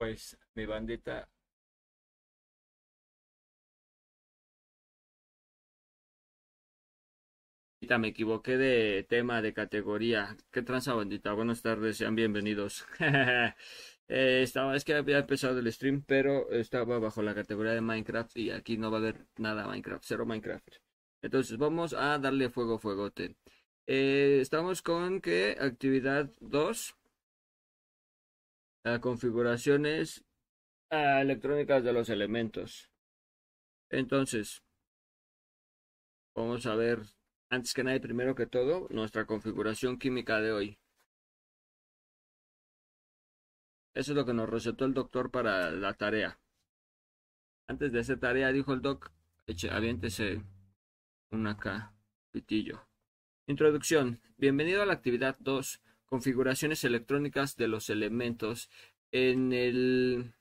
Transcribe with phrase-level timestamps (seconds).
[0.00, 1.28] Pues mi bandita.
[7.98, 10.36] Me equivoqué de tema, de categoría.
[10.52, 11.32] ¿Qué tranza, bandita?
[11.32, 12.86] Buenas tardes, sean bienvenidos.
[14.12, 18.36] Eh, estaba, es que había empezado el stream, pero estaba bajo la categoría de Minecraft
[18.38, 20.66] y aquí no va a haber nada Minecraft, cero Minecraft.
[21.22, 23.36] Entonces vamos a darle fuego, fuegote.
[23.86, 26.96] Eh, estamos con que actividad 2
[29.00, 30.24] configuraciones
[30.90, 32.90] electrónicas de los elementos.
[33.90, 34.62] Entonces,
[36.34, 37.00] vamos a ver,
[37.50, 40.78] antes que nada, primero que todo, nuestra configuración química de hoy.
[43.94, 46.38] Eso es lo que nos recetó el doctor para la tarea.
[47.66, 49.10] Antes de esa tarea, dijo el doc,
[49.46, 50.42] eche, aviéntese
[51.30, 51.92] una acá,
[52.30, 52.86] pitillo.
[53.46, 54.20] Introducción.
[54.38, 58.68] Bienvenido a la actividad 2 configuraciones electrónicas de los elementos
[59.12, 60.34] en el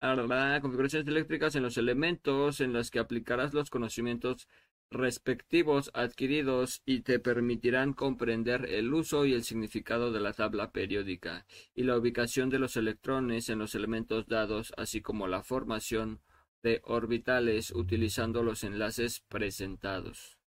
[0.00, 4.48] configuraciones eléctricas en los elementos en las que aplicarás los conocimientos
[4.90, 11.46] respectivos adquiridos y te permitirán comprender el uso y el significado de la tabla periódica
[11.74, 16.20] y la ubicación de los electrones en los elementos dados, así como la formación
[16.62, 20.39] de orbitales utilizando los enlaces presentados.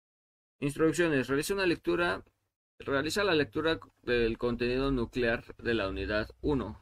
[0.62, 1.26] Instrucciones.
[1.26, 2.24] Realiza una lectura.
[2.78, 6.80] Realiza la lectura del contenido nuclear de la unidad 1.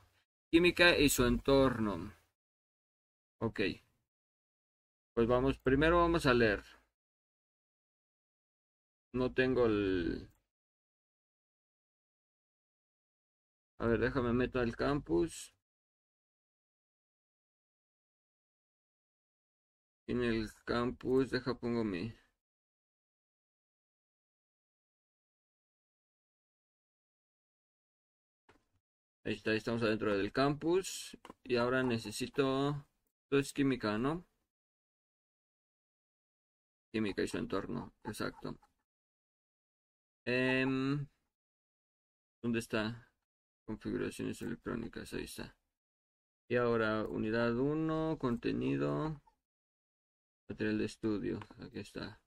[0.50, 2.12] Química y su entorno.
[3.40, 3.60] Ok.
[5.14, 6.62] Pues vamos, primero vamos a leer.
[9.14, 10.28] No tengo el...
[13.78, 15.54] A ver, déjame meter al campus.
[20.06, 22.12] En el campus, deja pongo mi...
[29.24, 31.16] Ahí está, estamos adentro del campus.
[31.44, 32.86] Y ahora necesito...
[33.24, 34.26] Esto es química, ¿no?
[36.92, 38.58] Química y su entorno, exacto.
[40.25, 41.06] Em,
[42.42, 43.08] ¿Dónde está?
[43.66, 45.56] Configuraciones electrónicas, ahí está.
[46.48, 49.22] Y ahora, unidad 1, contenido,
[50.48, 52.20] material de estudio, aquí está.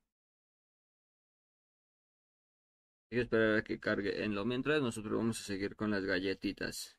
[3.13, 4.23] Hay que esperar a que cargue.
[4.23, 6.97] En lo mientras nosotros vamos a seguir con las galletitas.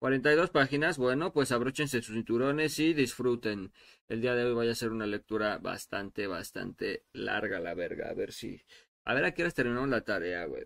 [0.00, 3.72] 42 páginas, bueno, pues abróchense sus cinturones y disfruten.
[4.08, 8.10] El día de hoy vaya a ser una lectura bastante, bastante larga, la verga.
[8.10, 8.60] A ver si...
[9.04, 10.64] A ver a qué hora terminamos la tarea, güey.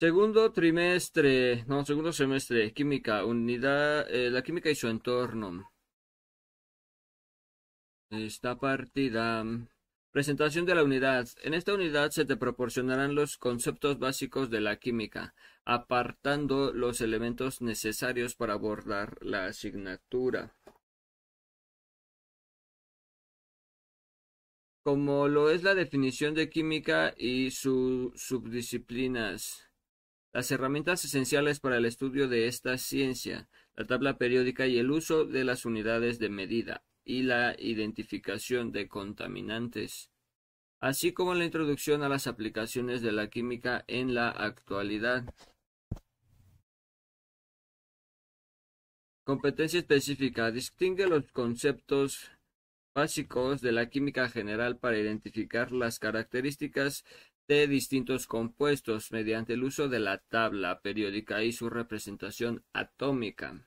[0.00, 5.72] Segundo trimestre, no, segundo semestre, química, unidad, eh, la química y su entorno.
[8.12, 9.42] Esta partida.
[10.10, 11.26] Presentación de la unidad.
[11.44, 15.34] En esta unidad se te proporcionarán los conceptos básicos de la química,
[15.64, 20.54] apartando los elementos necesarios para abordar la asignatura.
[24.84, 29.70] Como lo es la definición de química y sus subdisciplinas.
[30.34, 35.24] Las herramientas esenciales para el estudio de esta ciencia, la tabla periódica y el uso
[35.24, 40.10] de las unidades de medida y la identificación de contaminantes,
[40.80, 45.24] así como la introducción a las aplicaciones de la química en la actualidad.
[49.24, 50.50] Competencia específica.
[50.50, 52.30] Distingue los conceptos
[52.94, 57.04] básicos de la química general para identificar las características
[57.48, 63.66] de distintos compuestos mediante el uso de la tabla periódica y su representación atómica.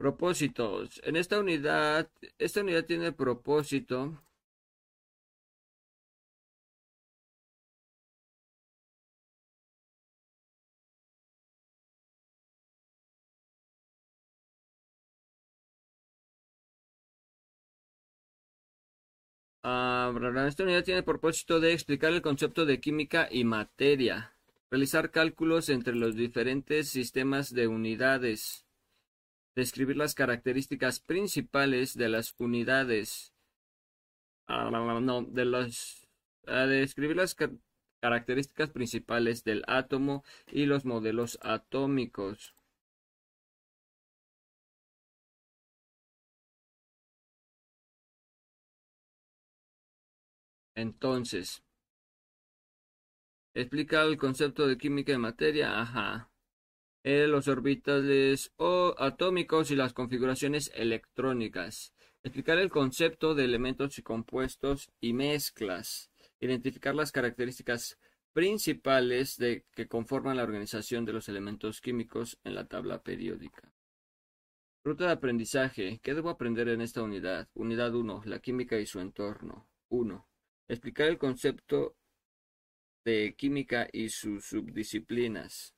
[0.00, 1.00] Propósitos.
[1.04, 4.20] En esta unidad, esta unidad tiene propósito
[19.62, 20.12] Ah,
[20.48, 24.34] esta unidad tiene el propósito de explicar el concepto de química y materia,
[24.70, 28.66] realizar cálculos entre los diferentes sistemas de unidades,
[29.54, 33.32] describir las características principales de las unidades.
[34.46, 36.06] Ah, no, de las.
[36.44, 37.36] Describir las
[38.00, 42.54] características principales del átomo y los modelos atómicos.
[50.74, 51.62] Entonces,
[53.54, 55.80] explica el concepto de química de materia.
[55.80, 56.29] Ajá.
[57.02, 61.94] Eh, los orbitales o atómicos y las configuraciones electrónicas.
[62.22, 66.10] Explicar el concepto de elementos y compuestos y mezclas.
[66.40, 67.98] Identificar las características
[68.34, 73.72] principales de que conforman la organización de los elementos químicos en la tabla periódica.
[74.84, 76.00] Ruta de aprendizaje.
[76.02, 77.48] ¿Qué debo aprender en esta unidad?
[77.54, 78.22] Unidad 1.
[78.26, 79.68] La química y su entorno.
[79.88, 80.28] 1.
[80.68, 81.96] Explicar el concepto
[83.04, 85.74] de química y sus subdisciplinas.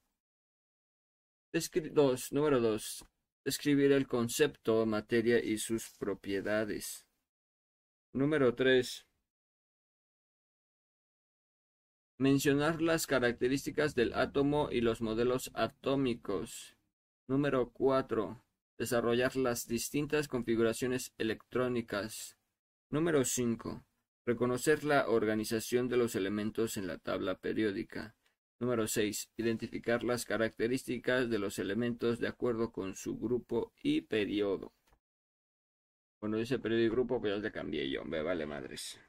[1.53, 2.33] 2.
[2.33, 3.05] Número 2.
[3.45, 7.07] Describir el concepto, materia y sus propiedades.
[8.15, 9.07] Número 3.
[12.17, 16.75] Mencionar las características del átomo y los modelos atómicos.
[17.29, 18.43] Número 4.
[18.79, 22.39] Desarrollar las distintas configuraciones electrónicas.
[22.89, 23.85] Número 5.
[24.25, 28.17] Reconocer la organización de los elementos en la tabla periódica.
[28.63, 29.29] Número 6.
[29.39, 34.73] Identificar las características de los elementos de acuerdo con su grupo y periodo.
[36.21, 38.05] Cuando dice periodo y grupo, pues ya le cambié yo.
[38.05, 39.01] Me vale madres.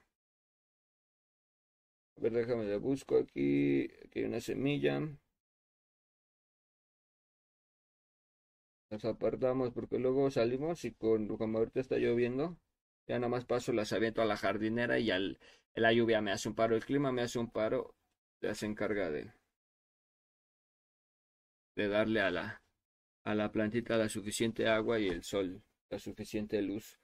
[2.18, 3.92] A ver, déjame le busco aquí.
[4.04, 5.08] Aquí hay una semilla.
[8.90, 12.58] Las apartamos porque luego salimos y con, como ahorita está lloviendo,
[13.08, 15.40] ya nada más paso, las aviento a la jardinera y al,
[15.76, 17.96] la lluvia me hace un paro, el clima me hace un paro,
[18.42, 19.32] ya se encarga de,
[21.76, 22.62] de darle a la,
[23.24, 27.00] a la plantita la suficiente agua y el sol, la suficiente luz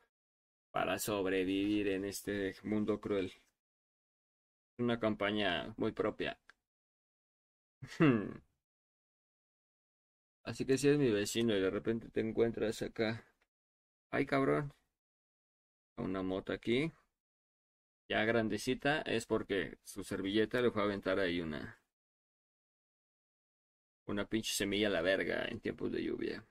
[0.72, 3.32] para sobrevivir en este mundo cruel
[4.78, 6.40] una campaña muy propia.
[10.44, 13.26] Así que si es mi vecino y de repente te encuentras acá.
[14.12, 14.74] Ay, cabrón.
[15.98, 16.92] Una moto aquí.
[18.10, 21.80] Ya grandecita es porque su servilleta le fue a aventar ahí una.
[24.10, 26.44] Una pinche semilla a la verga en tiempos de lluvia.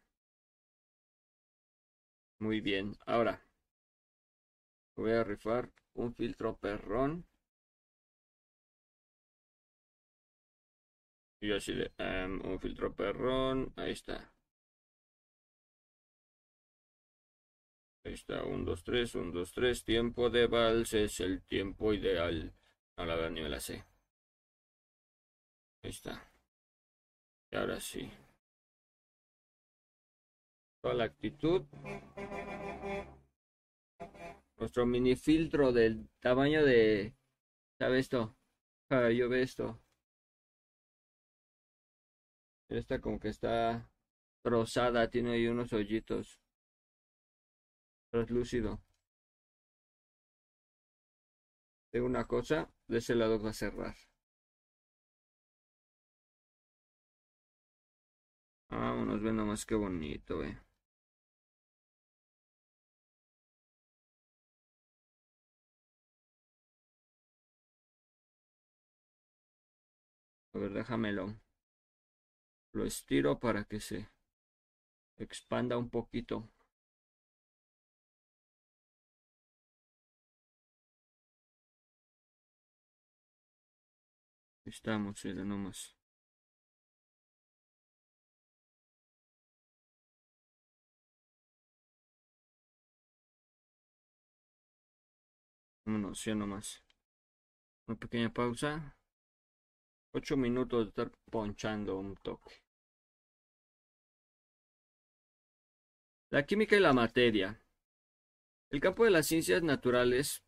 [2.38, 2.96] Muy bien.
[3.05, 3.43] Ahora.
[4.94, 7.26] Voy a rifar un filtro perrón.
[11.40, 13.72] Y así de um, un filtro perrón.
[13.76, 14.32] Ahí está.
[18.05, 19.84] Ahí está, 1, 2, 3, 1, 2, 3.
[19.84, 22.55] Tiempo de vals es el tiempo ideal.
[22.96, 23.84] No la verdad ni me la sé.
[25.82, 26.38] Ahí está.
[27.50, 28.10] Y ahora sí.
[30.82, 31.64] Toda la actitud.
[34.56, 37.14] Nuestro mini filtro del tamaño de...
[37.78, 38.36] ¿Sabe esto?
[38.90, 39.80] Ah, yo ve esto.
[42.68, 43.90] Esta como que está
[44.42, 46.40] trozada, tiene ahí unos hoyitos.
[48.10, 48.80] Translúcido.
[51.92, 53.94] De una cosa, de ese lado va a cerrar.
[58.70, 60.56] Vámonos, ve nomás qué bonito, eh.
[70.55, 71.35] A ver, déjamelo
[72.73, 74.09] lo estiro para que se
[75.19, 76.49] expanda un poquito.
[84.65, 85.97] Estamos, no nomás.
[95.88, 96.85] Vámonos, nomás.
[97.87, 98.94] Una pequeña pausa.
[100.12, 102.62] Ocho minutos de estar ponchando un toque.
[106.29, 107.58] La química y la materia.
[108.70, 110.44] El campo de las ciencias naturales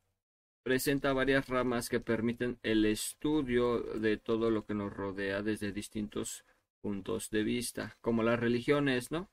[0.62, 6.45] presenta varias ramas que permiten el estudio de todo lo que nos rodea desde distintos
[6.83, 9.31] puntos de vista, como las religiones, ¿no?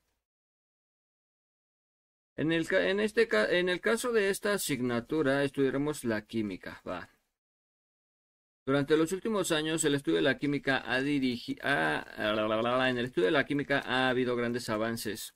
[2.38, 3.28] En el, en este,
[3.58, 7.10] en el caso de esta asignatura estudiaremos la química, va.
[8.64, 13.32] Durante los últimos años, el estudio de la química ha dirigido, en el estudio de
[13.32, 15.34] la química ha habido grandes avances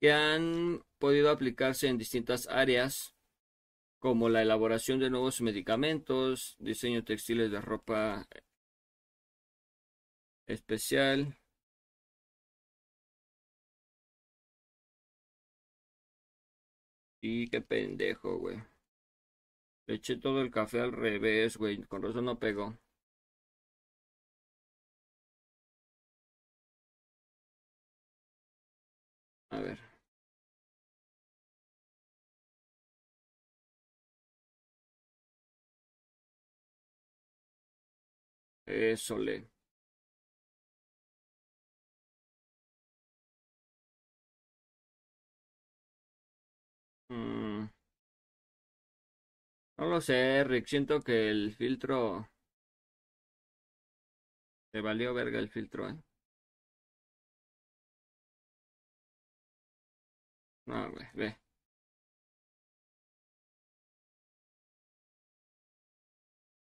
[0.00, 3.16] que han podido aplicarse en distintas áreas,
[3.98, 8.28] como la elaboración de nuevos medicamentos, diseño textiles de ropa
[10.46, 11.41] especial,
[17.22, 18.58] y qué pendejo, güey.
[19.86, 21.80] Le eché todo el café al revés, güey.
[21.84, 22.76] Con razón no pegó.
[29.50, 29.78] A ver.
[38.66, 39.48] Eso le.
[47.12, 47.68] Mm.
[49.76, 50.66] No lo sé, Rick.
[50.66, 52.26] Siento que el filtro.
[54.70, 55.96] Se valió verga el filtro, eh.
[60.66, 61.36] No, güey, ve.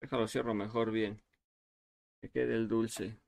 [0.03, 1.23] Déjalo cierro mejor bien.
[2.21, 3.22] Que quede el dulce.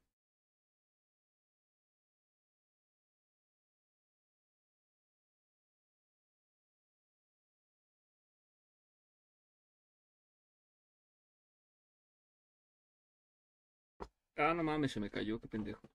[14.36, 15.90] Ah, no mames, se me cayó, qué pendejo.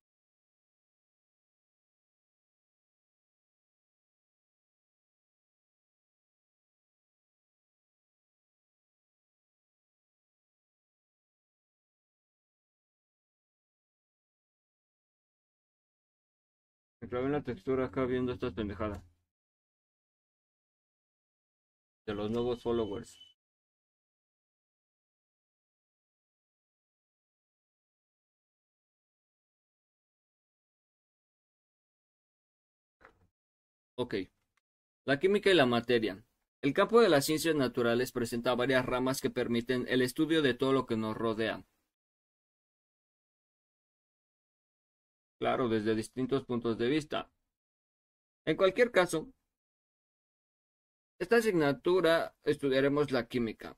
[17.01, 19.03] Me clavé en la textura acá viendo estas pendejadas.
[22.05, 23.28] De los nuevos followers.
[33.99, 34.15] Ok.
[35.03, 36.23] La química y la materia.
[36.61, 40.71] El campo de las ciencias naturales presenta varias ramas que permiten el estudio de todo
[40.71, 41.65] lo que nos rodea.
[45.37, 47.29] Claro, desde distintos puntos de vista.
[48.45, 49.33] En cualquier caso,
[51.19, 53.77] esta asignatura estudiaremos la química.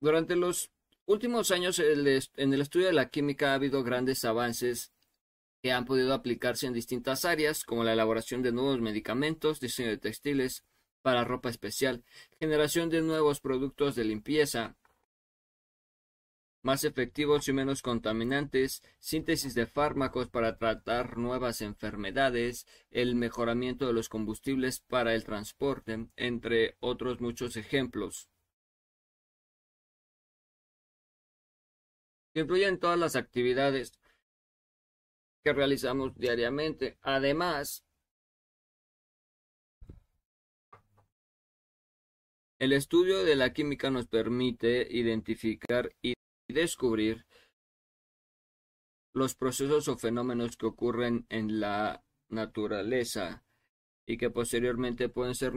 [0.00, 0.72] Durante los
[1.06, 4.92] últimos años en el estudio de la química ha habido grandes avances
[5.62, 9.98] que han podido aplicarse en distintas áreas, como la elaboración de nuevos medicamentos, diseño de
[9.98, 10.64] textiles
[11.02, 12.04] para ropa especial,
[12.38, 14.76] generación de nuevos productos de limpieza,
[16.62, 23.92] más efectivos y menos contaminantes, síntesis de fármacos para tratar nuevas enfermedades, el mejoramiento de
[23.92, 28.28] los combustibles para el transporte, entre otros muchos ejemplos.
[32.34, 33.92] incluyen todas las actividades
[35.48, 36.98] que realizamos diariamente.
[37.00, 37.82] Además,
[42.58, 46.12] el estudio de la química nos permite identificar y
[46.48, 47.24] descubrir
[49.14, 53.42] los procesos o fenómenos que ocurren en la naturaleza
[54.06, 55.54] y que posteriormente pueden ser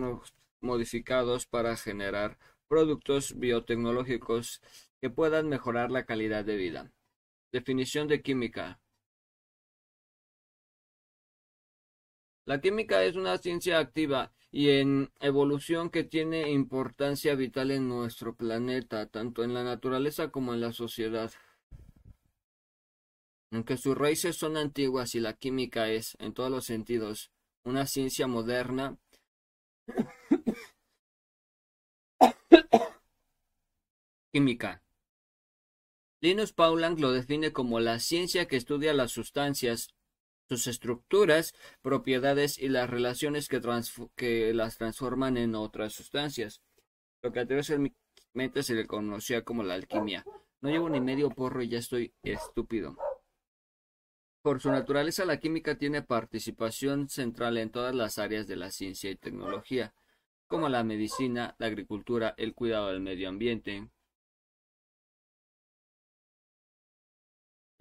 [0.61, 4.61] modificados para generar productos biotecnológicos
[5.01, 6.93] que puedan mejorar la calidad de vida.
[7.51, 8.80] Definición de química.
[12.51, 18.35] La química es una ciencia activa y en evolución que tiene importancia vital en nuestro
[18.35, 21.31] planeta, tanto en la naturaleza como en la sociedad.
[23.51, 27.31] Aunque sus raíces son antiguas y la química es, en todos los sentidos,
[27.63, 28.97] una ciencia moderna,
[34.33, 34.83] química.
[36.19, 39.95] Linus Pauling lo define como la ciencia que estudia las sustancias,
[40.51, 43.61] sus estructuras, propiedades y las relaciones que,
[44.17, 46.61] que las transforman en otras sustancias.
[47.21, 50.25] Lo que anteriormente se le conocía como la alquimia.
[50.59, 52.97] No llevo ni medio porro y ya estoy estúpido.
[54.41, 59.09] Por su naturaleza, la química tiene participación central en todas las áreas de la ciencia
[59.09, 59.93] y tecnología,
[60.47, 63.87] como la medicina, la agricultura, el cuidado del medio ambiente,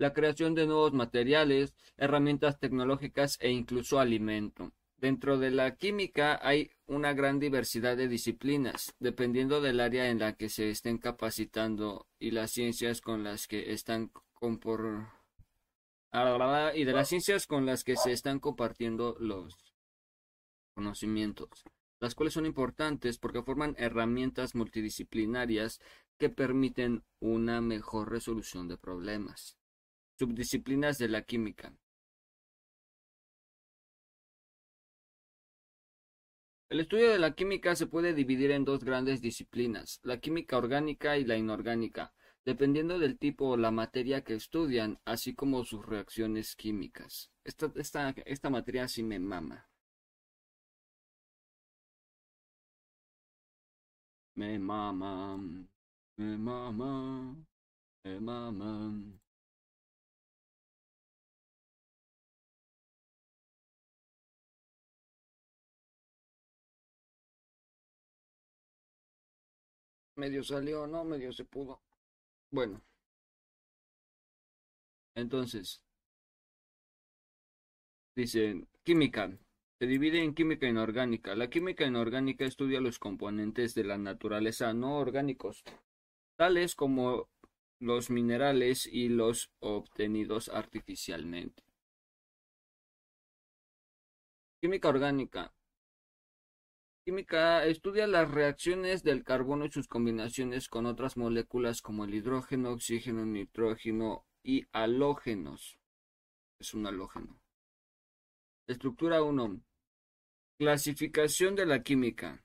[0.00, 4.72] la creación de nuevos materiales, herramientas tecnológicas e incluso alimento.
[4.96, 10.32] Dentro de la química hay una gran diversidad de disciplinas, dependiendo del área en la
[10.32, 14.10] que se estén capacitando y las ciencias con las que están
[16.74, 19.54] y de las ciencias con las que se están compartiendo los
[20.74, 21.62] conocimientos,
[22.00, 25.78] las cuales son importantes porque forman herramientas multidisciplinarias
[26.18, 29.59] que permiten una mejor resolución de problemas.
[30.20, 31.72] Subdisciplinas de la química.
[36.68, 41.16] El estudio de la química se puede dividir en dos grandes disciplinas, la química orgánica
[41.16, 42.12] y la inorgánica,
[42.44, 47.30] dependiendo del tipo o la materia que estudian, así como sus reacciones químicas.
[47.42, 49.70] Esta, esta, esta materia sí me mama.
[54.34, 55.38] Me mama,
[56.18, 57.36] me mama,
[58.04, 59.20] me mama.
[70.20, 71.02] Medio salió, ¿no?
[71.02, 71.80] Medio se pudo.
[72.50, 72.82] Bueno.
[75.14, 75.82] Entonces.
[78.14, 79.30] Dicen, química.
[79.78, 81.34] Se divide en química inorgánica.
[81.34, 85.64] La química inorgánica estudia los componentes de la naturaleza no orgánicos,
[86.36, 87.30] tales como
[87.78, 91.62] los minerales y los obtenidos artificialmente.
[94.60, 95.54] Química orgánica.
[97.04, 102.72] Química estudia las reacciones del carbono y sus combinaciones con otras moléculas como el hidrógeno,
[102.72, 105.78] oxígeno, nitrógeno y halógenos.
[106.58, 107.40] Es un halógeno.
[108.66, 109.62] Estructura 1.
[110.58, 112.44] Clasificación de la química.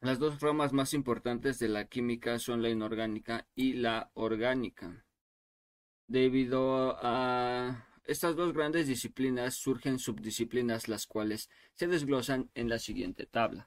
[0.00, 5.06] Las dos ramas más importantes de la química son la inorgánica y la orgánica.
[6.06, 13.24] Debido a estas dos grandes disciplinas surgen subdisciplinas las cuales se desglosan en la siguiente
[13.26, 13.66] tabla.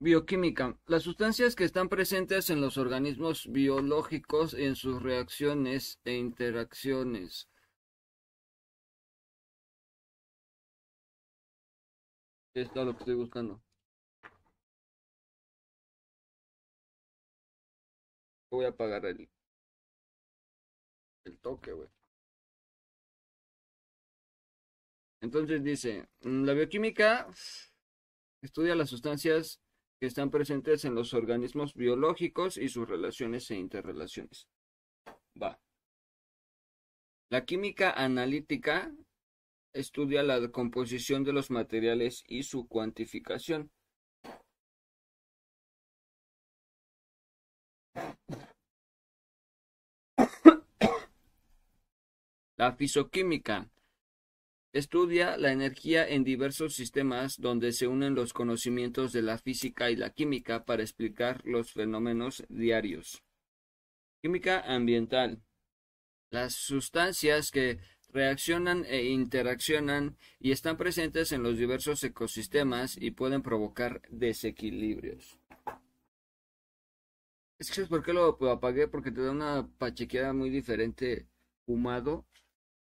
[0.00, 0.78] Bioquímica.
[0.86, 7.48] Las sustancias que están presentes en los organismos biológicos en sus reacciones e interacciones.
[12.54, 13.62] Esto es lo que estoy buscando.
[18.50, 19.28] Voy a apagar el,
[21.40, 21.72] toque.
[25.20, 27.28] Entonces dice, mm, la bioquímica
[28.42, 29.60] estudia las sustancias
[30.00, 34.48] que están presentes en los organismos biológicos y sus relaciones e interrelaciones.
[35.40, 35.60] Va.
[37.30, 38.90] La química analítica
[39.74, 43.70] estudia la composición de los materiales y su cuantificación.
[52.58, 53.70] La fisoquímica
[54.72, 59.96] estudia la energía en diversos sistemas donde se unen los conocimientos de la física y
[59.96, 63.22] la química para explicar los fenómenos diarios.
[64.20, 65.40] Química ambiental.
[66.30, 73.42] Las sustancias que reaccionan e interaccionan y están presentes en los diversos ecosistemas y pueden
[73.42, 75.38] provocar desequilibrios.
[77.60, 78.88] Es que lo apagué?
[78.88, 81.28] Porque te da una pachequeada muy diferente
[81.64, 82.26] fumado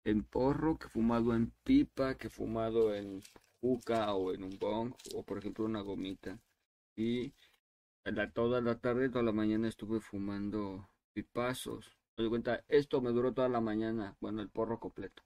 [0.04, 3.22] en porro, que fumado en pipa, que fumado en
[3.60, 6.38] juca o en un bong, o por ejemplo una gomita.
[6.96, 7.32] Y
[8.34, 11.96] toda la tarde, toda la mañana estuve fumando pipazos.
[12.16, 15.22] Me doy cuenta, esto me duró toda la mañana, bueno, el porro completo.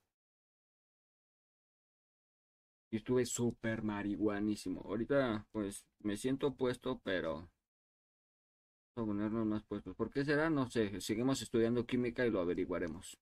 [2.91, 4.83] Y estuve súper marihuanísimo.
[4.83, 7.51] Ahorita, pues, me siento puesto, pero...
[8.95, 9.97] Vamos a ponernos más puestos.
[9.97, 10.51] ¿Por qué será?
[10.51, 11.01] No sé.
[11.01, 13.17] Seguimos estudiando química y lo averiguaremos.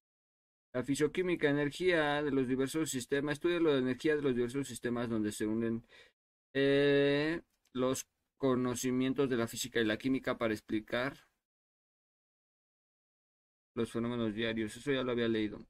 [0.72, 3.34] La fisioquímica, energía de los diversos sistemas.
[3.34, 5.84] Estudia la energía de los diversos sistemas donde se unen
[6.54, 7.40] eh,
[7.74, 8.06] los
[8.36, 11.26] conocimientos de la física y la química para explicar
[13.74, 14.76] los fenómenos diarios.
[14.76, 15.66] Eso ya lo había leído.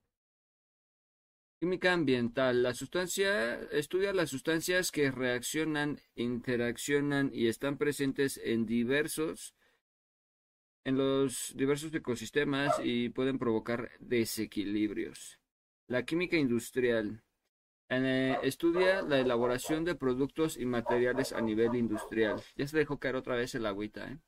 [1.60, 2.62] Química ambiental.
[2.62, 9.54] La sustancia estudia las sustancias que reaccionan, interaccionan y están presentes en diversos
[10.84, 15.38] en los diversos ecosistemas y pueden provocar desequilibrios.
[15.86, 17.22] La química industrial.
[17.88, 22.40] Eh, estudia la elaboración de productos y materiales a nivel industrial.
[22.56, 24.18] Ya se dejó caer otra vez el agüita, ¿eh?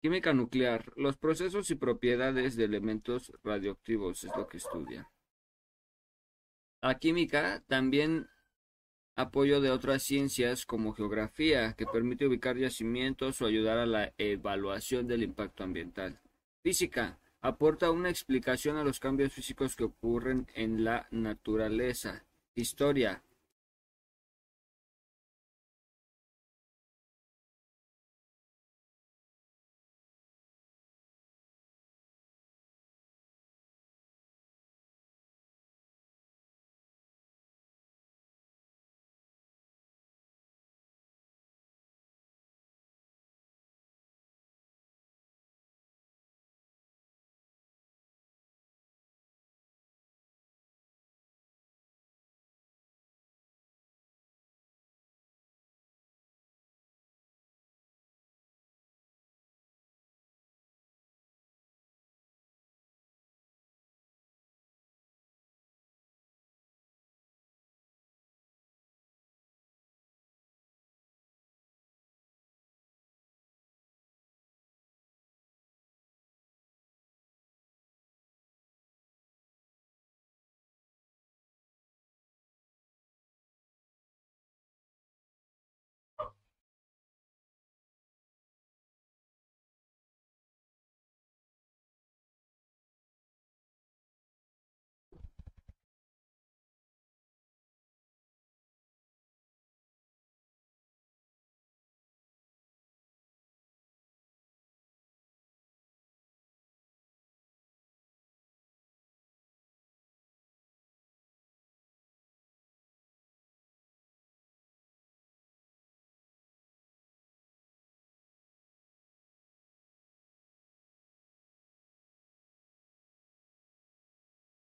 [0.00, 0.92] Química nuclear.
[0.96, 5.10] Los procesos y propiedades de elementos radioactivos es lo que estudia.
[6.80, 8.28] La química también
[9.16, 15.06] apoyo de otras ciencias como geografía, que permite ubicar yacimientos o ayudar a la evaluación
[15.06, 16.20] del impacto ambiental.
[16.62, 22.24] Física aporta una explicación a los cambios físicos que ocurren en la naturaleza.
[22.54, 23.22] Historia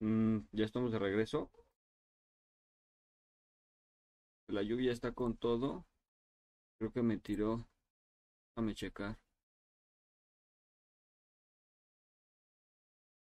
[0.02, 1.50] Mm, ya estamos de regreso.
[4.50, 5.88] La lluvia está con todo.
[6.80, 7.68] Creo que me tiró.
[8.56, 9.20] Déjame checar.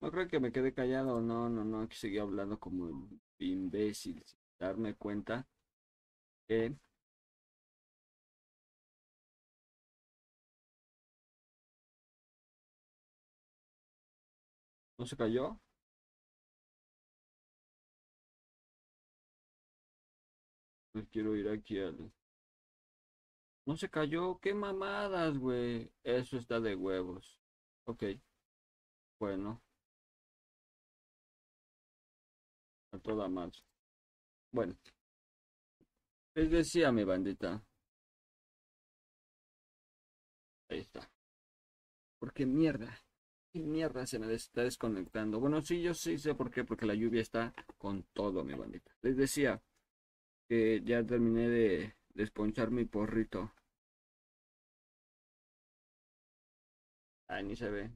[0.01, 1.21] No creo que me quede callado.
[1.21, 1.81] No, no, no.
[1.81, 3.07] Aquí seguí hablando como
[3.39, 4.23] imbécil.
[4.25, 5.47] Sin darme cuenta
[6.47, 6.75] que
[14.97, 15.59] ¿No se cayó?
[21.05, 22.11] Quiero ir aquí al...
[23.65, 25.91] No se cayó, qué mamadas, güey.
[26.03, 27.39] Eso está de huevos.
[27.85, 28.03] Ok.
[29.19, 29.61] Bueno.
[32.91, 33.63] A toda más.
[34.51, 34.77] Bueno.
[36.35, 37.61] Les decía mi bandita.
[40.69, 41.09] Ahí está.
[42.19, 43.01] Porque mierda.
[43.51, 45.39] ¿Qué mierda se me está desconectando?
[45.39, 46.63] Bueno, sí, yo sí sé por qué.
[46.63, 48.95] Porque la lluvia está con todo, mi bandita.
[49.01, 49.61] Les decía
[50.47, 53.51] que ya terminé de desponchar mi porrito.
[57.29, 57.91] Ahí ni se ve.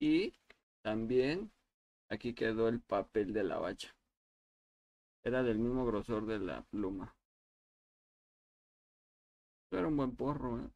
[0.00, 0.32] Y
[0.82, 1.52] también
[2.08, 3.94] aquí quedó el papel de la bacha.
[5.22, 7.14] Era del mismo grosor de la pluma.
[9.70, 10.70] Era un buen porro, ¿eh?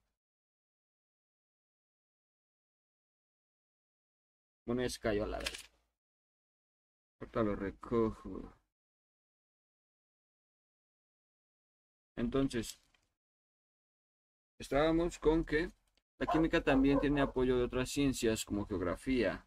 [4.66, 5.70] Bueno, es cayó la vez.
[7.20, 8.53] Ahorita lo recojo.
[12.16, 12.81] Entonces,
[14.59, 15.70] estábamos con que
[16.18, 19.46] la química también tiene apoyo de otras ciencias como geografía,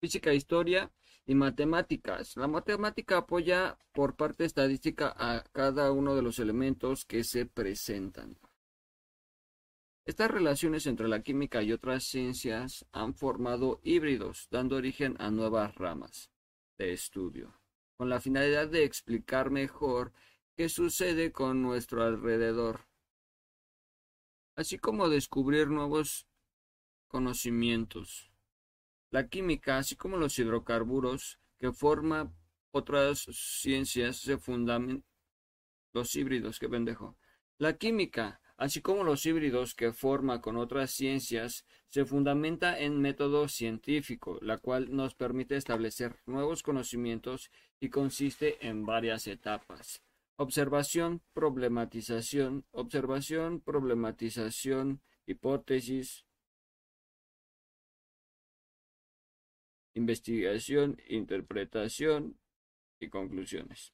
[0.00, 0.92] física, historia
[1.26, 2.36] y matemáticas.
[2.36, 8.38] La matemática apoya por parte estadística a cada uno de los elementos que se presentan.
[10.04, 15.74] Estas relaciones entre la química y otras ciencias han formado híbridos, dando origen a nuevas
[15.74, 16.30] ramas
[16.78, 17.65] de estudio
[17.96, 20.12] con la finalidad de explicar mejor
[20.56, 22.86] qué sucede con nuestro alrededor,
[24.54, 26.26] así como descubrir nuevos
[27.08, 28.30] conocimientos.
[29.10, 32.34] La química, así como los hidrocarburos que forman
[32.70, 35.04] otras ciencias, se fundamentan
[35.92, 37.16] los híbridos, qué pendejo.
[37.56, 43.48] La química, así como los híbridos que forma con otras ciencias, se fundamenta en método
[43.48, 50.02] científico, la cual nos permite establecer nuevos conocimientos y consiste en varias etapas.
[50.36, 56.26] Observación, problematización, observación, problematización, hipótesis,
[59.94, 62.38] investigación, interpretación
[63.00, 63.92] y conclusiones.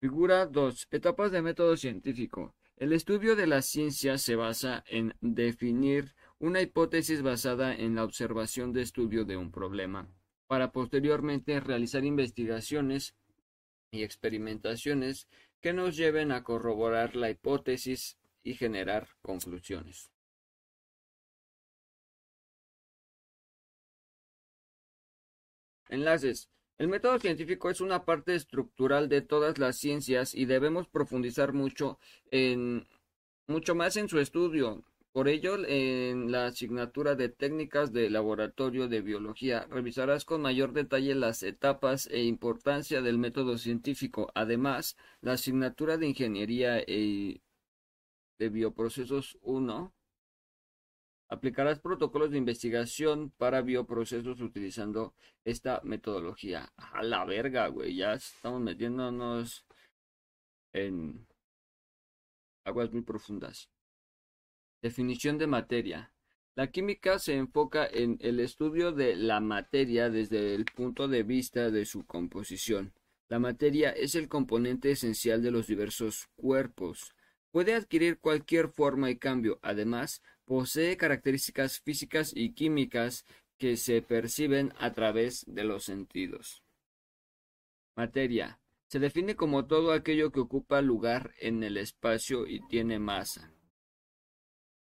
[0.00, 0.88] Figura 2.
[0.90, 2.54] Etapas de método científico.
[2.80, 8.72] El estudio de la ciencia se basa en definir una hipótesis basada en la observación
[8.72, 10.08] de estudio de un problema,
[10.46, 13.14] para posteriormente realizar investigaciones
[13.90, 15.28] y experimentaciones
[15.60, 20.10] que nos lleven a corroborar la hipótesis y generar conclusiones.
[25.90, 26.48] Enlaces.
[26.80, 31.98] El método científico es una parte estructural de todas las ciencias y debemos profundizar mucho
[32.30, 32.88] en
[33.46, 34.82] mucho más en su estudio.
[35.12, 41.14] Por ello, en la asignatura de técnicas de laboratorio de biología revisarás con mayor detalle
[41.14, 44.30] las etapas e importancia del método científico.
[44.34, 47.42] Además, la asignatura de ingeniería e
[48.38, 49.92] de bioprocesos 1
[51.30, 55.14] Aplicarás protocolos de investigación para bioprocesos utilizando
[55.44, 56.72] esta metodología.
[56.76, 57.94] A la verga, güey.
[57.94, 59.64] Ya estamos metiéndonos
[60.72, 61.28] en
[62.64, 63.70] aguas muy profundas.
[64.82, 66.12] Definición de materia.
[66.56, 71.70] La química se enfoca en el estudio de la materia desde el punto de vista
[71.70, 72.92] de su composición.
[73.28, 77.14] La materia es el componente esencial de los diversos cuerpos.
[77.50, 79.58] Puede adquirir cualquier forma y cambio.
[79.62, 83.24] Además, posee características físicas y químicas
[83.58, 86.62] que se perciben a través de los sentidos.
[87.96, 88.58] Materia.
[88.86, 93.52] Se define como todo aquello que ocupa lugar en el espacio y tiene masa.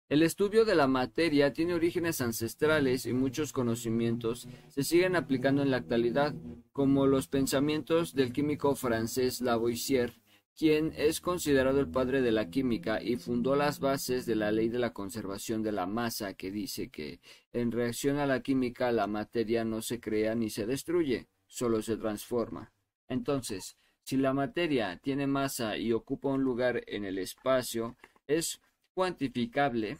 [0.10, 5.72] El estudio de la materia tiene orígenes ancestrales y muchos conocimientos se siguen aplicando en
[5.72, 6.34] la actualidad,
[6.72, 10.23] como los pensamientos del químico francés Lavoisier,
[10.56, 14.70] quien es considerado el padre de la química y fundó las bases de la ley
[14.70, 17.20] de la conservación de la masa que dice que
[17.52, 21.98] en reacción a la química la materia no se crea ni se destruye, solo se
[21.98, 22.72] transforma.
[23.08, 27.96] Entonces, si la materia tiene masa y ocupa un lugar en el espacio,
[28.28, 28.62] es
[28.94, 29.98] cuantificable,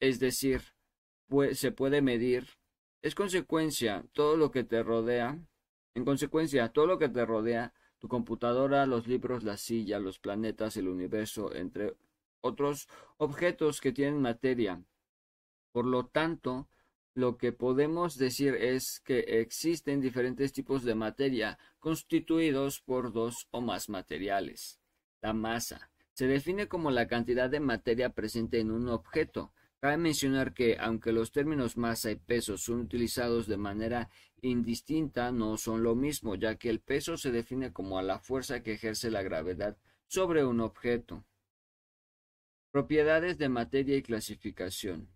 [0.00, 0.62] es decir,
[1.52, 2.48] se puede medir,
[3.02, 5.38] es consecuencia todo lo que te rodea,
[5.94, 10.76] en consecuencia todo lo que te rodea, tu computadora, los libros, la silla, los planetas,
[10.76, 11.96] el universo, entre
[12.40, 14.82] otros objetos que tienen materia.
[15.72, 16.68] Por lo tanto,
[17.14, 23.60] lo que podemos decir es que existen diferentes tipos de materia constituidos por dos o
[23.60, 24.80] más materiales.
[25.22, 29.52] La masa se define como la cantidad de materia presente en un objeto.
[29.86, 34.10] Cabe mencionar que, aunque los términos masa y peso son utilizados de manera
[34.42, 38.64] indistinta, no son lo mismo, ya que el peso se define como a la fuerza
[38.64, 39.76] que ejerce la gravedad
[40.08, 41.24] sobre un objeto.
[42.72, 45.08] Propiedades de materia y clasificación.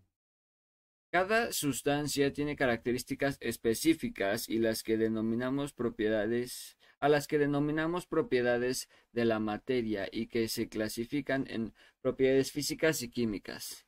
[1.10, 8.88] Cada sustancia tiene características específicas y las que denominamos propiedades a las que denominamos propiedades
[9.10, 13.84] de la materia y que se clasifican en propiedades físicas y químicas.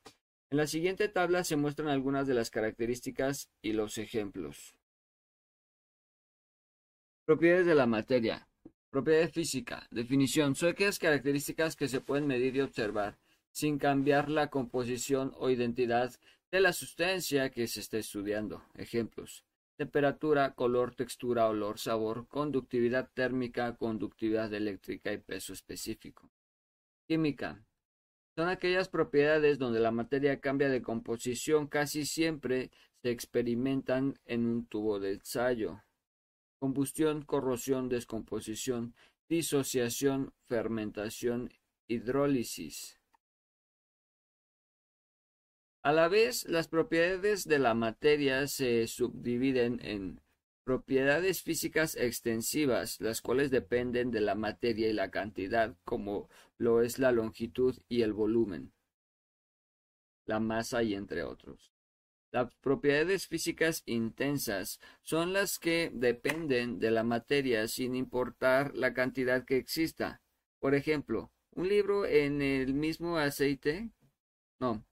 [0.53, 4.75] En la siguiente tabla se muestran algunas de las características y los ejemplos.
[7.25, 8.47] Propiedades de la materia.
[8.91, 9.87] Propiedad física.
[9.89, 10.53] Definición.
[10.53, 13.17] Son aquellas características que se pueden medir y observar
[13.51, 16.13] sin cambiar la composición o identidad
[16.51, 18.63] de la sustancia que se está estudiando.
[18.75, 19.43] Ejemplos.
[19.75, 26.29] Temperatura, color, textura, olor, sabor, conductividad térmica, conductividad eléctrica y peso específico.
[27.07, 27.65] Química.
[28.35, 32.71] Son aquellas propiedades donde la materia cambia de composición casi siempre
[33.03, 35.83] se experimentan en un tubo de ensayo.
[36.57, 38.95] Combustión, corrosión, descomposición,
[39.29, 41.51] disociación, fermentación,
[41.87, 42.99] hidrólisis.
[45.83, 50.22] A la vez, las propiedades de la materia se subdividen en
[50.63, 56.99] propiedades físicas extensivas, las cuales dependen de la materia y la cantidad, como lo es
[56.99, 58.73] la longitud y el volumen,
[60.25, 61.73] la masa y entre otros.
[62.31, 69.45] Las propiedades físicas intensas son las que dependen de la materia sin importar la cantidad
[69.45, 70.23] que exista.
[70.59, 73.91] Por ejemplo, un libro en el mismo aceite,
[74.59, 74.83] no,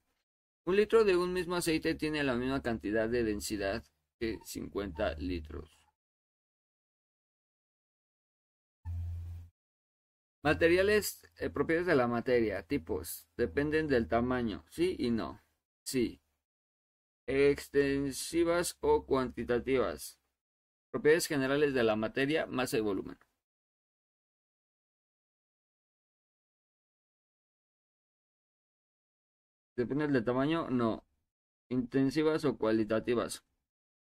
[0.64, 3.82] un litro de un mismo aceite tiene la misma cantidad de densidad
[4.22, 5.68] que 50 litros.
[10.44, 15.40] Materiales, eh, propiedades de la materia, tipos, dependen del tamaño, sí y no.
[15.82, 16.20] Sí.
[17.26, 20.20] Extensivas o cuantitativas.
[20.90, 23.18] Propiedades generales de la materia, masa y volumen.
[29.76, 31.04] Depende del tamaño, no.
[31.68, 33.44] Intensivas o cualitativas.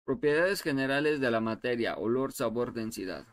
[0.04, 3.26] Propiedades generales de la materia, olor, sabor, densidad.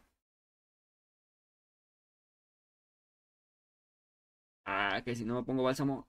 [4.65, 6.07] Ah, que si no me pongo bálsamo.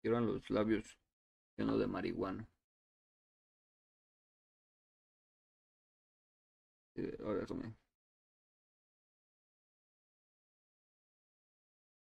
[0.00, 0.96] Quiero los labios
[1.56, 2.48] llenos de marihuana.
[7.24, 7.46] ahora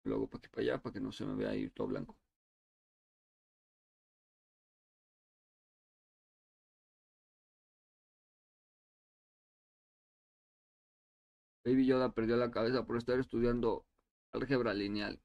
[0.04, 2.16] me Luego para aquí para allá para que no se me vea ahí todo blanco.
[11.64, 13.84] Baby Yoda perdió la cabeza por estar estudiando
[14.32, 15.20] álgebra lineal.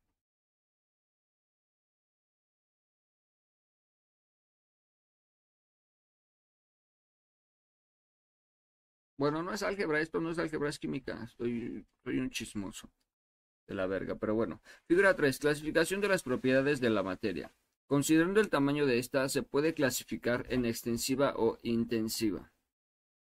[9.18, 11.24] Bueno, no es álgebra, esto no es álgebra, es química.
[11.24, 12.90] Estoy, soy un chismoso
[13.68, 14.62] de la verga, pero bueno.
[14.86, 15.40] Figura 3.
[15.40, 17.54] Clasificación de las propiedades de la materia.
[17.86, 22.52] Considerando el tamaño de esta, se puede clasificar en extensiva o intensiva.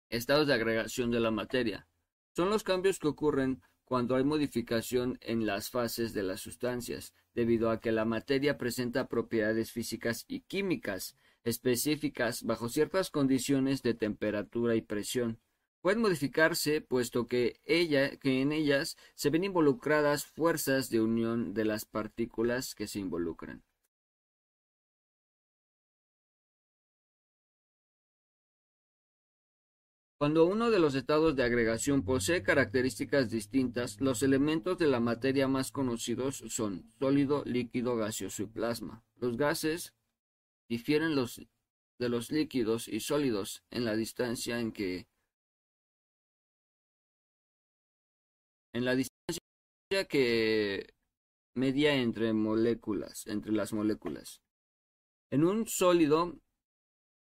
[0.09, 1.87] Estados de agregación de la materia.
[2.35, 7.71] Son los cambios que ocurren cuando hay modificación en las fases de las sustancias, debido
[7.71, 14.75] a que la materia presenta propiedades físicas y químicas específicas bajo ciertas condiciones de temperatura
[14.75, 15.39] y presión
[15.81, 21.65] pueden modificarse puesto que, ella, que en ellas se ven involucradas fuerzas de unión de
[21.65, 23.63] las partículas que se involucran.
[30.19, 35.47] Cuando uno de los estados de agregación posee características distintas, los elementos de la materia
[35.47, 39.01] más conocidos son sólido, líquido, gaseoso y plasma.
[39.15, 39.93] Los gases
[40.67, 41.41] difieren los,
[41.99, 45.07] de los líquidos y sólidos en la distancia en que
[48.73, 49.41] en la distancia
[50.07, 50.93] que
[51.55, 54.41] media entre moléculas, entre las moléculas.
[55.31, 56.39] En un sólido,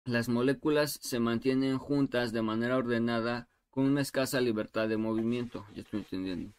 [0.04, 5.66] las moléculas se mantienen juntas de manera ordenada con una escasa libertad de movimiento.
[5.74, 6.54] Ya estoy entendiendo.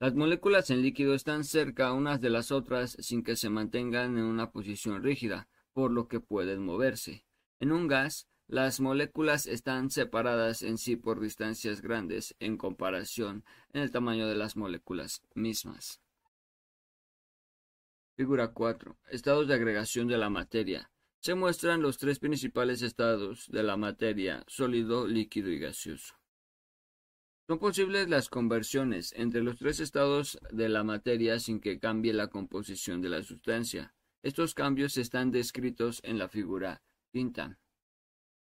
[0.00, 4.24] Las moléculas en líquido están cerca unas de las otras sin que se mantengan en
[4.24, 7.24] una posición rígida, por lo que pueden moverse.
[7.60, 13.82] En un gas, las moléculas están separadas en sí por distancias grandes en comparación en
[13.82, 16.00] el tamaño de las moléculas mismas.
[18.16, 18.98] Figura 4.
[19.10, 20.90] Estados de agregación de la materia.
[21.20, 26.16] Se muestran los tres principales estados de la materia, sólido, líquido y gaseoso.
[27.46, 32.26] Son posibles las conversiones entre los tres estados de la materia sin que cambie la
[32.26, 33.94] composición de la sustancia.
[34.24, 36.82] Estos cambios están descritos en la figura
[37.12, 37.60] quinta.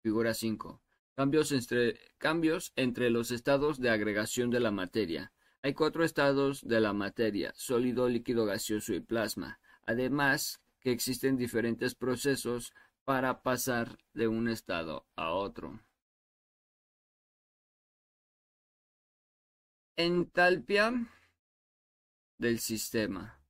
[0.04, 0.82] Figura 5.
[1.16, 5.32] Cambios entre, cambios entre los estados de agregación de la materia.
[5.62, 9.60] Hay cuatro estados de la materia, sólido, líquido, gaseoso y plasma.
[9.86, 12.74] Además, que existen diferentes procesos
[13.06, 15.80] para pasar de un estado a otro.
[19.96, 20.92] Entalpia
[22.36, 23.40] del sistema.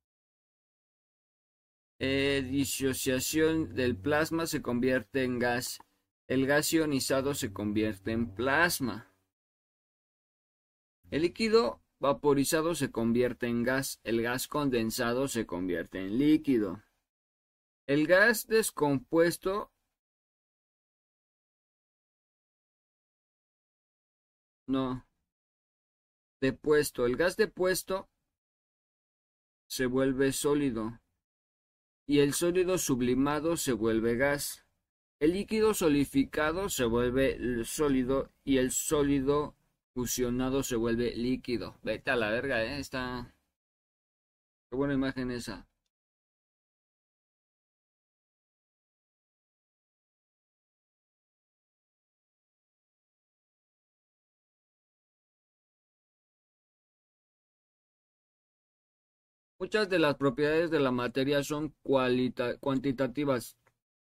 [1.98, 5.80] Eh, disociación del plasma se convierte en gas.
[6.26, 9.12] El gas ionizado se convierte en plasma.
[11.10, 14.00] El líquido vaporizado se convierte en gas.
[14.04, 16.82] El gas condensado se convierte en líquido.
[17.86, 19.70] El gas descompuesto
[24.66, 25.06] no
[26.40, 27.04] depuesto.
[27.04, 28.08] El gas depuesto
[29.66, 31.00] se vuelve sólido
[32.06, 34.63] y el sólido sublimado se vuelve gas.
[35.24, 39.56] El líquido solidificado se vuelve sólido y el sólido
[39.94, 41.78] fusionado se vuelve líquido.
[41.82, 42.78] Vete a la verga, eh.
[42.78, 43.34] Está.
[44.68, 45.66] Qué buena imagen esa.
[59.58, 63.56] Muchas de las propiedades de la materia son cuantitativas,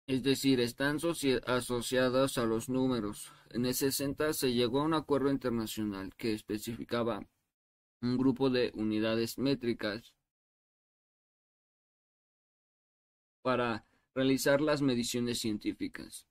[0.08, 0.98] es decir, están
[1.46, 3.32] asociadas a los números.
[3.50, 7.26] En el 60 se llegó a un acuerdo internacional que especificaba
[8.02, 10.14] un grupo de unidades métricas
[13.42, 16.28] para realizar las mediciones científicas.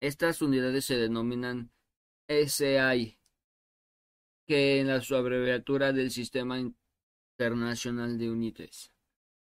[0.00, 1.70] Estas unidades se denominan
[2.28, 3.18] SI,
[4.46, 8.92] que en la abreviatura del Sistema Internacional de Unidades.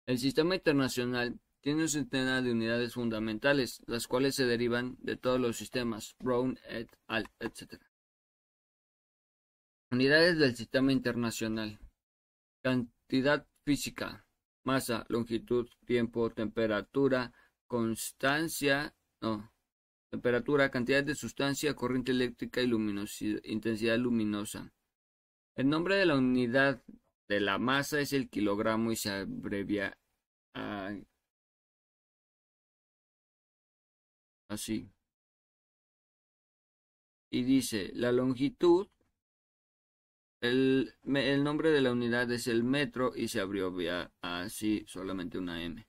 [0.07, 5.41] El sistema internacional tiene un centenar de unidades fundamentales, las cuales se derivan de todos
[5.41, 7.81] los sistemas, Brown et al, etc.
[9.93, 11.79] Unidades del sistema internacional.
[12.63, 14.25] Cantidad física,
[14.65, 17.33] masa, longitud, tiempo, temperatura,
[17.67, 19.53] constancia, no,
[20.11, 22.71] temperatura, cantidad de sustancia, corriente eléctrica y
[23.45, 24.73] intensidad luminosa.
[25.57, 26.83] El nombre de la unidad
[27.29, 29.97] de la masa es el kilogramo y se abrevia
[30.55, 30.93] a
[34.51, 34.93] así.
[37.33, 38.89] Y dice, la longitud,
[40.43, 45.63] el, el, nombre de la unidad es el metro y se abrevia así, solamente una
[45.63, 45.87] M.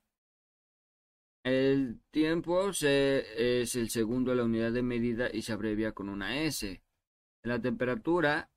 [1.43, 6.09] El tiempo se, es el segundo de la unidad de medida y se abrevia con
[6.09, 6.83] una S.
[7.43, 8.51] La temperatura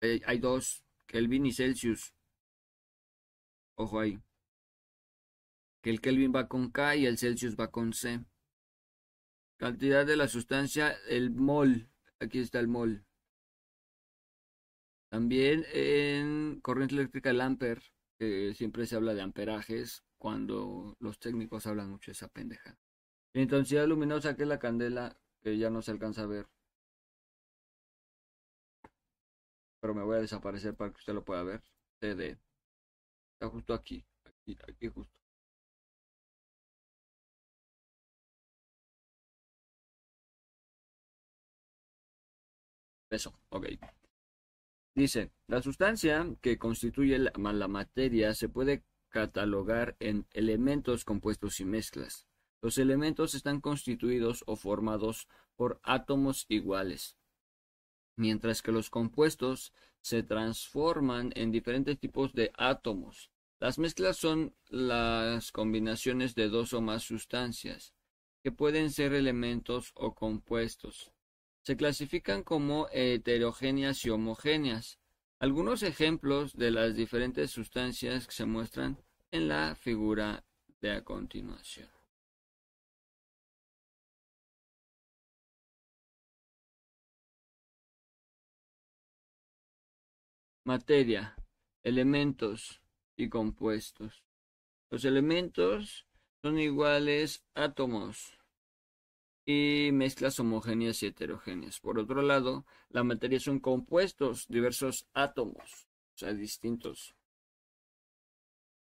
[0.00, 2.14] eh, hay dos Kelvin y Celsius.
[3.76, 4.18] Ojo ahí.
[5.82, 8.24] Que el Kelvin va con K y el Celsius va con C.
[9.58, 11.88] Cantidad de la sustancia, el mol.
[12.20, 13.04] Aquí está el mol.
[15.10, 17.82] También en corriente eléctrica el amper,
[18.18, 22.78] que siempre se habla de amperajes cuando los técnicos hablan mucho de esa pendeja.
[23.34, 26.46] Intensidad luminosa, que es la candela, que ya no se alcanza a ver.
[29.86, 31.62] pero me voy a desaparecer para que usted lo pueda ver.
[32.00, 32.36] CD.
[33.34, 35.16] Está justo aquí, aquí, aquí justo.
[43.16, 43.66] Eso, ok.
[44.94, 51.64] Dice, la sustancia que constituye la, la materia se puede catalogar en elementos compuestos y
[51.64, 52.26] mezclas.
[52.62, 57.16] Los elementos están constituidos o formados por átomos iguales
[58.16, 63.30] mientras que los compuestos se transforman en diferentes tipos de átomos.
[63.60, 67.94] Las mezclas son las combinaciones de dos o más sustancias,
[68.42, 71.12] que pueden ser elementos o compuestos.
[71.66, 75.00] Se clasifican como heterogéneas y homogéneas.
[75.40, 79.02] Algunos ejemplos de las diferentes sustancias que se muestran
[79.32, 80.44] en la figura
[80.80, 81.90] de a continuación.
[90.62, 91.34] Materia,
[91.82, 92.80] elementos
[93.16, 94.22] y compuestos.
[94.88, 96.06] Los elementos
[96.42, 98.38] son iguales átomos
[99.46, 101.78] y mezclas homogéneas y heterogéneas.
[101.78, 107.14] Por otro lado, la materia son compuestos, diversos átomos, o sea, distintos.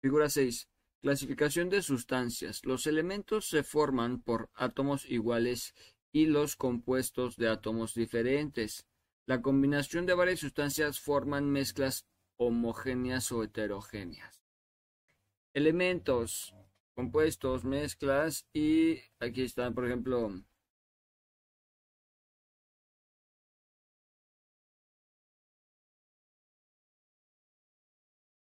[0.02, 0.68] Figura 6.
[1.02, 2.66] Clasificación de sustancias.
[2.66, 5.74] Los elementos se forman por átomos iguales
[6.12, 8.86] y los compuestos de átomos diferentes.
[9.26, 12.06] La combinación de varias sustancias forman mezclas
[12.36, 14.42] homogéneas o heterogéneas.
[15.54, 16.54] Elementos,
[16.96, 20.34] compuestos, mezclas y aquí están, por ejemplo,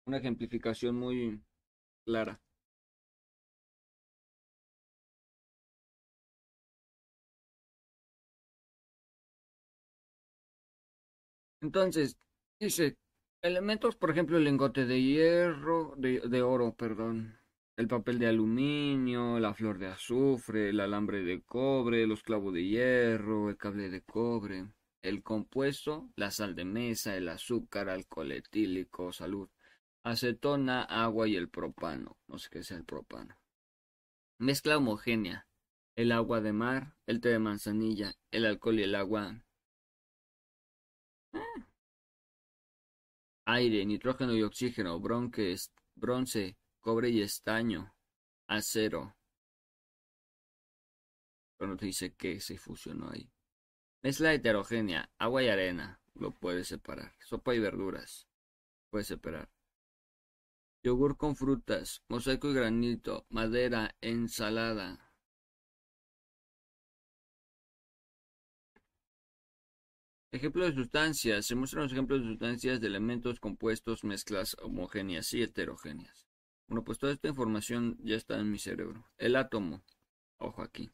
[0.07, 1.43] una ejemplificación muy
[2.05, 2.41] clara.
[11.61, 12.17] Entonces,
[12.61, 12.97] dice,
[13.43, 17.39] elementos, por ejemplo, el lingote de hierro, de, de, oro, perdón,
[17.77, 22.65] el papel de aluminio, la flor de azufre, el alambre de cobre, los clavos de
[22.65, 24.67] hierro, el cable de cobre,
[25.03, 29.49] el compuesto, la sal de mesa, el azúcar, alcohol etílico, salud,
[30.03, 32.19] acetona, agua y el propano.
[32.27, 33.37] No sé qué sea el propano.
[34.39, 35.47] Mezcla homogénea.
[35.95, 39.43] El agua de mar, el té de manzanilla, el alcohol y el agua.
[41.35, 41.67] Ah.
[43.45, 47.95] Aire, nitrógeno y oxígeno, bronce, cobre y estaño,
[48.47, 49.15] acero.
[51.59, 53.31] Pero no te dice qué se fusionó ahí.
[54.03, 56.01] Mezcla heterogénea, agua y arena.
[56.15, 57.15] Lo puedes separar.
[57.21, 58.27] Sopa y verduras.
[58.91, 59.51] Puedes separar
[60.83, 65.13] yogur con frutas, mosaico y granito, madera, ensalada.
[70.33, 71.45] Ejemplo de sustancias.
[71.45, 76.27] Se muestran los ejemplos de sustancias de elementos compuestos, mezclas homogéneas y heterogéneas.
[76.67, 79.05] Bueno, pues toda esta información ya está en mi cerebro.
[79.19, 79.83] El átomo.
[80.39, 80.91] Ojo aquí.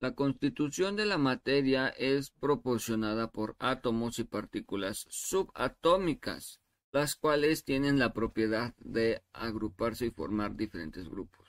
[0.00, 6.60] La constitución de la materia es proporcionada por átomos y partículas subatómicas,
[6.92, 11.48] las cuales tienen la propiedad de agruparse y formar diferentes grupos.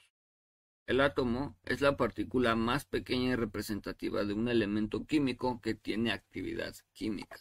[0.87, 6.11] El átomo es la partícula más pequeña y representativa de un elemento químico que tiene
[6.11, 7.37] actividad química.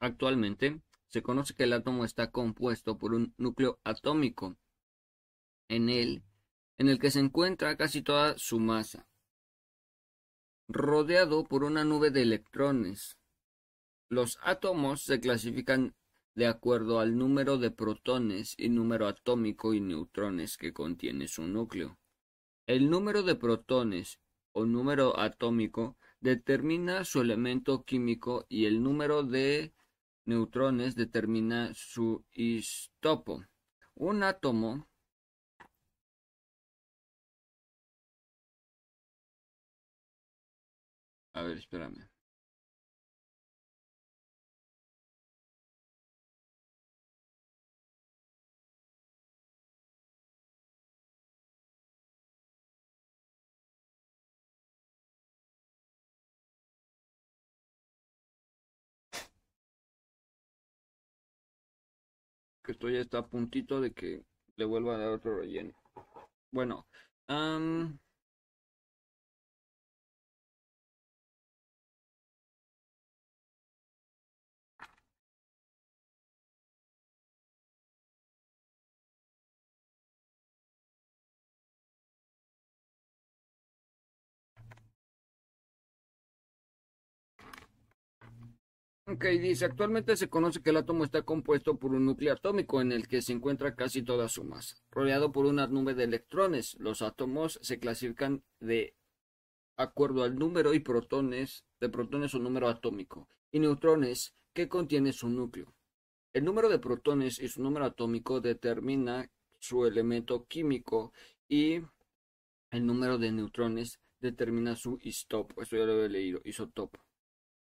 [0.00, 4.56] Actualmente, se conoce que el átomo está compuesto por un núcleo atómico
[5.68, 6.22] en él,
[6.76, 9.08] en el que se encuentra casi toda su masa,
[10.68, 13.18] rodeado por una nube de electrones.
[14.08, 15.94] Los átomos se clasifican
[16.34, 21.98] de acuerdo al número de protones y número atómico y neutrones que contiene su núcleo.
[22.66, 24.20] El número de protones
[24.52, 29.72] o número atómico determina su elemento químico y el número de
[30.28, 33.44] neutrones determina su isótopo.
[33.94, 34.88] Un átomo
[41.34, 42.07] A ver, espérame.
[62.68, 64.22] Esto ya está a puntito de que
[64.56, 65.74] le vuelva a dar otro relleno.
[66.52, 66.86] Bueno,
[89.10, 92.92] Ok, dice, actualmente se conoce que el átomo está compuesto por un núcleo atómico en
[92.92, 96.76] el que se encuentra casi toda su masa, rodeado por una nube de electrones.
[96.78, 98.94] Los átomos se clasifican de
[99.78, 105.30] acuerdo al número y protones, de protones o número atómico, y neutrones que contiene su
[105.30, 105.74] núcleo.
[106.34, 111.14] El número de protones y su número atómico determina su elemento químico
[111.48, 111.80] y
[112.70, 115.62] el número de neutrones determina su isótopo.
[115.62, 117.00] Esto ya lo he leído, isótopo.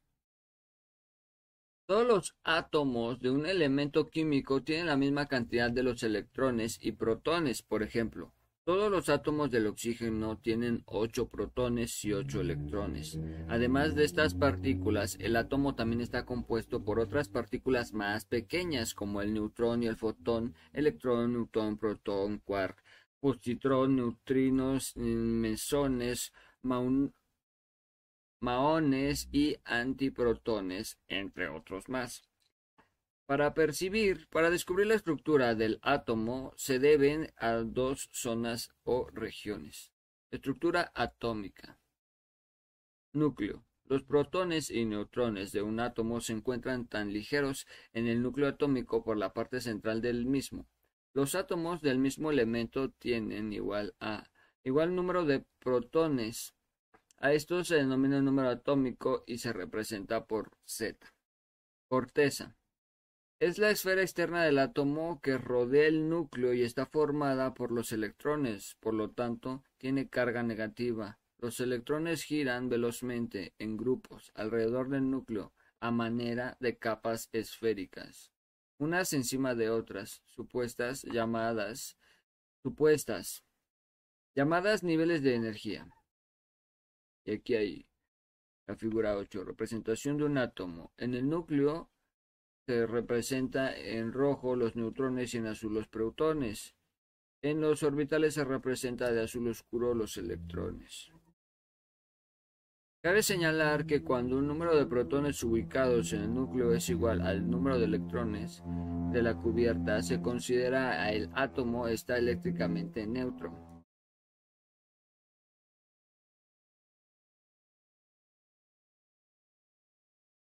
[1.86, 6.92] todos los átomos de un elemento químico tienen la misma cantidad de los electrones y
[6.92, 8.34] protones, por ejemplo.
[8.64, 13.18] Todos los átomos del oxígeno tienen 8 protones y 8 electrones.
[13.48, 19.22] Además de estas partículas, el átomo también está compuesto por otras partículas más pequeñas como
[19.22, 22.76] el neutrón y el fotón, electrón, neutrón, protón, quark,
[23.20, 26.32] positrón, neutrinos, mesones,
[28.40, 32.22] maones y antiprotones, entre otros más.
[33.26, 39.92] Para percibir, para descubrir la estructura del átomo se deben a dos zonas o regiones.
[40.30, 41.78] Estructura atómica.
[43.12, 43.64] Núcleo.
[43.84, 49.02] Los protones y neutrones de un átomo se encuentran tan ligeros en el núcleo atómico
[49.02, 50.66] por la parte central del mismo.
[51.18, 54.30] Los átomos del mismo elemento tienen igual a
[54.62, 56.54] igual número de protones.
[57.16, 61.12] A esto se denomina número atómico y se representa por Z.
[61.88, 62.56] Corteza.
[63.40, 67.90] Es la esfera externa del átomo que rodea el núcleo y está formada por los
[67.90, 71.18] electrones, por lo tanto, tiene carga negativa.
[71.38, 78.30] Los electrones giran velozmente en grupos alrededor del núcleo a manera de capas esféricas,
[78.78, 81.96] unas encima de otras, supuestas llamadas
[82.62, 83.44] supuestas
[84.34, 85.88] llamadas niveles de energía.
[87.24, 87.88] Y aquí hay
[88.66, 90.92] la figura 8, representación de un átomo.
[90.96, 91.90] En el núcleo
[92.66, 96.76] se representa en rojo los neutrones y en azul los protones.
[97.42, 101.10] En los orbitales se representa de azul oscuro los electrones.
[103.00, 107.48] Cabe señalar que cuando un número de protones ubicados en el núcleo es igual al
[107.48, 108.62] número de electrones
[109.12, 113.52] de la cubierta, se considera el átomo está eléctricamente neutro.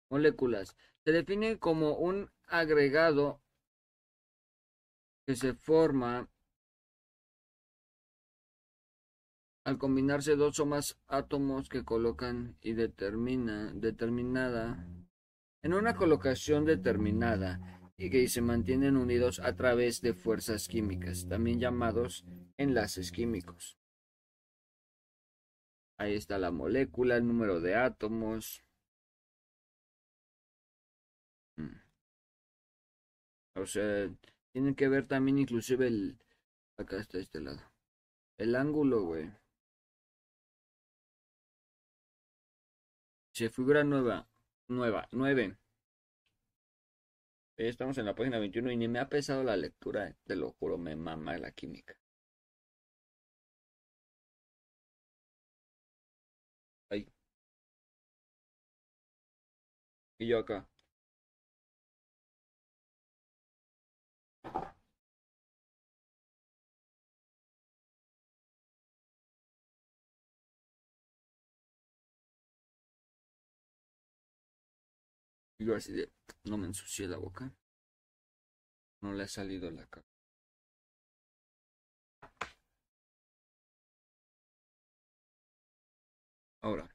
[0.10, 0.76] Moléculas.
[1.04, 3.42] Se define como un agregado
[5.28, 6.30] que se forma
[9.66, 14.88] al combinarse dos o más átomos que colocan y determina determinada
[15.62, 21.60] en una colocación determinada y que se mantienen unidos a través de fuerzas químicas, también
[21.60, 22.24] llamados
[22.58, 23.78] enlaces químicos.
[25.98, 28.66] Ahí está la molécula, el número de átomos,
[31.58, 31.80] Mm.
[33.56, 34.10] O sea,
[34.52, 36.18] tiene que ver también inclusive el...
[36.78, 37.62] Acá está este lado.
[38.38, 39.32] El ángulo, güey.
[43.36, 44.28] Se figura nueva.
[44.70, 45.08] Nueva.
[45.12, 45.58] Nueve.
[47.58, 50.78] Estamos en la página 21 y ni me ha pesado la lectura, te lo juro,
[50.78, 51.98] me mama la química.
[56.90, 57.06] Ahí.
[60.20, 60.68] Y yo acá.
[76.44, 77.52] No me ensucié la boca.
[79.02, 80.06] No le ha salido la cara.
[86.62, 86.90] Ahora.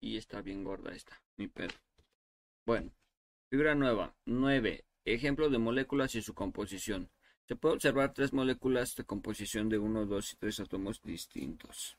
[0.00, 1.74] Y está bien gorda esta, mi pedo.
[2.66, 2.92] Bueno,
[3.50, 4.84] figura nueva, 9.
[5.04, 7.10] Ejemplo de moléculas y su composición.
[7.48, 11.96] Se puede observar tres moléculas de composición de 1, 2 y 3 átomos distintos.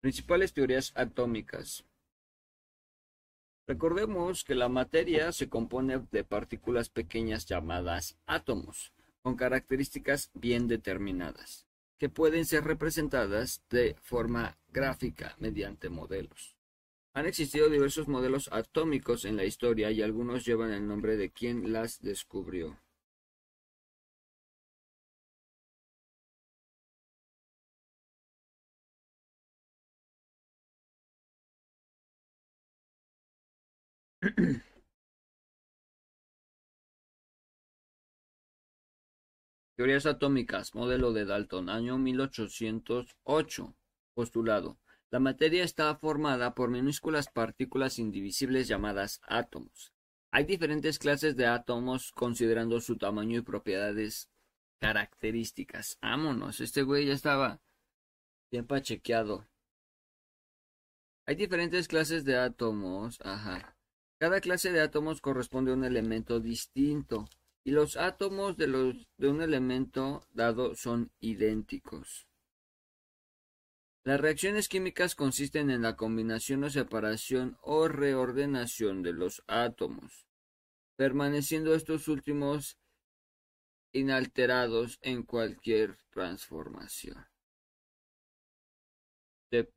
[0.00, 1.84] Principales teorías atómicas.
[3.68, 11.68] Recordemos que la materia se compone de partículas pequeñas llamadas átomos, con características bien determinadas,
[11.98, 16.56] que pueden ser representadas de forma gráfica mediante modelos.
[17.14, 21.72] Han existido diversos modelos atómicos en la historia y algunos llevan el nombre de quien
[21.72, 22.78] las descubrió.
[39.76, 43.74] Teorías atómicas, modelo de Dalton, año 1808.
[44.14, 44.78] Postulado.
[45.12, 49.92] La materia está formada por minúsculas partículas indivisibles llamadas átomos.
[50.30, 54.30] Hay diferentes clases de átomos considerando su tamaño y propiedades
[54.80, 55.98] características.
[56.00, 57.60] Vámonos, este güey ya estaba
[58.50, 59.46] bien pachequeado.
[61.26, 63.76] Hay diferentes clases de átomos, ajá.
[64.18, 67.28] Cada clase de átomos corresponde a un elemento distinto
[67.64, 72.31] y los átomos de, de un elemento dado son idénticos.
[74.04, 80.26] Las reacciones químicas consisten en la combinación o separación o reordenación de los átomos,
[80.96, 82.78] permaneciendo estos últimos
[83.92, 87.28] inalterados en cualquier transformación.
[89.52, 89.72] De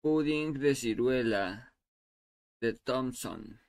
[0.00, 1.72] pudding de ciruela
[2.60, 3.60] de Thomson.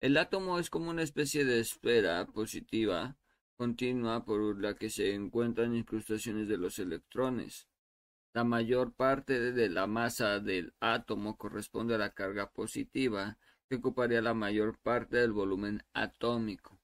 [0.00, 3.19] El átomo es como una especie de esfera positiva
[3.60, 7.68] continua por la que se encuentran incrustaciones de los electrones.
[8.32, 13.36] La mayor parte de la masa del átomo corresponde a la carga positiva,
[13.68, 16.80] que ocuparía la mayor parte del volumen atómico.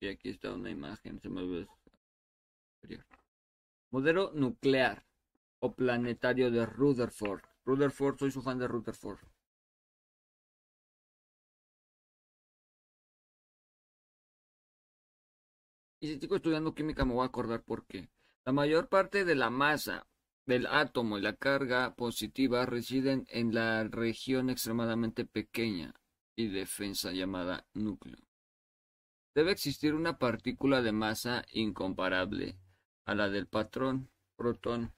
[0.00, 1.68] Y aquí está una imagen, se me.
[3.92, 5.06] Modelo nuclear
[5.60, 7.42] o planetario de Rutherford.
[7.64, 9.20] Rutherford, soy su fan de Rutherford.
[16.00, 18.08] Y si sigo estudiando química me voy a acordar por qué.
[18.44, 20.06] La mayor parte de la masa
[20.46, 25.94] del átomo y la carga positiva residen en la región extremadamente pequeña
[26.36, 28.18] y defensa llamada núcleo.
[29.34, 32.58] Debe existir una partícula de masa incomparable
[33.04, 34.94] a la del patrón protón.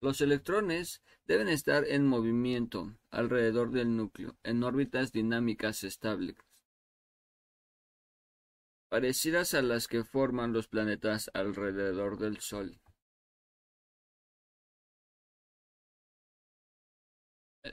[0.00, 6.36] Los electrones deben estar en movimiento alrededor del núcleo, en órbitas dinámicas estables
[8.94, 12.78] parecidas a las que forman los planetas alrededor del Sol.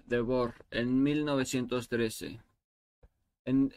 [0.07, 2.41] De Bohr, en 1913.
[3.45, 3.71] En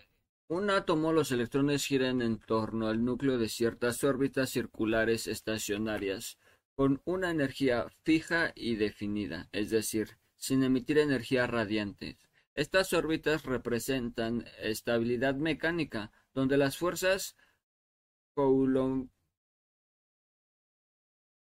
[0.49, 6.39] un átomo los electrones giran en torno al núcleo de ciertas órbitas circulares estacionarias,
[6.75, 12.17] con una energía fija y definida, es decir, sin emitir energía radiante.
[12.55, 17.37] Estas órbitas representan estabilidad mecánica, donde las fuerzas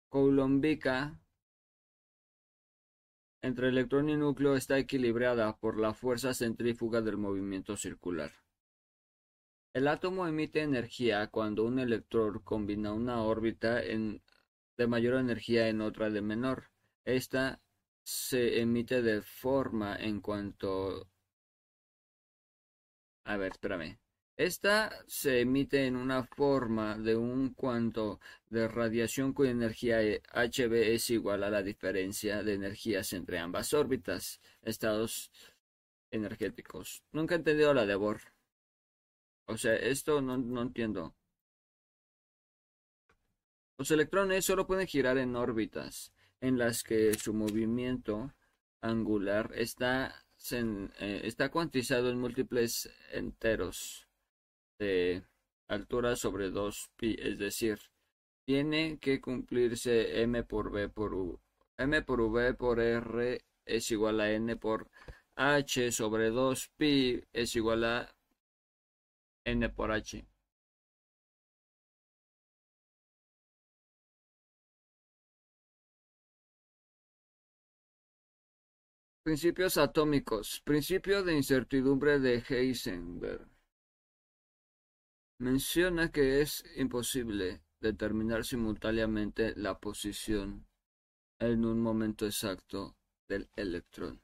[0.08, 1.18] coulombica
[3.42, 8.30] entre electrón y núcleo está equilibrada por la fuerza centrífuga del movimiento circular.
[9.74, 16.10] El átomo emite energía cuando un electrón combina una órbita de mayor energía en otra
[16.10, 16.70] de menor.
[17.04, 17.60] Esta
[18.04, 21.08] se emite de forma en cuanto...
[23.24, 23.98] A ver, espérame.
[24.36, 28.18] Esta se emite en una forma de un cuanto
[28.48, 34.40] de radiación cuya energía Hb es igual a la diferencia de energías entre ambas órbitas,
[34.62, 35.30] estados
[36.10, 37.02] energéticos.
[37.12, 38.20] Nunca he entendido la de Bohr.
[39.46, 41.14] O sea, esto no, no entiendo.
[43.76, 48.34] Los electrones solo pueden girar en órbitas en las que su movimiento
[48.80, 54.08] angular está, eh, está cuantizado en múltiples enteros
[54.78, 55.24] de
[55.68, 57.78] altura sobre 2pi, es decir,
[58.44, 61.40] tiene que cumplirse m por b por u.
[61.78, 64.90] m por v por r es igual a n por
[65.36, 68.14] h sobre 2pi es igual a
[69.44, 70.24] n por h.
[79.24, 80.60] Principios atómicos.
[80.64, 83.51] Principio de incertidumbre de Heisenberg.
[85.42, 90.68] Menciona que es imposible determinar simultáneamente la posición
[91.40, 92.96] en un momento exacto
[93.28, 94.22] del electrón.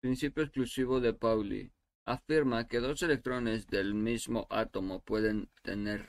[0.00, 1.72] Principio exclusivo de Pauli
[2.04, 6.08] afirma que dos electrones del mismo átomo pueden tener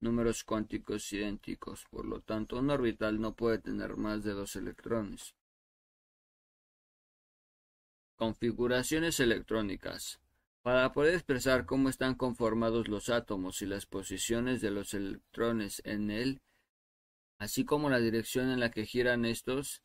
[0.00, 5.34] números cuánticos idénticos, por lo tanto un orbital no puede tener más de dos electrones.
[8.16, 10.20] Configuraciones electrónicas.
[10.64, 16.10] Para poder expresar cómo están conformados los átomos y las posiciones de los electrones en
[16.10, 16.40] él,
[17.38, 19.82] así como la dirección en la que giran estos,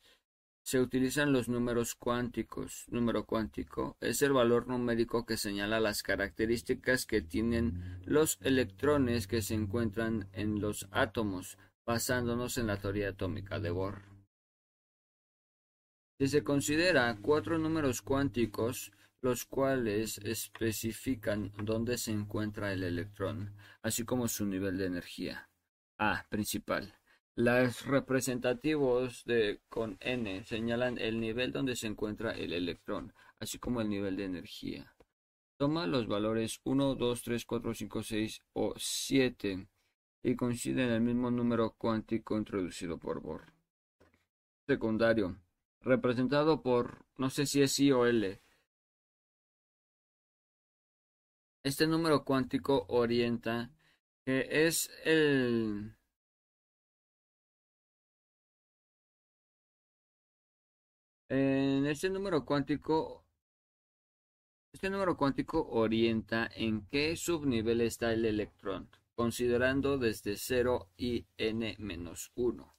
[0.63, 2.85] se utilizan los números cuánticos.
[2.87, 9.41] Número cuántico es el valor numérico que señala las características que tienen los electrones que
[9.41, 14.03] se encuentran en los átomos, basándonos en la teoría atómica de Bohr.
[16.21, 24.05] Si se considera cuatro números cuánticos, los cuales especifican dónde se encuentra el electrón, así
[24.05, 25.49] como su nivel de energía.
[25.97, 26.25] A.
[26.29, 26.95] Principal.
[27.35, 33.81] Los representativos de con n señalan el nivel donde se encuentra el electrón, así como
[33.81, 34.93] el nivel de energía.
[35.57, 39.67] Toma los valores 1, 2, 3, 4, 5, 6 o 7
[40.23, 43.53] y coinciden en el mismo número cuántico introducido por Bohr.
[44.67, 45.37] Secundario
[45.81, 48.41] representado por, no sé si es I o L.
[51.63, 53.71] Este número cuántico orienta
[54.25, 55.95] que es el
[61.29, 63.25] en este número cuántico
[64.73, 71.75] este número cuántico orienta en qué subnivel está el electrón, considerando desde 0 y n
[71.79, 72.75] menos 1.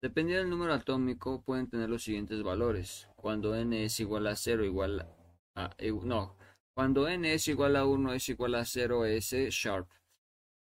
[0.00, 3.08] Dependiendo del número atómico, pueden tener los siguientes valores.
[3.16, 5.06] Cuando n es igual a 0 igual
[5.56, 5.76] a...
[6.04, 6.36] No.
[6.76, 9.88] Cuando n es igual a 1 es igual a 0 S sharp.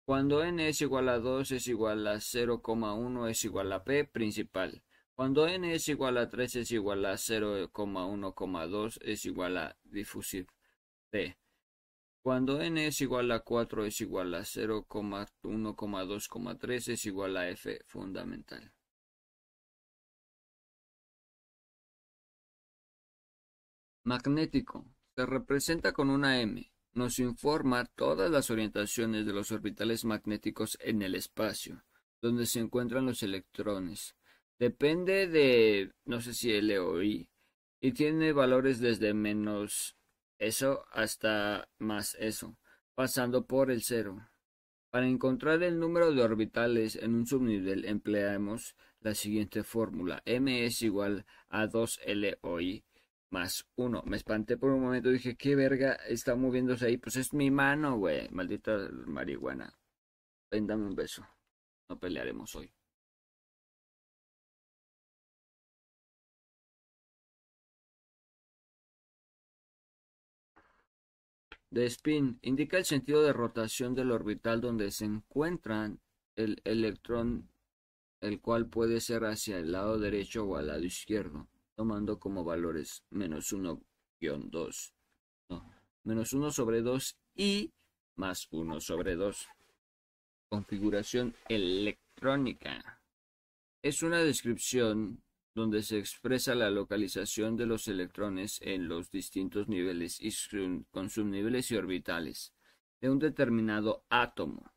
[0.06, 4.84] Cuando n es igual a 2 es igual a 0,1 es igual a P principal.
[5.16, 10.52] Cuando n es igual a 3 es igual a 0,1,2 es igual a difusivo
[11.10, 11.36] P.
[12.22, 18.72] Cuando n es igual a 4 es igual a 0,1,2,3 es igual a F fundamental.
[24.06, 24.97] Magnético.
[25.18, 26.72] Se representa con una M.
[26.94, 31.84] Nos informa todas las orientaciones de los orbitales magnéticos en el espacio,
[32.22, 34.16] donde se encuentran los electrones.
[34.60, 37.32] Depende de, no sé si L o I,
[37.82, 39.98] y tiene valores desde menos
[40.38, 42.60] eso hasta más eso,
[42.94, 44.30] pasando por el cero.
[44.92, 50.22] Para encontrar el número de orbitales en un subnivel empleamos la siguiente fórmula.
[50.26, 52.87] M es igual a 2L o I
[53.30, 54.04] más uno.
[54.06, 56.98] Me espanté por un momento, dije, ¿qué verga está moviéndose ahí?
[56.98, 58.30] Pues es mi mano, güey.
[58.32, 59.74] Maldita marihuana.
[60.52, 61.26] Ven, dame un beso.
[61.90, 62.72] No pelearemos hoy.
[71.70, 75.92] De spin indica el sentido de rotación del orbital donde se encuentra
[76.36, 77.50] el electrón,
[78.22, 81.48] el cual puede ser hacia el lado derecho o al lado izquierdo
[81.78, 83.80] tomando como valores menos 1
[84.20, 84.94] 2,
[85.50, 85.74] no,
[86.04, 87.72] menos 1 sobre 2 y
[88.16, 89.48] más 1 sobre 2.
[90.50, 93.00] Configuración electrónica.
[93.84, 95.22] Es una descripción
[95.54, 100.32] donde se expresa la localización de los electrones en los distintos niveles y
[100.90, 102.54] con subniveles y orbitales
[103.02, 104.72] de un determinado átomo.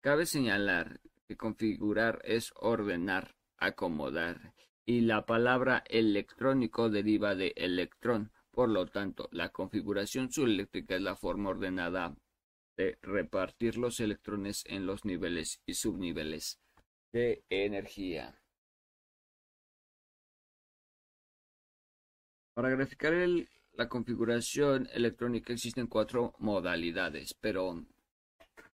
[0.00, 4.54] Cabe señalar que configurar es ordenar, acomodar
[4.86, 8.32] y la palabra electrónico deriva de electrón.
[8.50, 12.14] Por lo tanto, la configuración subeléctrica es la forma ordenada
[12.76, 16.60] de repartir los electrones en los niveles y subniveles
[17.12, 18.40] de energía.
[22.54, 23.12] Para graficar
[23.72, 27.84] la configuración electrónica existen cuatro modalidades, pero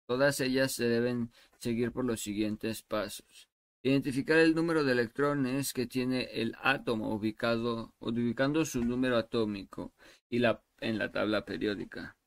[0.08, 3.47] todas ellas se deben seguir por los siguientes pasos.
[3.88, 9.94] Identificar el número de electrones que tiene el átomo ubicado, ubicando su número atómico
[10.30, 12.18] y la, en la tabla periódica.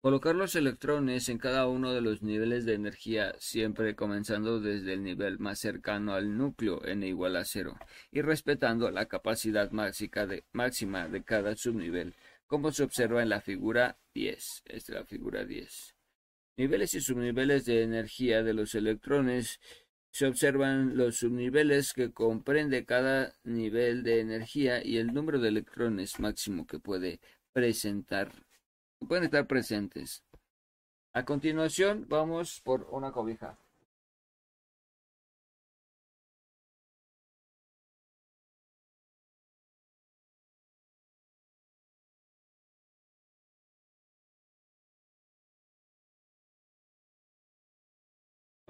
[0.00, 5.02] Colocar los electrones en cada uno de los niveles de energía, siempre comenzando desde el
[5.02, 7.76] nivel más cercano al núcleo n igual a cero,
[8.10, 12.14] y respetando la capacidad máxima de, máxima de cada subnivel,
[12.46, 14.62] como se observa en la figura 10.
[14.64, 15.94] Esta es la figura 10.
[16.56, 19.60] Niveles y subniveles de energía de los electrones
[20.12, 26.18] se observan los subniveles que comprende cada nivel de energía y el número de electrones
[26.20, 27.20] máximo que puede
[27.52, 28.32] presentar,
[29.06, 30.24] pueden estar presentes.
[31.12, 33.58] A continuación, vamos por una cobija.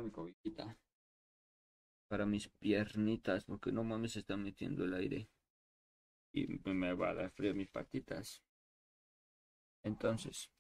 [0.03, 0.80] mi cobijita
[2.11, 5.29] para mis piernitas porque no mames se está metiendo el aire.
[6.33, 8.43] Y me va a dar frío mis patitas.
[9.85, 10.51] Entonces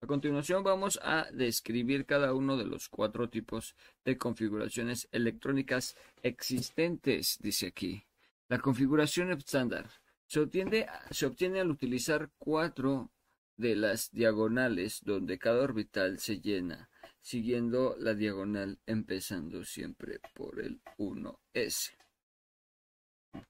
[0.00, 7.38] a continuación vamos a describir cada uno de los cuatro tipos de configuraciones electrónicas existentes
[7.40, 8.04] dice aquí.
[8.48, 9.88] La configuración estándar.
[10.26, 13.12] Se obtiene, se obtiene al utilizar cuatro
[13.56, 16.90] de las diagonales donde cada orbital se llena,
[17.24, 21.96] siguiendo la diagonal empezando siempre por el 1S.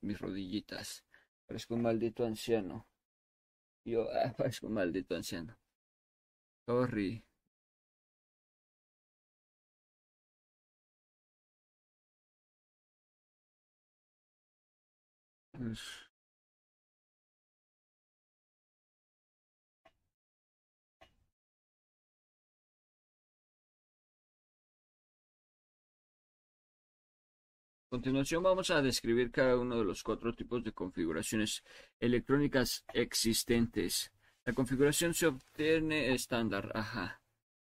[0.00, 1.04] Mis rodillitas.
[1.46, 2.86] Parezco un maldito anciano.
[3.84, 5.58] Yo ah, parezco un maldito anciano.
[6.66, 7.24] Sorry.
[15.54, 16.03] A
[27.94, 31.62] continuación vamos a describir cada uno de los cuatro tipos de configuraciones
[32.00, 34.10] electrónicas existentes.
[34.44, 37.22] La configuración se obtiene estándar, ajá.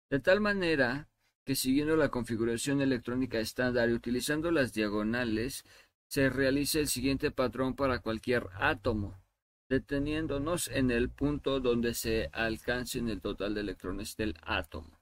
[0.09, 1.07] De tal manera
[1.45, 5.63] que siguiendo la configuración electrónica estándar y utilizando las diagonales,
[6.07, 9.21] se realiza el siguiente patrón para cualquier átomo,
[9.69, 14.99] deteniéndonos en el punto donde se alcance el total de electrones del átomo.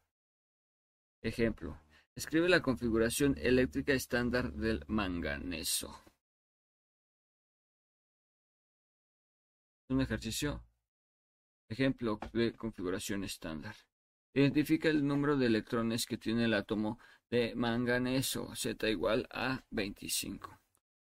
[1.22, 1.80] Ejemplo,
[2.16, 6.04] Escribe la configuración eléctrica estándar del manganeso.
[9.90, 10.64] Un ejercicio.
[11.70, 13.76] Ejemplo de configuración estándar.
[14.36, 17.00] Identifica el número de electrones que tiene el átomo
[17.32, 20.60] de manganeso, Z igual a 25.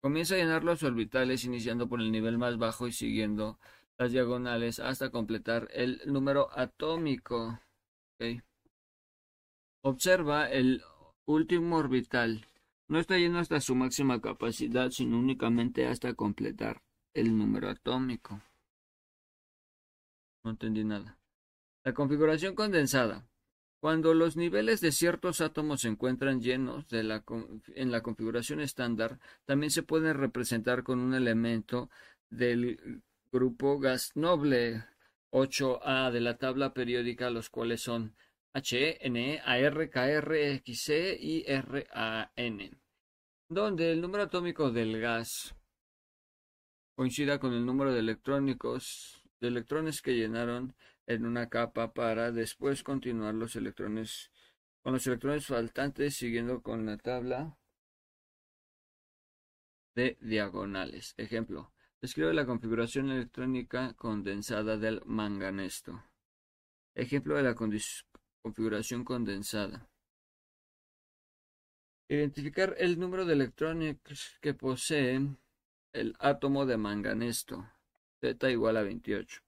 [0.02, 3.60] Comienza a llenar los orbitales iniciando por el nivel más bajo y siguiendo
[3.98, 7.60] las diagonales hasta completar el número atómico.
[9.88, 10.82] Observa el
[11.26, 12.48] último orbital.
[12.88, 16.82] No está lleno hasta su máxima capacidad, sino únicamente hasta completar
[17.14, 18.42] el número atómico.
[20.44, 21.20] No entendí nada.
[21.84, 23.28] La configuración condensada.
[23.80, 29.84] Cuando los niveles de ciertos átomos se encuentran llenos en la configuración estándar, también se
[29.84, 31.92] pueden representar con un elemento
[32.32, 34.84] del grupo gas noble
[35.30, 38.16] 8A de la tabla periódica, los cuales son
[38.56, 42.72] H, N, A, R, K, R, X, C y R, A, N,
[43.50, 45.54] donde el número atómico del gas
[46.96, 50.74] coincida con el número de electrónicos de electrones que llenaron
[51.06, 54.32] en una capa para después continuar los electrones
[54.82, 57.58] con los electrones faltantes siguiendo con la tabla
[59.96, 61.14] de diagonales.
[61.18, 66.06] Ejemplo, describe la configuración electrónica condensada del manganesto.
[66.94, 67.54] Ejemplo de la
[68.46, 69.90] configuración condensada.
[72.08, 73.98] Identificar el número de electrones
[74.40, 75.20] que posee
[75.94, 77.68] el átomo de manganesto.
[78.22, 79.42] Z igual a 28.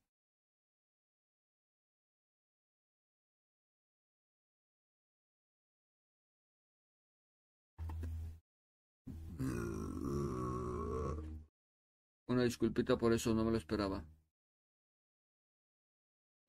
[12.25, 14.03] Una disculpita por eso, no me lo esperaba.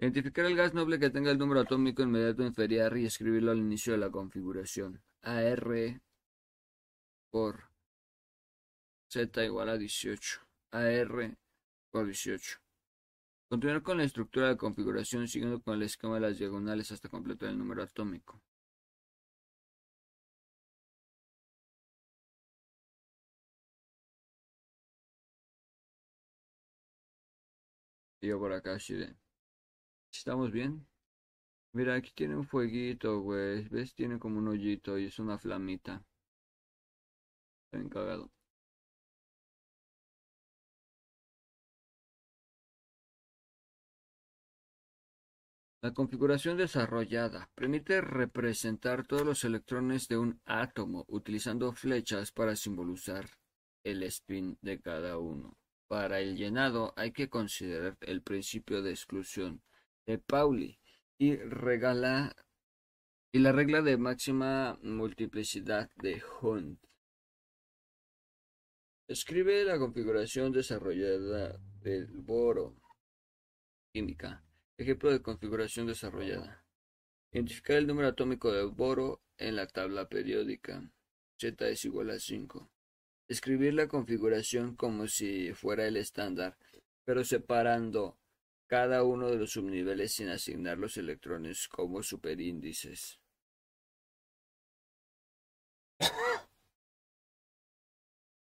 [0.01, 3.93] Identificar el gas noble que tenga el número atómico inmediato inferior y escribirlo al inicio
[3.93, 5.03] de la configuración.
[5.23, 6.01] AR
[7.31, 7.69] por
[9.11, 10.41] Z igual a 18.
[10.71, 11.37] AR
[11.91, 12.59] por 18.
[13.49, 17.49] Continuar con la estructura de configuración siguiendo con el esquema de las diagonales hasta completar
[17.51, 18.41] el número atómico.
[28.21, 29.17] Yo por acá así de...
[30.13, 30.87] ¿Estamos bien?
[31.73, 33.69] Mira, aquí tiene un fueguito, güey.
[33.69, 33.95] ¿Ves?
[33.95, 36.03] Tiene como un hoyito y es una flamita.
[37.67, 38.31] Está bien cagado.
[45.81, 53.27] La configuración desarrollada permite representar todos los electrones de un átomo utilizando flechas para simbolizar
[53.85, 55.57] el spin de cada uno.
[55.87, 59.63] Para el llenado hay que considerar el principio de exclusión
[60.09, 60.81] de Pauli
[61.19, 62.35] y regala
[63.31, 66.83] y la regla de máxima multiplicidad de Hunt.
[69.07, 72.81] Escribe la configuración desarrollada del boro
[73.93, 74.43] química.
[74.79, 76.65] Ejemplo de configuración desarrollada.
[77.31, 80.91] Identificar el número atómico de boro en la tabla periódica.
[81.39, 82.71] Z es igual a 5.
[83.29, 86.57] Escribir la configuración como si fuera el estándar,
[87.05, 88.19] pero separando
[88.69, 93.19] cada uno de los subniveles sin asignar los electrones como superíndices.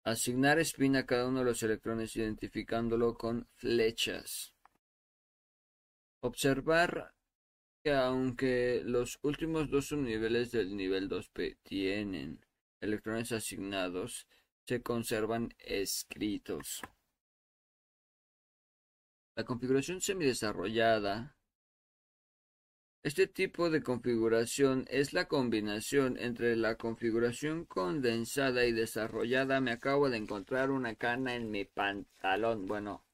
[0.03, 4.53] Asignar spin a cada uno de los electrones identificándolo con flechas.
[6.19, 7.13] Observar
[7.83, 12.45] que aunque los últimos dos subniveles del nivel 2P tienen
[12.81, 14.27] electrones asignados,
[14.65, 16.81] se conservan escritos.
[19.37, 21.37] La configuración semidesarrollada
[23.03, 29.61] este tipo de configuración es la combinación entre la configuración condensada y desarrollada.
[29.61, 32.65] Me acabo de encontrar una cana en mi pantalón.
[32.65, 33.05] Bueno,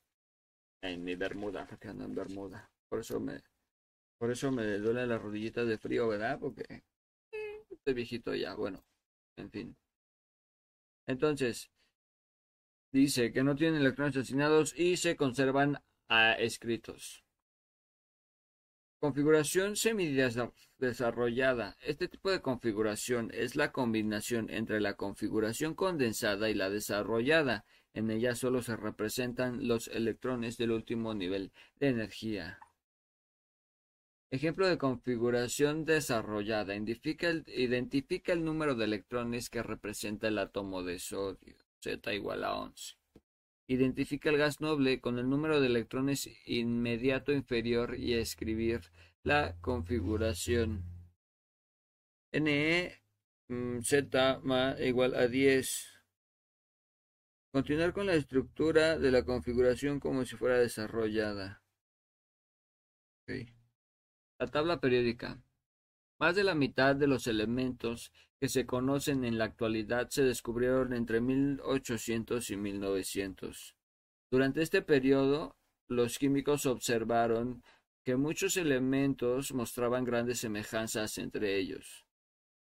[0.82, 2.72] en mi bermuda, porque ando en bermuda.
[2.90, 3.44] Por eso me,
[4.18, 6.40] por eso me duele la rodillita de frío, ¿verdad?
[6.40, 6.84] Porque
[7.70, 8.56] estoy viejito ya.
[8.56, 8.84] Bueno,
[9.36, 9.76] en fin.
[11.06, 11.70] Entonces,
[12.92, 15.78] dice que no tienen electrones asignados y se conservan
[16.08, 17.24] a escritos.
[19.04, 21.76] Configuración semidesarrollada.
[21.82, 27.66] Este tipo de configuración es la combinación entre la configuración condensada y la desarrollada.
[27.94, 31.52] En ella solo se representan los electrones del último nivel
[31.82, 32.60] de energía.
[34.32, 36.74] Ejemplo de configuración desarrollada.
[36.74, 41.58] Identifica el, identifica el número de electrones que representa el átomo de sodio.
[41.82, 43.03] Z igual a 11.
[43.68, 48.82] Identifica el gas noble con el número de electrones inmediato inferior y escribir
[49.24, 50.84] la configuración.
[52.34, 53.02] NE
[53.48, 54.42] mm, Z
[54.80, 55.94] igual a 10.
[57.52, 61.64] Continuar con la estructura de la configuración como si fuera desarrollada.
[64.40, 65.42] La tabla periódica.
[66.20, 68.12] Más de la mitad de los elementos
[68.44, 73.78] que se conocen en la actualidad se descubrieron entre 1800 y 1900.
[74.30, 75.56] Durante este periodo,
[75.88, 77.64] los químicos observaron
[78.04, 82.06] que muchos elementos mostraban grandes semejanzas entre ellos,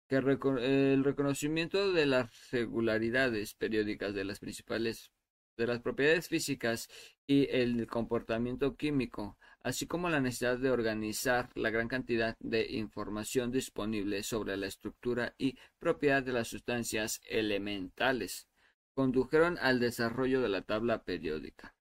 [0.10, 5.14] que el reconocimiento de las regularidades periódicas de las principales
[5.56, 6.90] de las propiedades físicas
[7.26, 13.52] y el comportamiento químico así como la necesidad de organizar la gran cantidad de información
[13.52, 18.48] disponible sobre la estructura y propiedad de las sustancias elementales,
[18.94, 21.76] condujeron al desarrollo de la tabla periódica.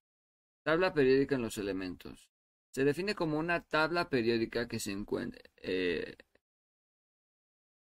[0.63, 2.29] Tabla periódica en los elementos.
[2.71, 6.17] Se define como una tabla periódica que se encuentra eh,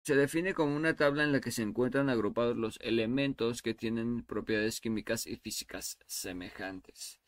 [0.07, 4.23] se define como una tabla en la que se encuentran agrupados los elementos que tienen
[4.23, 7.19] propiedades químicas y físicas semejantes.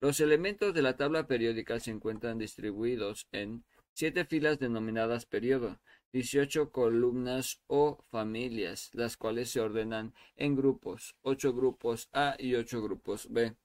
[0.00, 5.80] Los elementos de la tabla periódica se encuentran distribuidos en siete filas denominadas periodo,
[6.12, 12.82] 18 columnas o familias, las cuales se ordenan en grupos, ocho grupos A y ocho
[12.82, 13.56] grupos B.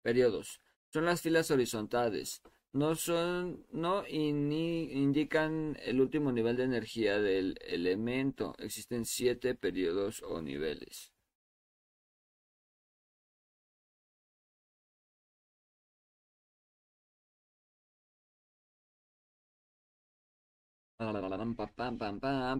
[0.00, 0.60] Periodos.
[0.92, 2.40] Son las filas horizontales.
[2.72, 8.54] No son, no indican el último nivel de energía del elemento.
[8.58, 11.13] Existen siete periodos o niveles.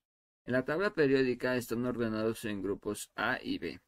[0.46, 3.82] En la tabla periódica están ordenados en grupos A y B.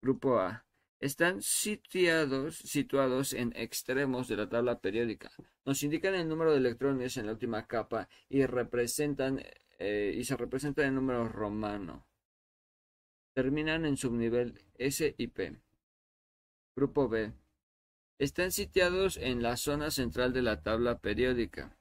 [0.00, 0.64] Grupo A.
[0.98, 2.62] Están situados,
[3.34, 5.30] en extremos de la tabla periódica.
[5.66, 9.42] Nos indican el número de electrones en la última capa y, representan,
[9.78, 12.06] eh, y se representan en número romano
[13.36, 15.60] terminan en subnivel S y P.
[16.74, 17.34] Grupo B.
[18.18, 21.76] Están sitiados en la zona central de la tabla periódica.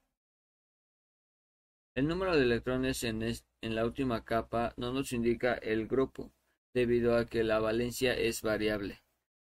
[1.95, 6.33] El número de electrones en, en, la última capa no nos indica el grupo,
[6.73, 9.01] debido a que la valencia es variable.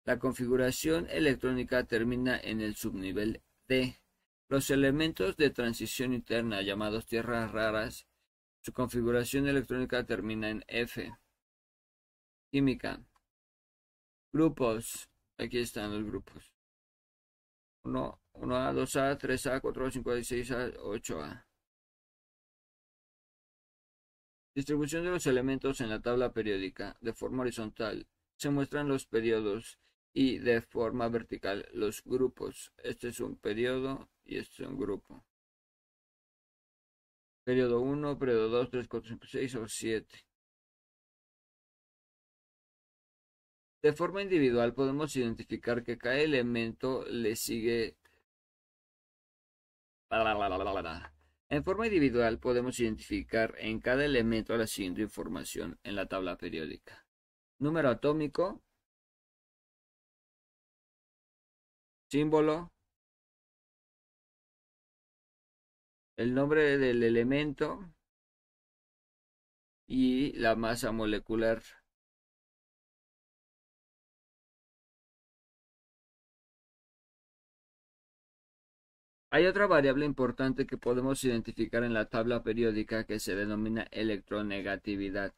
[0.05, 3.97] La configuración electrónica termina en el subnivel D.
[4.49, 8.07] Los elementos de transición interna llamados tierras raras,
[8.63, 11.13] su configuración electrónica termina en F.
[12.57, 13.05] Química.
[14.33, 15.11] Grupos.
[15.37, 16.55] Aquí están los grupos.
[17.85, 21.45] 1, 1A, 2A, 3A, 4A, 5A, 6A, 8A.
[24.55, 26.97] Distribución de los elementos en la tabla periódica.
[27.03, 29.79] De forma horizontal se muestran los periodos
[30.15, 32.73] y de forma vertical los grupos.
[32.79, 35.27] Este es un periodo y este es un grupo.
[37.45, 40.27] Periodo 1, periodo 2, 3, 4, 5, 6 o 7.
[43.83, 47.97] De forma individual podemos identificar que cada elemento le sigue...
[51.49, 57.07] En forma individual podemos identificar en cada elemento la siguiente información en la tabla periódica.
[57.59, 58.63] Número atómico.
[62.11, 62.73] Símbolo.
[66.17, 67.95] El nombre del elemento.
[69.87, 71.63] Y la masa molecular.
[79.31, 85.35] Hay otra variable importante que podemos identificar en la tabla periódica que se denomina electronegatividad.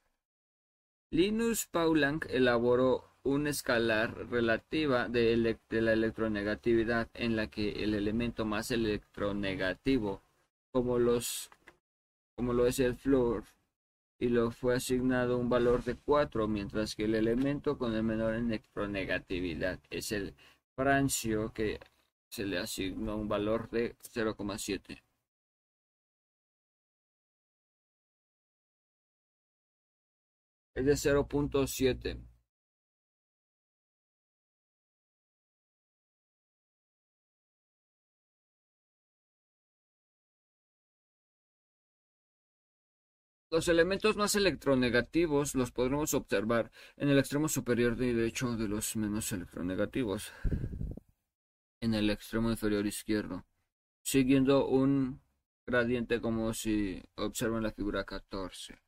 [1.10, 8.70] Linus Pauling elaboró una escalar relativa de, la electronegatividad en la que el elemento más
[8.70, 10.22] electronegativo,
[10.70, 11.50] como, los,
[12.36, 13.44] como lo es el flúor,
[14.18, 18.34] y lo fue asignado un valor de 4, mientras que el elemento con el menor
[18.34, 20.34] electronegatividad es el
[20.76, 21.80] francio, que
[22.30, 25.02] se le asignó un valor de 0,7.
[30.74, 32.18] Es de 0.7.
[43.50, 49.32] Los elementos más electronegativos los podremos observar en el extremo superior derecho de los menos
[49.32, 50.32] electronegativos
[51.80, 53.44] en el extremo inferior izquierdo,
[54.02, 55.20] siguiendo un
[55.66, 58.78] gradiente como si observan la figura 14.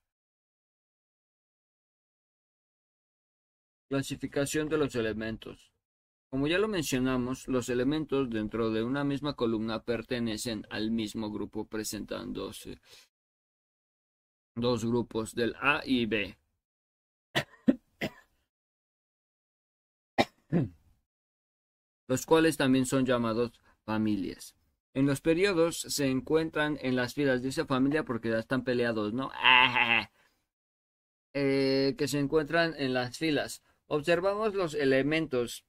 [3.88, 5.72] Clasificación de los elementos.
[6.30, 11.66] Como ya lo mencionamos, los elementos dentro de una misma columna pertenecen al mismo grupo
[11.66, 12.80] presentándose
[14.54, 16.38] dos grupos del A y B.
[22.10, 23.52] los cuales también son llamados
[23.84, 24.56] familias.
[24.94, 29.30] En los periodos se encuentran en las filas, dice familia porque ya están peleados, ¿no?
[31.32, 33.62] Eh, que se encuentran en las filas.
[33.86, 35.64] Observamos los elementos.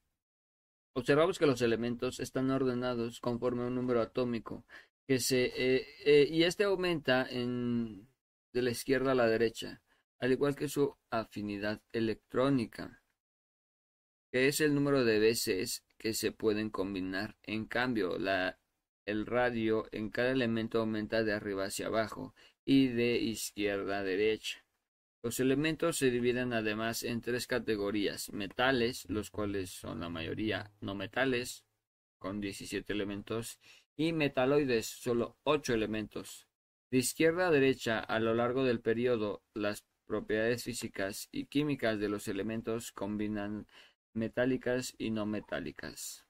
[0.93, 4.65] Observamos que los elementos están ordenados conforme a un número atómico.
[5.07, 8.07] Que se, eh, eh, y este aumenta en,
[8.53, 9.83] de la izquierda a la derecha,
[10.17, 13.03] al igual que su afinidad electrónica,
[14.31, 17.37] que es el número de veces que se pueden combinar.
[17.43, 18.17] En cambio,
[19.05, 22.33] el radio en cada elemento aumenta de arriba hacia abajo
[22.65, 24.65] y de izquierda a derecha.
[25.21, 30.95] Los elementos se dividen además en tres categorías: metales, los cuales son la mayoría no
[30.95, 31.65] metales,
[32.17, 33.59] con 17 elementos,
[33.95, 36.47] y metaloides, solo 8 elementos.
[36.89, 42.09] De izquierda a derecha, a lo largo del periodo, las propiedades físicas y químicas de
[42.09, 43.67] los elementos combinan
[44.13, 46.25] metálicas y no metálicas.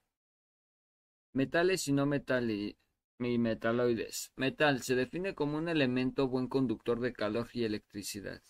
[1.32, 2.76] Metales y no metali
[3.18, 4.32] y metaloides.
[4.36, 8.42] Metal se define como un elemento buen conductor de calor y electricidad.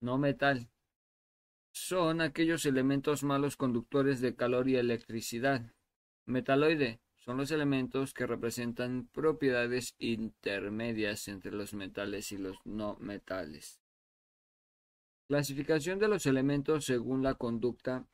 [0.00, 0.68] No metal
[1.72, 5.72] son aquellos elementos malos conductores de calor y electricidad.
[6.26, 13.80] Metaloide son los elementos que representan propiedades intermedias entre los metales y los no metales.
[15.28, 18.06] Clasificación de los elementos según la conducta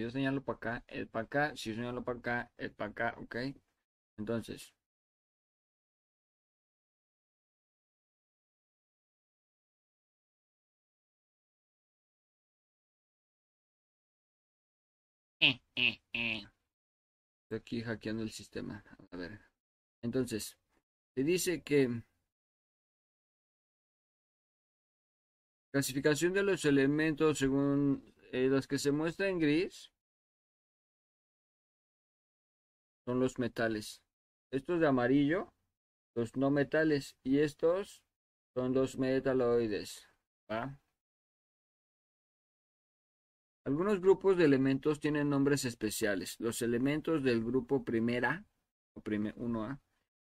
[0.00, 1.56] Yo señalo para acá, es para acá.
[1.56, 3.36] Si yo señalo para acá, es para acá, ¿ok?
[4.18, 4.74] Entonces.
[17.42, 18.82] Estoy aquí hackeando el sistema.
[19.10, 19.40] A ver.
[20.02, 20.56] Entonces,
[21.14, 22.02] se dice que
[25.72, 28.02] clasificación de los elementos según
[28.32, 29.92] eh, los que se muestran en gris
[33.06, 34.02] son los metales.
[34.52, 35.52] Estos de amarillo,
[36.14, 37.16] los no metales.
[37.22, 38.04] Y estos
[38.54, 40.06] son los metaloides.
[43.64, 46.36] Algunos grupos de elementos tienen nombres especiales.
[46.40, 48.44] Los elementos del grupo primera,
[48.94, 49.80] o 1A,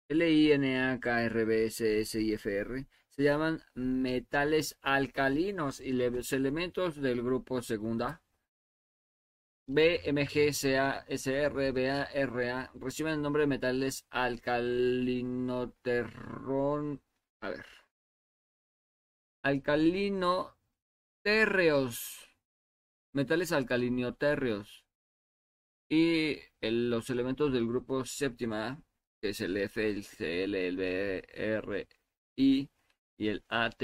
[0.09, 4.77] L, I, N, A, K, R, B, S, S, I, F, R, se llaman metales
[4.83, 8.25] alcalinos y los elementos del grupo segunda
[9.67, 13.47] B, M, G, C, A, S, R, B, A, R, A reciben el nombre de
[13.47, 17.01] metales alcalinoterrón.
[17.41, 17.65] A ver.
[19.43, 22.29] Alcalinotérreos.
[23.15, 24.85] Metales alcalinotérreos.
[25.89, 28.83] Y los elementos del grupo séptima,
[29.23, 31.89] que es el F, el Cl, el B, R,
[32.37, 32.69] I,
[33.17, 33.83] y el AT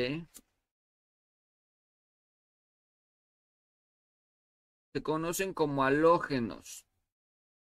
[4.92, 6.86] se conocen como halógenos.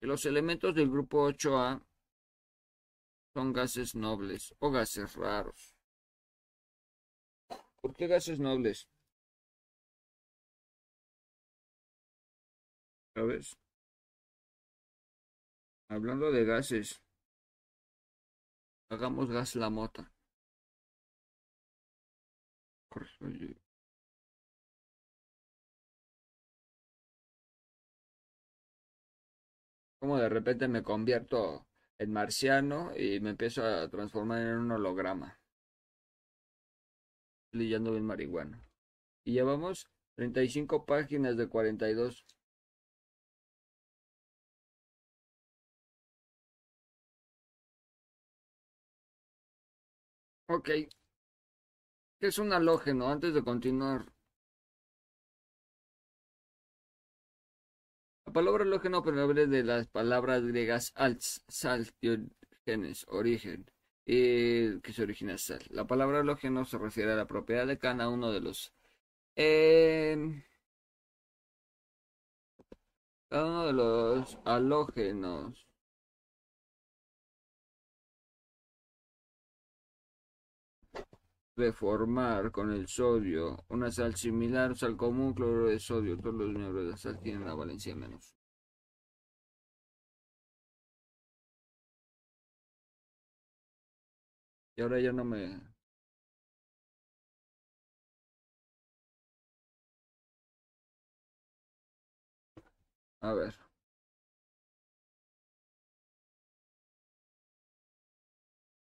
[0.02, 1.82] los elementos del grupo 8A
[3.34, 5.76] son gases nobles o gases raros.
[7.82, 8.90] ¿Por qué gases nobles?
[13.16, 13.58] ¿Sabes?
[15.90, 17.02] Hablando de gases,
[18.90, 20.12] hagamos gas la mota.
[29.98, 31.66] Como de repente me convierto
[32.00, 35.40] en marciano y me empiezo a transformar en un holograma.
[37.52, 38.66] Leyendo bien marihuana.
[39.26, 42.26] Y llevamos 35 páginas de 42.
[50.48, 50.70] Ok.
[52.20, 53.10] ¿Qué es un halógeno?
[53.10, 54.06] Antes de continuar.
[58.26, 61.88] La palabra halógeno proviene de las palabras griegas alts, sal,
[62.66, 63.72] genes, origen,
[64.06, 65.62] y que se origina sal.
[65.70, 68.74] La palabra halógeno se refiere a la propiedad de cada uno de los
[69.36, 70.44] eh,
[73.30, 75.69] cada uno de los halógenos
[81.60, 86.18] de formar con el sodio una sal similar, sal común, cloruro de sodio.
[86.18, 88.36] Todos los miembros de la sal tienen la valencia menos.
[94.76, 95.62] Y ahora ya no me...
[103.22, 103.69] A ver.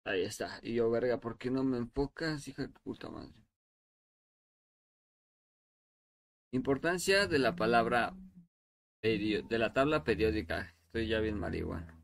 [0.05, 0.60] Ahí está.
[0.62, 3.32] Y yo, verga, ¿por qué no me enfocas, hija de puta madre?
[6.52, 8.14] Importancia de la palabra
[9.02, 10.74] de la tabla periódica.
[10.86, 12.01] Estoy ya bien marihuana.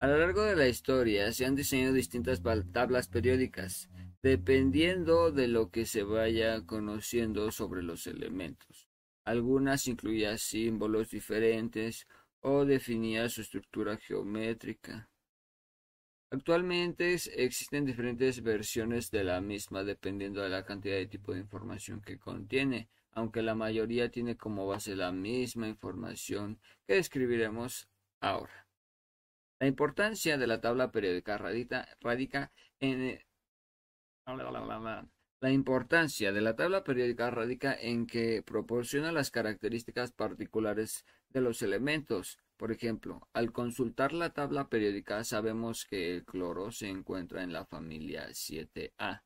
[0.00, 2.42] A lo largo de la historia se han diseñado distintas
[2.72, 3.88] tablas periódicas,
[4.22, 8.88] dependiendo de lo que se vaya conociendo sobre los elementos.
[9.24, 12.06] Algunas incluían símbolos diferentes
[12.40, 15.08] o definían su estructura geométrica.
[16.34, 22.00] Actualmente existen diferentes versiones de la misma dependiendo de la cantidad de tipo de información
[22.00, 26.58] que contiene, aunque la mayoría tiene como base la misma información
[26.88, 27.88] que describiremos
[28.18, 28.66] ahora.
[29.60, 32.50] La importancia de la tabla periódica radica
[32.80, 33.20] en
[35.40, 41.62] la importancia de la tabla periódica radica en que proporciona las características particulares de los
[41.62, 47.52] elementos, por ejemplo, al consultar la tabla periódica sabemos que el cloro se encuentra en
[47.52, 49.22] la familia 7A.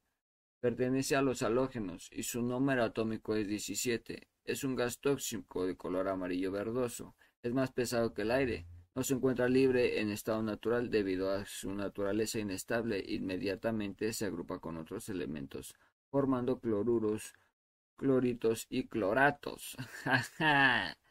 [0.60, 4.28] Pertenece a los halógenos y su número atómico es 17.
[4.44, 7.14] Es un gas tóxico de color amarillo verdoso.
[7.42, 8.66] Es más pesado que el aire.
[8.94, 13.04] No se encuentra libre en estado natural debido a su naturaleza inestable.
[13.06, 15.76] Inmediatamente se agrupa con otros elementos,
[16.10, 17.34] formando cloruros,
[17.96, 19.76] cloritos y cloratos.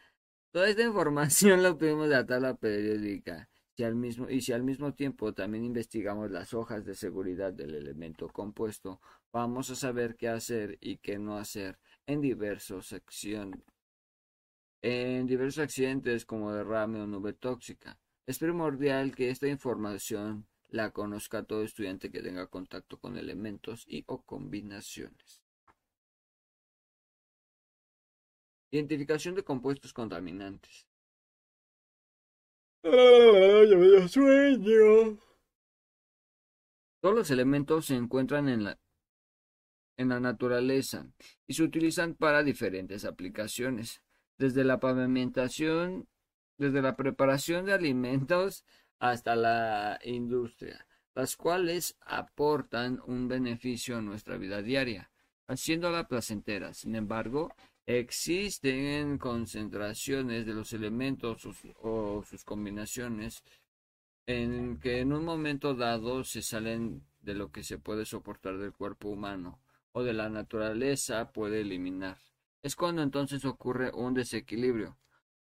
[0.58, 3.48] Toda esta información la obtuvimos de la tabla periódica
[3.78, 8.28] al mismo, y si al mismo tiempo también investigamos las hojas de seguridad del elemento
[8.28, 9.00] compuesto,
[9.32, 11.78] vamos a saber qué hacer y qué no hacer
[12.08, 12.92] en diversos
[14.82, 18.00] en diversos accidentes como derrame o nube tóxica.
[18.26, 24.06] Es primordial que esta información la conozca todo estudiante que tenga contacto con elementos y
[24.08, 25.47] o combinaciones.
[28.72, 30.88] Identificación de compuestos contaminantes.
[34.08, 35.20] sueño.
[37.00, 38.80] Todos los elementos se encuentran en la,
[39.98, 41.08] en la naturaleza
[41.48, 44.02] y se utilizan para diferentes aplicaciones,
[44.38, 46.08] desde la pavimentación,
[46.58, 48.66] desde la preparación de alimentos
[49.00, 55.12] hasta la industria, las cuales aportan un beneficio a nuestra vida diaria,
[55.48, 56.74] haciéndola placentera.
[56.74, 57.54] Sin embargo,
[57.88, 61.48] existen concentraciones de los elementos
[61.82, 63.44] o sus combinaciones
[64.28, 68.74] en que en un momento dado se salen de lo que se puede soportar del
[68.74, 69.62] cuerpo humano
[69.94, 72.18] o de la naturaleza puede eliminar.
[72.62, 74.98] Es cuando entonces ocurre un desequilibrio.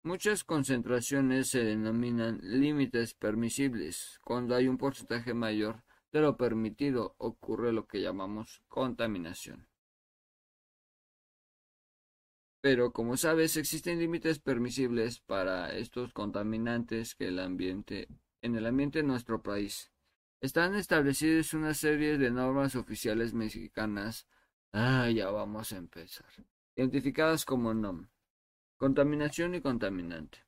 [0.02, 4.18] Muchas concentraciones se denominan límites permisibles.
[4.24, 9.68] Cuando hay un porcentaje mayor de lo permitido ocurre lo que llamamos contaminación.
[12.62, 18.08] Pero como sabes, existen límites permisibles para estos contaminantes que el ambiente
[18.40, 19.90] en el ambiente de nuestro país.
[20.40, 24.26] Están establecidas una serie de normas oficiales mexicanas.
[24.72, 26.26] Ah, ya vamos a empezar.
[26.76, 28.08] Identificadas como NOM.
[28.76, 30.38] Contaminación y contaminante.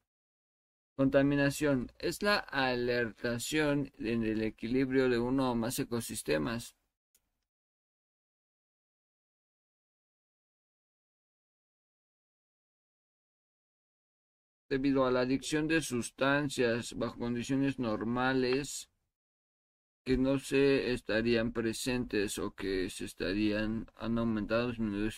[0.96, 6.76] Contaminación es la alertación en el equilibrio de uno o más ecosistemas.
[14.74, 18.90] Debido a la adicción de sustancias bajo condiciones normales
[20.04, 25.12] que no se estarían presentes o que se estarían han aumentado disminuido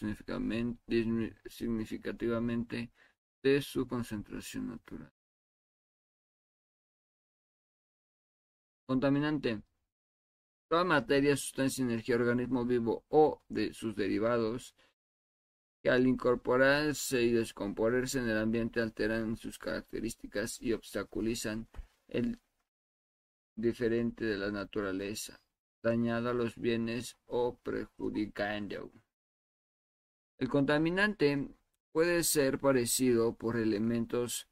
[1.49, 2.93] significativamente
[3.43, 5.11] de su concentración natural.
[8.85, 9.63] Contaminante.
[10.69, 14.75] Toda materia, sustancia, energía, organismo vivo o de sus derivados
[15.87, 21.69] que al incorporarse y descomponerse en el ambiente alteran sus características y obstaculizan
[22.09, 22.41] el
[23.55, 25.41] diferente de la naturaleza,
[25.85, 28.91] dañando los bienes o perjudicando.
[30.39, 31.55] El contaminante
[31.93, 34.49] puede ser parecido por elementos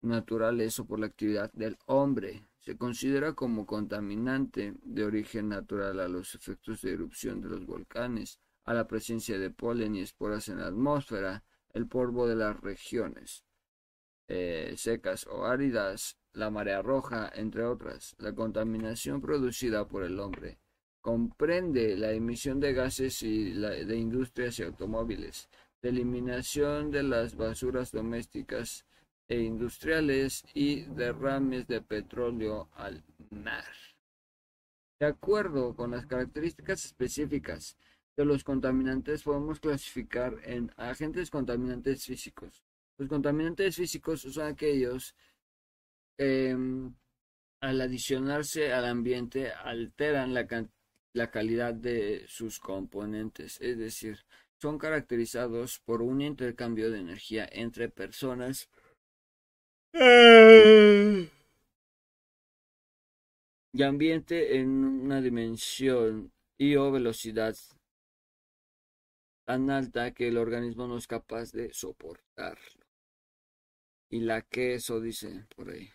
[0.00, 2.48] naturales o por la actividad del hombre.
[2.58, 8.40] Se considera como contaminante de origen natural a los efectos de erupción de los volcanes,
[8.64, 13.44] a la presencia de polen y esporas en la atmósfera, el polvo de las regiones
[14.28, 18.14] eh, secas o áridas, la marea roja, entre otras.
[18.18, 20.58] La contaminación producida por el hombre
[21.02, 25.50] comprende la emisión de gases y de industrias y automóviles,
[25.82, 28.86] la eliminación de las basuras domésticas
[29.28, 33.74] e industriales y derrames de petróleo al mar.
[35.00, 37.76] De acuerdo con las características específicas
[38.16, 42.62] de los contaminantes, podemos clasificar en agentes contaminantes físicos.
[42.98, 45.14] Los contaminantes físicos son aquellos
[46.18, 46.94] Em,
[47.60, 50.46] al adicionarse al ambiente alteran la,
[51.14, 54.18] la calidad de sus componentes, es decir,
[54.60, 58.68] son caracterizados por un intercambio de energía entre personas
[63.74, 67.56] y ambiente en una dimensión y o velocidad
[69.52, 72.86] tan alta que el organismo no es capaz de soportarlo.
[74.08, 75.90] Y la queso dice por ahí.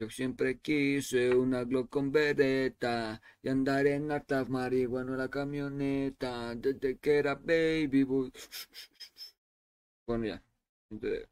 [0.00, 6.56] Yo siempre quise una Glock con bereta y andar en hartas marihuana en la camioneta
[6.56, 8.32] desde que era baby boy.
[10.06, 10.42] Bueno, ya.
[10.90, 11.28] De,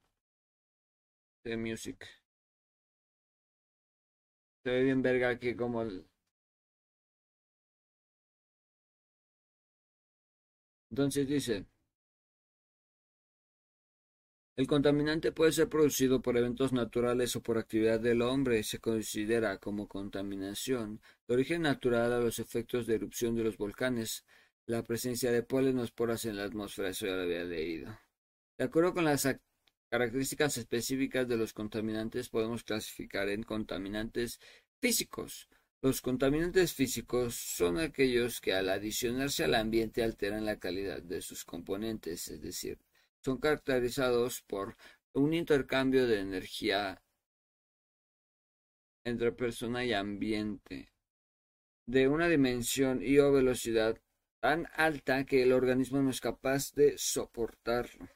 [1.45, 2.07] de music.
[4.63, 6.08] Se ve bien verga aquí como el...
[10.91, 11.67] Entonces dice...
[14.59, 18.65] El contaminante puede ser producido por eventos naturales o por actividad del hombre.
[18.65, 24.25] Se considera como contaminación de origen natural a los efectos de erupción de los volcanes,
[24.67, 26.89] la presencia de polen esporas en la atmósfera.
[26.89, 27.97] Eso ya lo había leído.
[28.57, 29.29] De acuerdo con las
[29.89, 34.41] características específicas de los contaminantes, podemos clasificar en contaminantes
[34.81, 35.49] físicos.
[35.81, 41.45] Los contaminantes físicos son aquellos que al adicionarse al ambiente alteran la calidad de sus
[41.45, 42.81] componentes, es decir,
[43.25, 44.77] son caracterizados por
[45.13, 47.01] un intercambio de energía
[49.05, 50.93] entre persona y ambiente
[51.87, 53.97] de una dimensión y o velocidad
[54.41, 58.09] tan alta que el organismo no es capaz de soportarlo.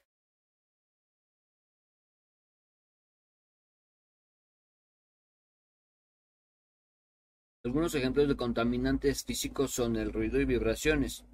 [7.65, 11.25] Algunos ejemplos de contaminantes físicos son el ruido y vibraciones,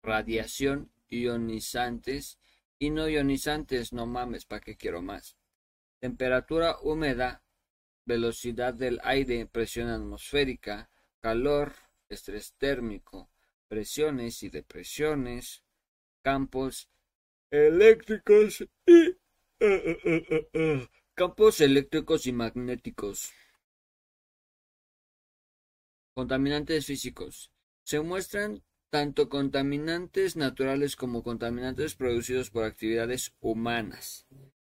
[0.00, 2.38] radiación, ionizantes
[2.78, 5.36] y no ionizantes, no mames, ¿para qué quiero más?
[5.98, 7.42] Temperatura húmeda,
[8.06, 10.88] velocidad del aire, presión atmosférica,
[11.20, 11.72] calor,
[12.08, 13.28] estrés térmico,
[13.66, 15.64] presiones y depresiones,
[16.22, 16.88] campos
[17.50, 19.16] eléctricos y
[19.58, 23.32] eh, eh, eh, campos eléctricos y magnéticos.
[26.20, 27.50] Contaminantes físicos.
[27.82, 34.26] Se muestran tanto contaminantes naturales como contaminantes producidos por actividades humanas.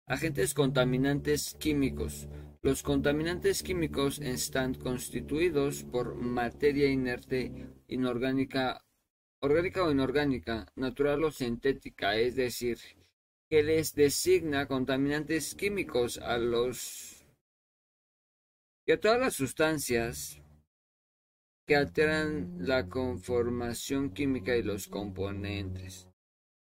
[0.06, 2.28] Agentes contaminantes químicos.
[2.62, 7.50] Los contaminantes químicos están constituidos por materia inerte,
[7.88, 8.84] inorgánica,
[9.40, 12.78] orgánica o inorgánica, natural o sintética, es decir,
[13.48, 17.26] que les designa contaminantes químicos a los
[18.86, 20.40] y a todas las sustancias
[21.70, 26.08] que alteran la conformación química y los componentes.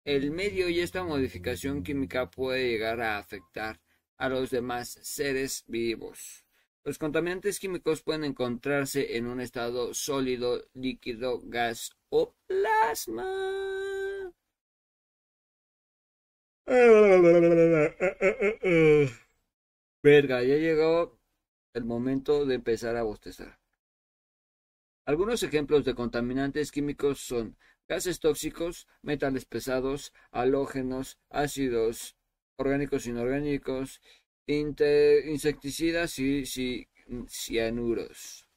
[0.04, 3.80] El medio y esta modificación química puede llegar a afectar
[4.18, 6.48] a los demás seres vivos.
[6.84, 14.34] Los contaminantes químicos pueden encontrarse en un estado sólido, líquido, gas o plasma.
[20.02, 21.20] Verga, ya llegó
[21.76, 23.60] el momento de empezar a bostezar.
[25.08, 27.56] Algunos ejemplos de contaminantes químicos son
[27.88, 32.18] gases tóxicos, metales pesados, halógenos, ácidos
[32.58, 34.02] orgánicos e inorgánicos,
[34.48, 36.44] insecticidas y
[37.30, 38.50] cianuros.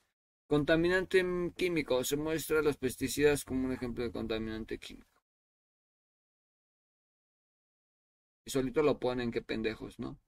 [0.48, 1.24] Contaminante
[1.56, 2.02] químico.
[2.02, 5.22] Se muestra los pesticidas como un ejemplo de contaminante químico.
[8.44, 10.18] Y solito lo ponen, qué pendejos, ¿no?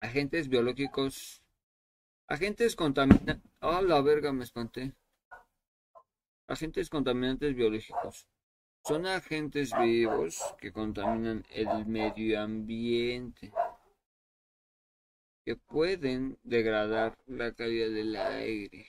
[0.00, 1.44] Agentes biológicos
[2.26, 3.49] Agentes contaminantes.
[3.62, 4.94] Ah, la verga, me espanté.
[6.48, 8.26] Agentes contaminantes biológicos.
[8.86, 13.52] Son agentes vivos que contaminan el medio ambiente.
[15.44, 18.86] Que pueden degradar la calidad del aire,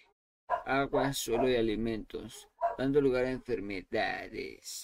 [0.66, 4.82] agua, suelo y alimentos, dando lugar a enfermedades.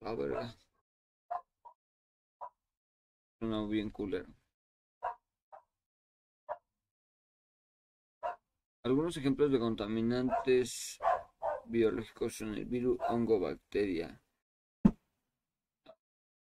[0.00, 0.56] La verga.
[3.38, 4.43] Suena bien culero.
[8.84, 11.00] Algunos ejemplos de contaminantes
[11.64, 14.20] biológicos son el virus, hongo, bacteria.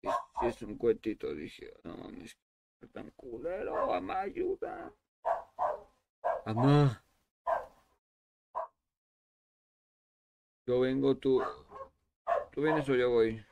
[0.01, 2.37] Si es un cuetito, dije, no mames,
[2.93, 4.89] tan culero, mamá, ayuda.
[6.45, 7.03] Mamá.
[10.65, 11.43] Yo vengo, tú.
[12.53, 13.45] Tú vienes o yo voy.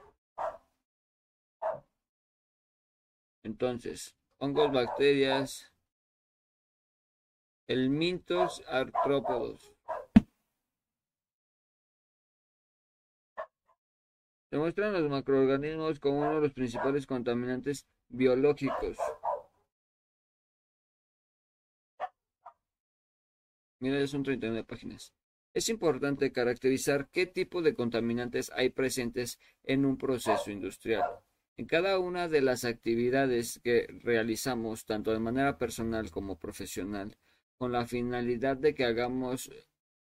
[3.43, 5.73] Entonces, hongos, bacterias,
[7.67, 9.73] el Mintos artrópodos.
[14.49, 18.97] Se muestran los macroorganismos como uno de los principales contaminantes biológicos.
[23.79, 25.13] Mira, son 39 páginas.
[25.53, 31.03] Es importante caracterizar qué tipo de contaminantes hay presentes en un proceso industrial.
[31.57, 37.17] En cada una de las actividades que realizamos, tanto de manera personal como profesional,
[37.57, 39.51] con la finalidad de que hagamos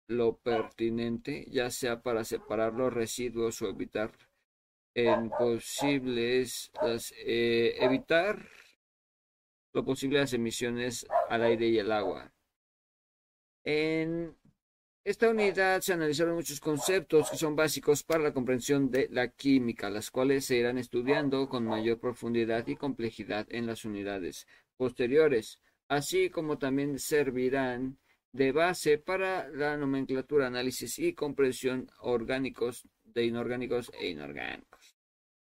[0.09, 4.13] lo pertinente, ya sea para separar los residuos o evitar
[4.95, 6.71] en posibles
[7.17, 8.49] eh, evitar
[9.73, 12.33] lo posible las emisiones al aire y el agua.
[13.65, 14.37] En
[15.05, 19.91] esta unidad se analizaron muchos conceptos que son básicos para la comprensión de la química,
[19.91, 24.47] las cuales se irán estudiando con mayor profundidad y complejidad en las unidades
[24.77, 25.59] posteriores
[25.89, 27.99] así como también servirán
[28.33, 34.97] de base para la nomenclatura, análisis y comprensión orgánicos de inorgánicos e inorgánicos.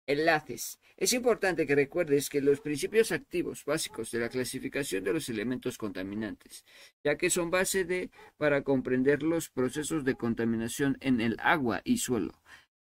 [0.07, 0.79] Enlaces.
[0.97, 5.77] Es importante que recuerdes que los principios activos básicos de la clasificación de los elementos
[5.77, 6.65] contaminantes,
[7.03, 11.97] ya que son base de para comprender los procesos de contaminación en el agua y
[11.97, 12.41] suelo.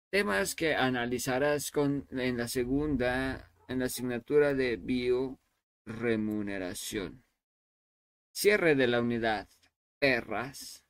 [0.10, 5.38] Temas que analizarás con, en la segunda, en la asignatura de bio
[5.92, 7.24] remuneración.
[8.32, 9.50] Cierre de la unidad.
[10.00, 10.84] Perras.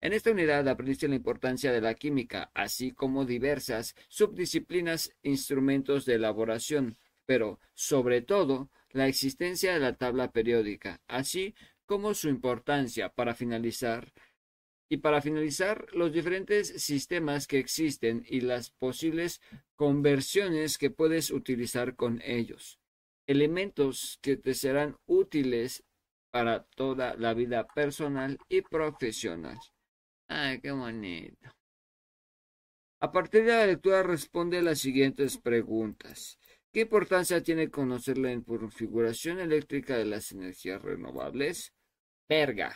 [0.00, 6.14] En esta unidad aprendiste la importancia de la química, así como diversas subdisciplinas, instrumentos de
[6.14, 11.54] elaboración, pero, sobre todo, la existencia de la tabla periódica, así
[11.86, 14.12] como su importancia para finalizar
[14.88, 19.40] y para finalizar los diferentes sistemas que existen y las posibles
[19.76, 22.81] conversiones que puedes utilizar con ellos.
[23.26, 25.84] Elementos que te serán útiles
[26.30, 29.58] para toda la vida personal y profesional.
[30.28, 31.50] Ay, qué bonito.
[33.00, 36.38] A partir de la lectura responde las siguientes preguntas.
[36.72, 41.74] ¿Qué importancia tiene conocer la configuración eléctrica de las energías renovables?
[42.28, 42.74] Verga.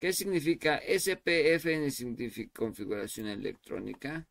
[0.00, 4.26] ¿Qué significa SPF en configuración electrónica?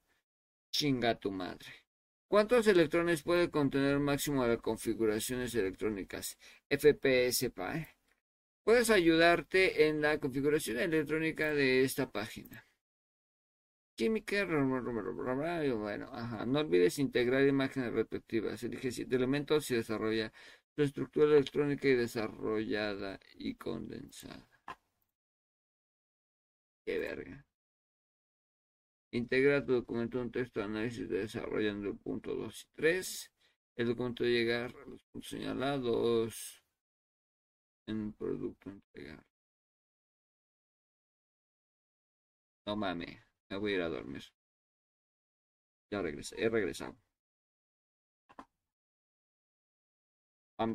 [0.72, 1.85] Chinga tu madre.
[2.28, 6.38] ¿Cuántos electrones puede contener máximo las configuraciones electrónicas?
[6.70, 7.88] FPS PAE.
[8.64, 12.68] Puedes ayudarte en la configuración electrónica de esta página.
[13.96, 16.46] Química, bueno, ajá.
[16.46, 18.62] No olvides integrar imágenes respectivas.
[18.64, 20.34] Elige siete elementos y desarrolla
[20.76, 24.46] su estructura electrónica y desarrollada y condensada.
[26.86, 27.46] Qué verga.
[29.16, 33.32] Integra tu documento en un texto de análisis desarrollando el punto 2 y 3.
[33.78, 36.62] El documento de llegar a los puntos señalados
[37.88, 39.26] en producto entregar.
[42.66, 43.18] No mames,
[43.50, 44.24] me voy a ir a dormir.
[45.92, 46.98] Ya regresé, he regresado.
[50.58, 50.68] No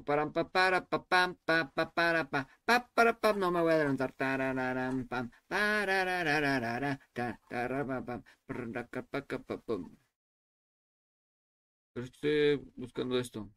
[3.50, 4.10] me voy a adelantar.
[11.94, 13.50] Estoy buscando esto.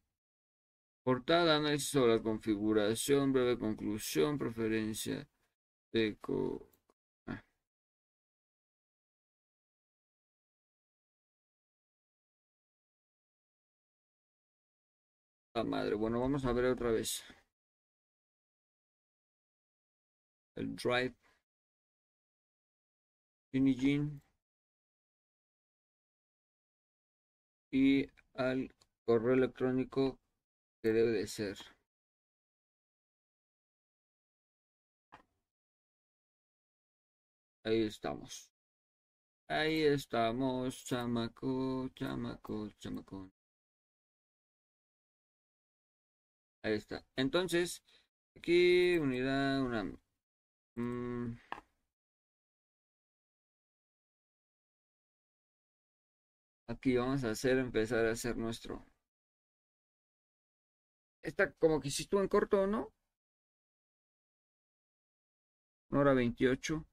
[1.03, 5.27] Portada, análisis sobre la configuración, breve conclusión, preferencia
[5.91, 6.17] de...
[6.21, 6.72] Co
[15.55, 17.23] La madre, bueno, vamos a ver otra vez.
[20.55, 21.13] El drive.
[23.53, 24.19] Unigine.
[27.71, 28.73] Y al
[29.05, 30.17] correo electrónico
[30.81, 31.57] que debe de ser.
[37.65, 38.49] Ahí estamos.
[39.47, 43.31] Ahí estamos, chamaco, chamaco, chamaco.
[46.63, 47.05] Ahí está.
[47.17, 47.83] Entonces,
[48.35, 49.83] aquí unidad, una...
[50.75, 51.37] Mm,
[56.67, 58.85] aquí vamos a hacer, empezar a hacer nuestro
[61.23, 62.91] Está como que si estuvo en corto, ¿no?
[65.91, 66.85] Hora veintiocho.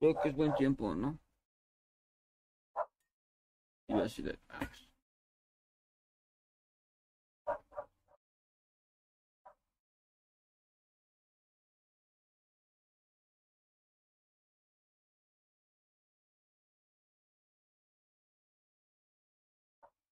[0.00, 1.18] Creo que es buen tiempo, ¿no?
[3.88, 4.24] Y así.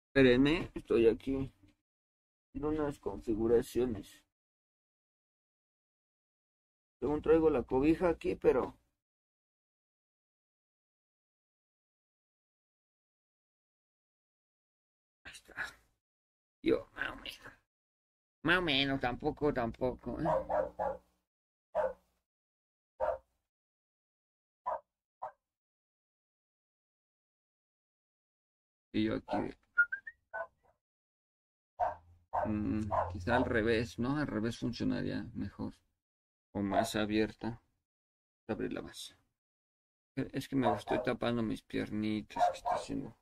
[0.09, 1.52] Espérenme, estoy aquí.
[2.55, 4.24] En unas configuraciones.
[7.01, 8.74] Según traigo la cobija aquí, pero.
[15.24, 15.55] Ahí está.
[16.62, 17.39] Yo, más o menos.
[18.43, 20.20] Más o menos, tampoco, tampoco.
[20.20, 20.24] ¿eh?
[28.93, 29.55] Y yo aquí
[32.47, 32.81] Mm,
[33.12, 34.16] quizá al revés, ¿no?
[34.19, 35.74] Al revés funcionaría mejor.
[36.52, 37.60] O más abierta.
[38.48, 39.16] Abrirla más.
[40.16, 43.16] Es que me estoy tapando mis piernitas, que está haciendo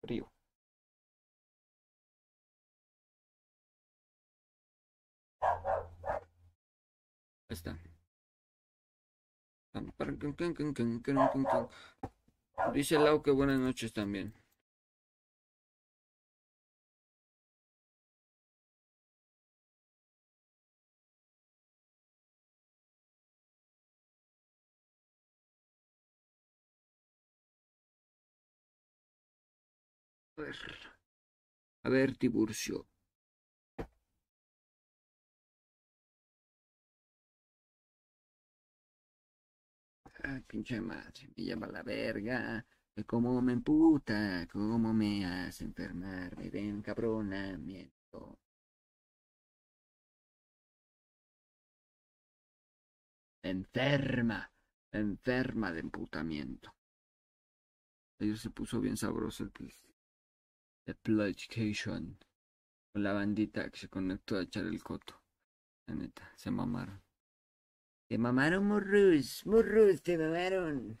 [0.00, 0.30] frío.
[7.48, 7.78] Ahí está.
[12.72, 14.34] Dice Lau que buenas noches también.
[31.84, 32.86] A ver, Tiburcio.
[40.24, 42.64] Ay, pinche madre, me llama la verga.
[43.06, 48.38] Cómo me emputa, cómo me hace enfermar, me den cabronamiento.
[53.44, 54.50] enferma,
[54.90, 56.74] enferma de emputamiento.
[58.18, 59.93] Ayer se puso bien sabroso el, el
[60.86, 62.18] Education.
[62.92, 65.20] Con la bandita que se conectó a echar el coto.
[65.86, 67.02] La neta, se mamaron.
[68.08, 71.00] Se mamaron murrus, murrus, se mamaron.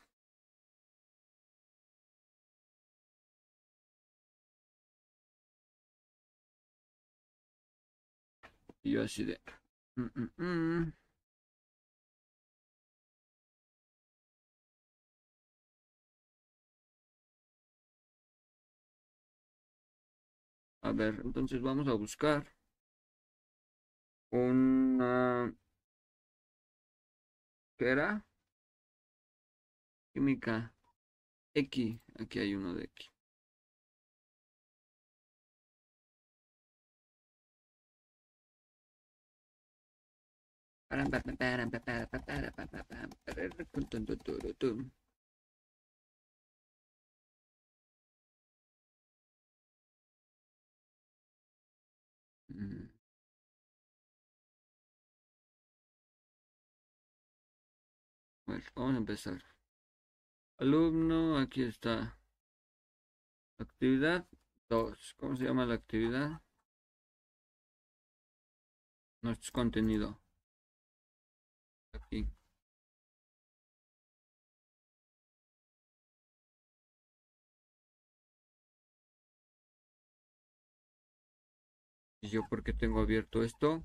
[8.82, 9.40] Y yo así de...
[9.96, 11.03] Mm, mm, mm".
[20.84, 22.46] A ver, entonces vamos a buscar
[24.30, 25.54] una...
[27.78, 28.24] ¿Qué era?
[30.12, 30.72] Química.
[31.54, 32.00] X.
[32.18, 33.10] Aquí hay uno de X.
[58.46, 59.42] Bueno, vamos a empezar.
[60.58, 62.16] Alumno, aquí está.
[63.58, 64.26] Actividad
[64.68, 65.14] 2.
[65.18, 66.40] ¿Cómo se llama la actividad?
[69.22, 70.20] Nuestro contenido.
[71.92, 72.33] Aquí.
[82.24, 83.84] ¿Y yo por qué tengo abierto esto?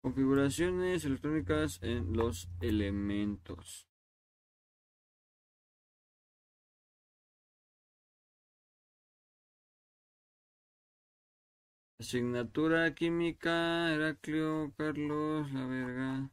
[0.00, 3.91] Configuraciones electrónicas en los elementos.
[12.02, 16.30] Asignatura química, Heraclio, Carlos, la verga.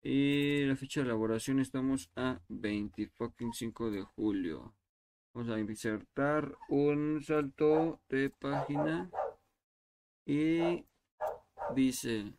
[0.00, 4.76] Y la fecha de elaboración estamos a 25 de julio.
[5.32, 9.10] Vamos a insertar un salto de página.
[10.24, 10.86] Y
[11.74, 12.32] dice,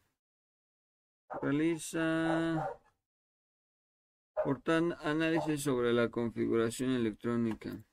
[1.42, 2.66] realiza
[4.42, 7.84] portal análisis sobre la configuración electrónica.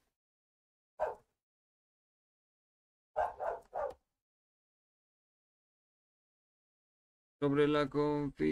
[7.43, 8.51] Sobre la confi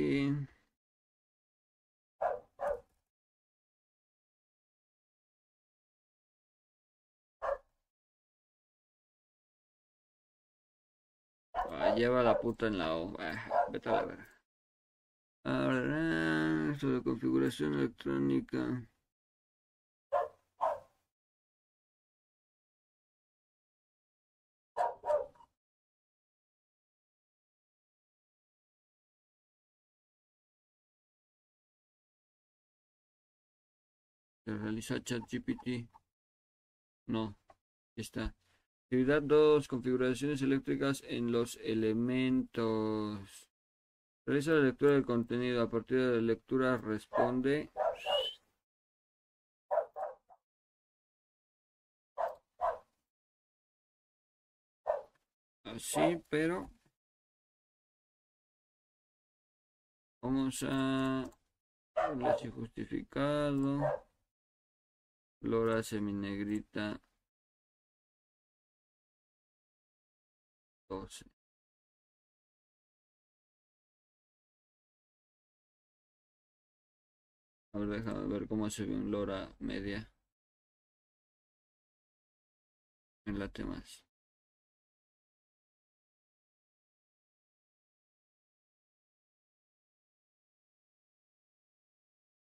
[11.55, 13.15] Ah, lleva la puta en la O.
[13.21, 14.29] Ah, vete a la verga.
[15.45, 18.85] Ahora, sobre configuración electrónica.
[34.45, 35.89] Se realiza ChatGPT.
[37.07, 37.37] No,
[37.97, 38.35] está.
[38.85, 39.69] Actividad 2.
[39.69, 43.49] Configuraciones eléctricas en los elementos.
[44.27, 45.63] Realiza la lectura del contenido.
[45.63, 47.71] A partir de la lectura responde.
[55.65, 56.71] Así, pero...
[60.23, 61.31] Vamos a...
[62.55, 63.81] Justificado.
[65.41, 67.01] Flora seminegrita.
[77.73, 80.09] A ver, déjame ver cómo se ve un lora media.
[83.27, 84.05] En la temas.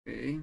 [0.07, 0.41] Okay.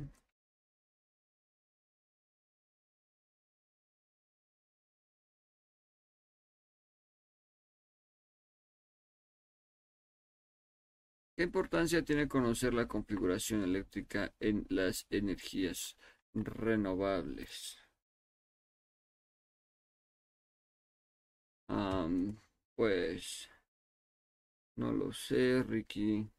[11.41, 15.97] ¿Qué importancia tiene conocer la configuración eléctrica en las energías
[16.35, 17.79] renovables?
[22.75, 23.49] pues
[24.75, 26.29] no lo sé, Ricky.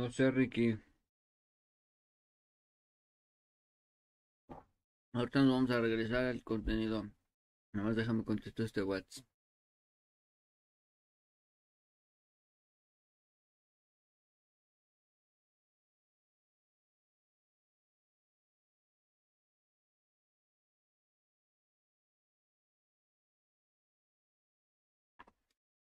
[0.00, 0.78] No sé, Ricky.
[5.12, 7.04] Ahorita nos vamos a regresar al contenido.
[7.72, 9.26] Nada más déjame contestar este WhatsApp.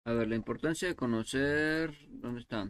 [0.05, 1.93] A ver, la importancia de conocer...
[2.09, 2.69] ¿Dónde está?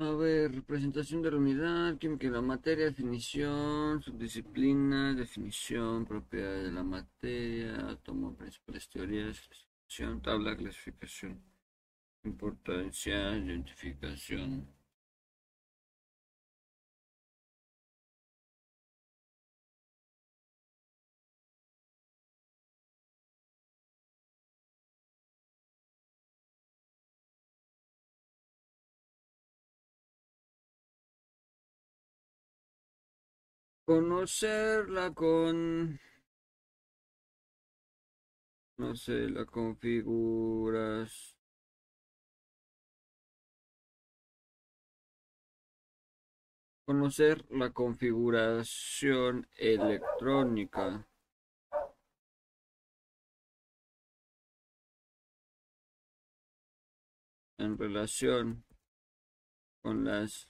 [0.00, 6.70] A ver, presentación de la unidad, química de la materia, definición, subdisciplina, definición, propiedad de
[6.70, 11.42] la materia, átomo, principales teorías, clasificación, tabla, clasificación,
[12.22, 14.68] importancia, identificación.
[33.88, 35.98] Conocerla con...
[38.76, 41.34] No sé, la configuras.
[46.84, 51.08] Conocer la configuración electrónica.
[57.60, 58.64] en relación
[59.82, 60.48] con las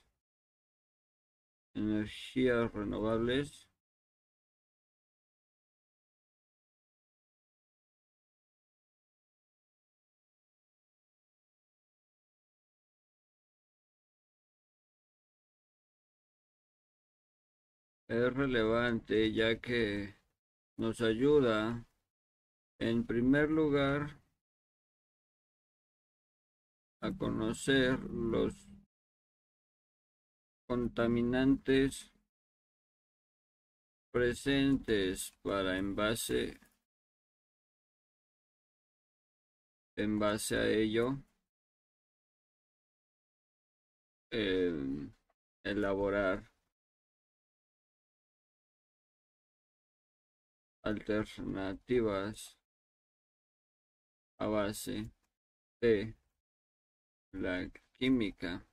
[1.78, 3.68] energías renovables.
[18.08, 20.14] Es relevante ya que
[20.76, 21.84] nos ayuda
[22.78, 24.18] en primer lugar
[27.00, 28.68] a conocer los
[30.68, 32.12] contaminantes
[34.12, 36.60] presentes para en base
[39.96, 41.24] en base a ello
[44.30, 45.08] eh,
[45.64, 46.44] elaborar
[50.82, 52.58] alternativas
[54.38, 55.10] a base
[55.80, 56.14] de
[57.32, 58.67] la química.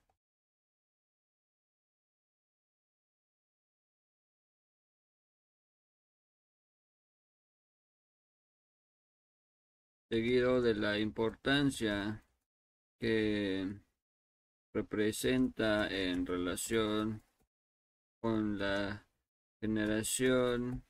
[10.16, 12.24] Seguido de la importancia
[12.98, 13.82] que
[14.74, 17.22] representa en relación
[18.22, 19.06] con la
[19.60, 20.86] generación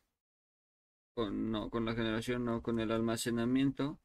[1.15, 3.99] con, no, con la generación, no, con el almacenamiento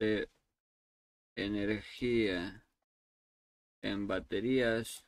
[0.00, 0.28] de
[1.36, 2.66] energía
[3.82, 5.06] en baterías,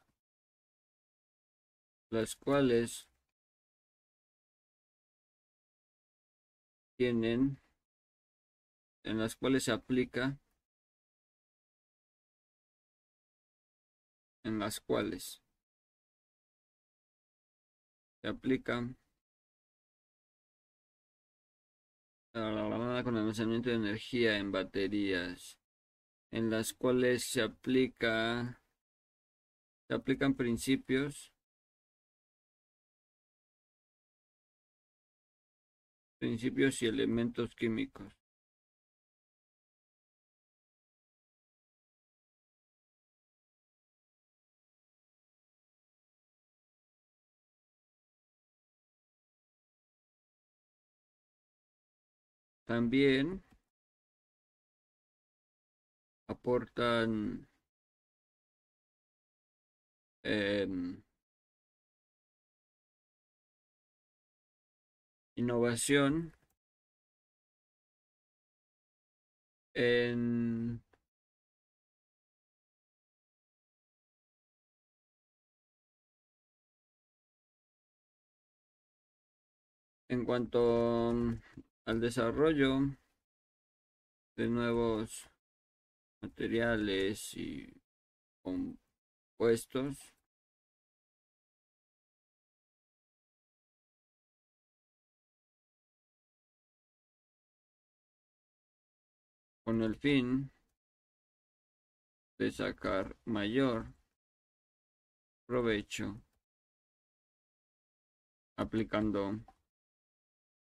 [2.10, 3.09] las cuales
[7.01, 7.59] tienen,
[9.05, 10.39] en las cuales se aplica,
[14.44, 15.40] en las cuales
[18.20, 18.86] se aplica
[22.35, 25.59] con almacenamiento de energía en baterías,
[26.31, 28.60] en las cuales se aplica
[29.89, 31.32] se aplican principios
[36.20, 38.12] principios y elementos químicos.
[52.64, 53.42] También
[56.32, 57.47] aportan
[60.24, 61.02] em,
[65.40, 66.34] innovación
[69.74, 70.82] en
[80.08, 81.10] en cuanto
[81.86, 82.80] al desarrollo
[84.36, 85.30] de nuevos
[86.20, 87.72] materiales y
[88.42, 89.96] compuestos
[99.70, 100.51] con el fin
[102.38, 103.94] de sacar mayor
[105.47, 106.20] provecho
[108.56, 109.38] aplicando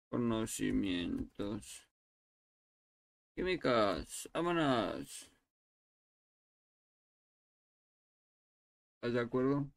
[0.09, 1.87] conocimientos
[3.35, 4.27] químicas.
[4.33, 5.29] Vámonos.
[8.95, 9.76] ¿Estás de acuerdo?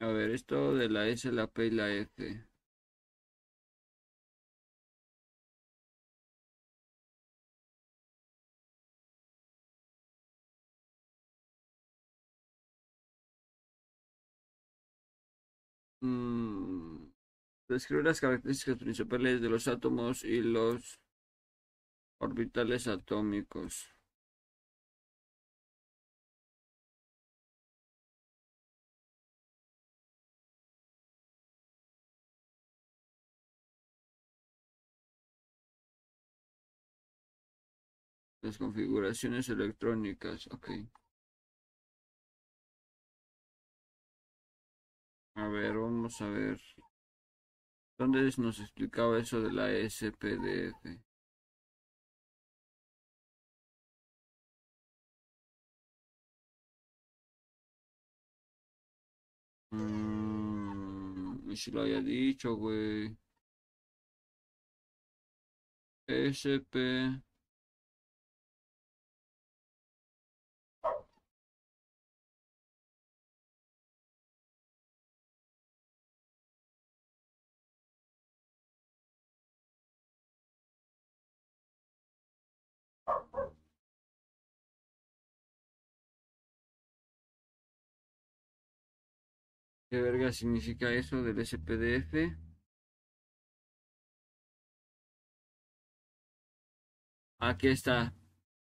[0.00, 2.46] A ver, esto de la S, la P y la F.
[16.00, 17.10] Mm,
[17.68, 21.00] describe las características principales de los átomos y los
[22.18, 23.95] orbitales atómicos.
[38.46, 40.70] Las configuraciones electrónicas, ok.
[45.36, 46.60] A ver, vamos a ver.
[47.98, 50.98] ¿Dónde nos explicaba eso de la SPDF?
[59.72, 63.16] Mm, si lo había dicho, güey.
[66.08, 67.22] SP.
[89.96, 92.36] ¿Qué verga significa eso del SPDF?
[97.38, 98.12] Aquí está.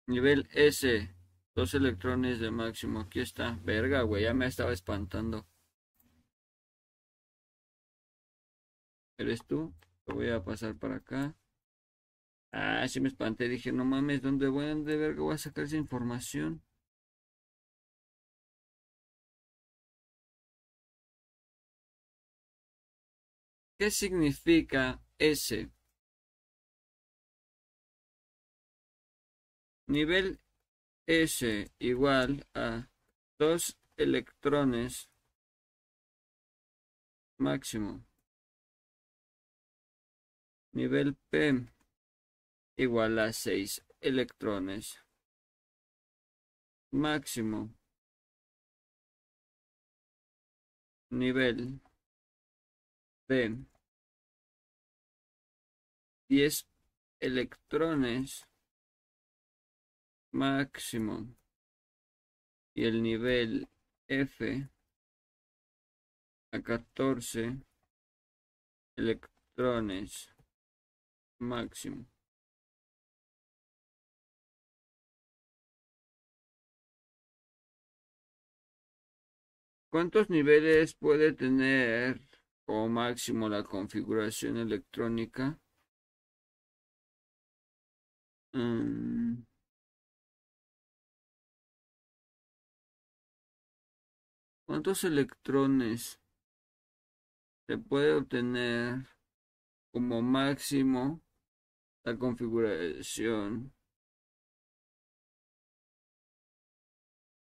[0.07, 1.13] Nivel S.
[1.57, 3.01] Dos electrones de máximo.
[3.01, 3.59] Aquí está.
[3.65, 4.23] Verga, güey.
[4.23, 5.45] Ya me estaba espantando.
[9.19, 9.75] ¿Eres tú?
[10.07, 11.35] Lo voy a pasar para acá.
[12.53, 13.49] Ah, sí me espanté.
[13.49, 14.67] Dije, no mames, ¿dónde voy?
[14.69, 16.63] ¿Dónde verga voy a sacar esa información?
[23.79, 25.71] ¿Qué significa S?
[29.87, 30.41] Nivel
[31.07, 32.89] S igual a
[33.39, 35.09] dos electrones
[37.37, 38.05] máximo.
[40.73, 41.69] Nivel P
[42.77, 44.99] igual a 6 electrones
[46.91, 47.73] máximo.
[51.11, 51.81] Nivel
[53.29, 53.59] B
[56.31, 56.67] 10
[57.21, 58.49] electrones
[60.33, 61.27] máximo
[62.75, 63.69] y el nivel
[64.07, 64.69] F
[66.53, 67.59] a 14
[68.97, 70.35] electrones
[71.39, 72.07] máximo.
[79.91, 82.28] ¿Cuántos niveles puede tener
[82.69, 85.59] como máximo la configuración electrónica?
[88.53, 89.43] Mm.
[94.67, 96.21] ¿Cuántos electrones
[97.67, 99.07] se puede obtener
[99.91, 101.23] como máximo
[102.05, 103.73] la configuración?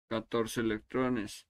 [0.10, 1.49] 14 electrones.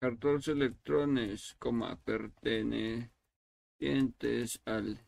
[0.00, 5.00] 14 electrones, coma, pertenecientes al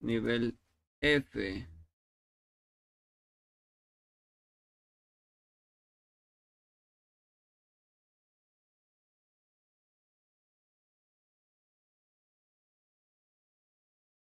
[0.00, 0.58] nivel
[1.00, 1.68] F.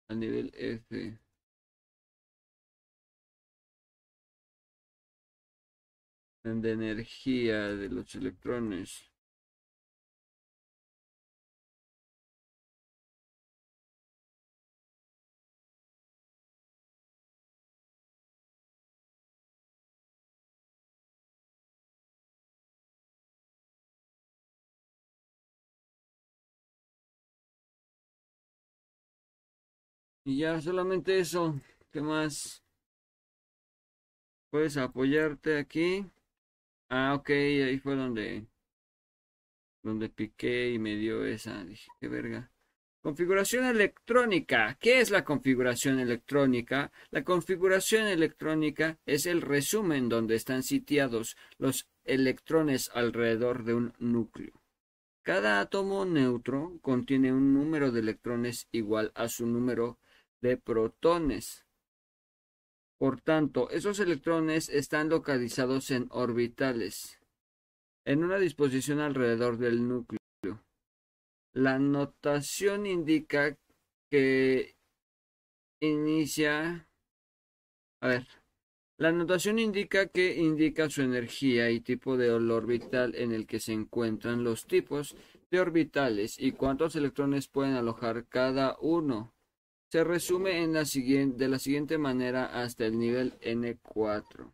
[0.08, 1.18] Al nivel F.
[6.44, 9.13] de energía de los electrones.
[30.24, 31.60] Y ya solamente eso.
[31.92, 32.62] ¿Qué más?
[34.50, 36.06] Puedes apoyarte aquí.
[36.88, 38.46] Ah, ok, ahí fue donde
[39.82, 41.62] donde piqué y me dio esa.
[41.64, 42.50] Dije, qué verga.
[43.02, 44.78] Configuración electrónica.
[44.80, 46.90] ¿Qué es la configuración electrónica?
[47.10, 54.62] La configuración electrónica es el resumen donde están sitiados los electrones alrededor de un núcleo.
[55.22, 59.98] Cada átomo neutro contiene un número de electrones igual a su número
[60.44, 61.64] de protones.
[62.98, 67.18] Por tanto, esos electrones están localizados en orbitales,
[68.04, 70.20] en una disposición alrededor del núcleo.
[71.54, 73.56] La notación indica
[74.10, 74.76] que
[75.80, 76.88] inicia.
[78.02, 78.26] A ver.
[78.98, 83.72] La notación indica que indica su energía y tipo de orbital en el que se
[83.72, 85.16] encuentran los tipos
[85.50, 89.33] de orbitales y cuántos electrones pueden alojar cada uno.
[89.94, 94.52] Se resume en la de la siguiente manera hasta el nivel N4.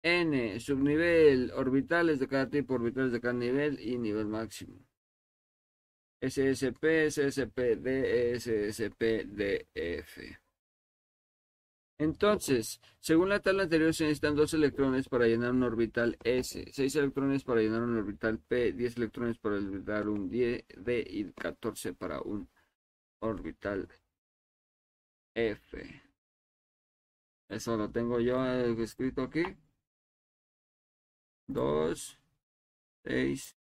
[0.00, 4.78] N, subnivel, orbitales de cada tipo, orbitales de cada nivel y nivel máximo.
[6.20, 7.58] SSP, SSP,
[8.38, 10.38] SSP, DF.
[11.98, 16.94] Entonces, según la tabla anterior, se necesitan dos electrones para llenar un orbital S, seis
[16.94, 20.64] electrones para llenar un orbital P, 10 electrones para llenar un D
[21.10, 22.48] y 14 para un
[23.20, 23.88] orbital
[25.34, 26.02] F.
[27.48, 28.44] Eso lo tengo yo
[28.82, 29.44] escrito aquí.
[31.48, 32.18] 2,
[33.04, 33.56] 6,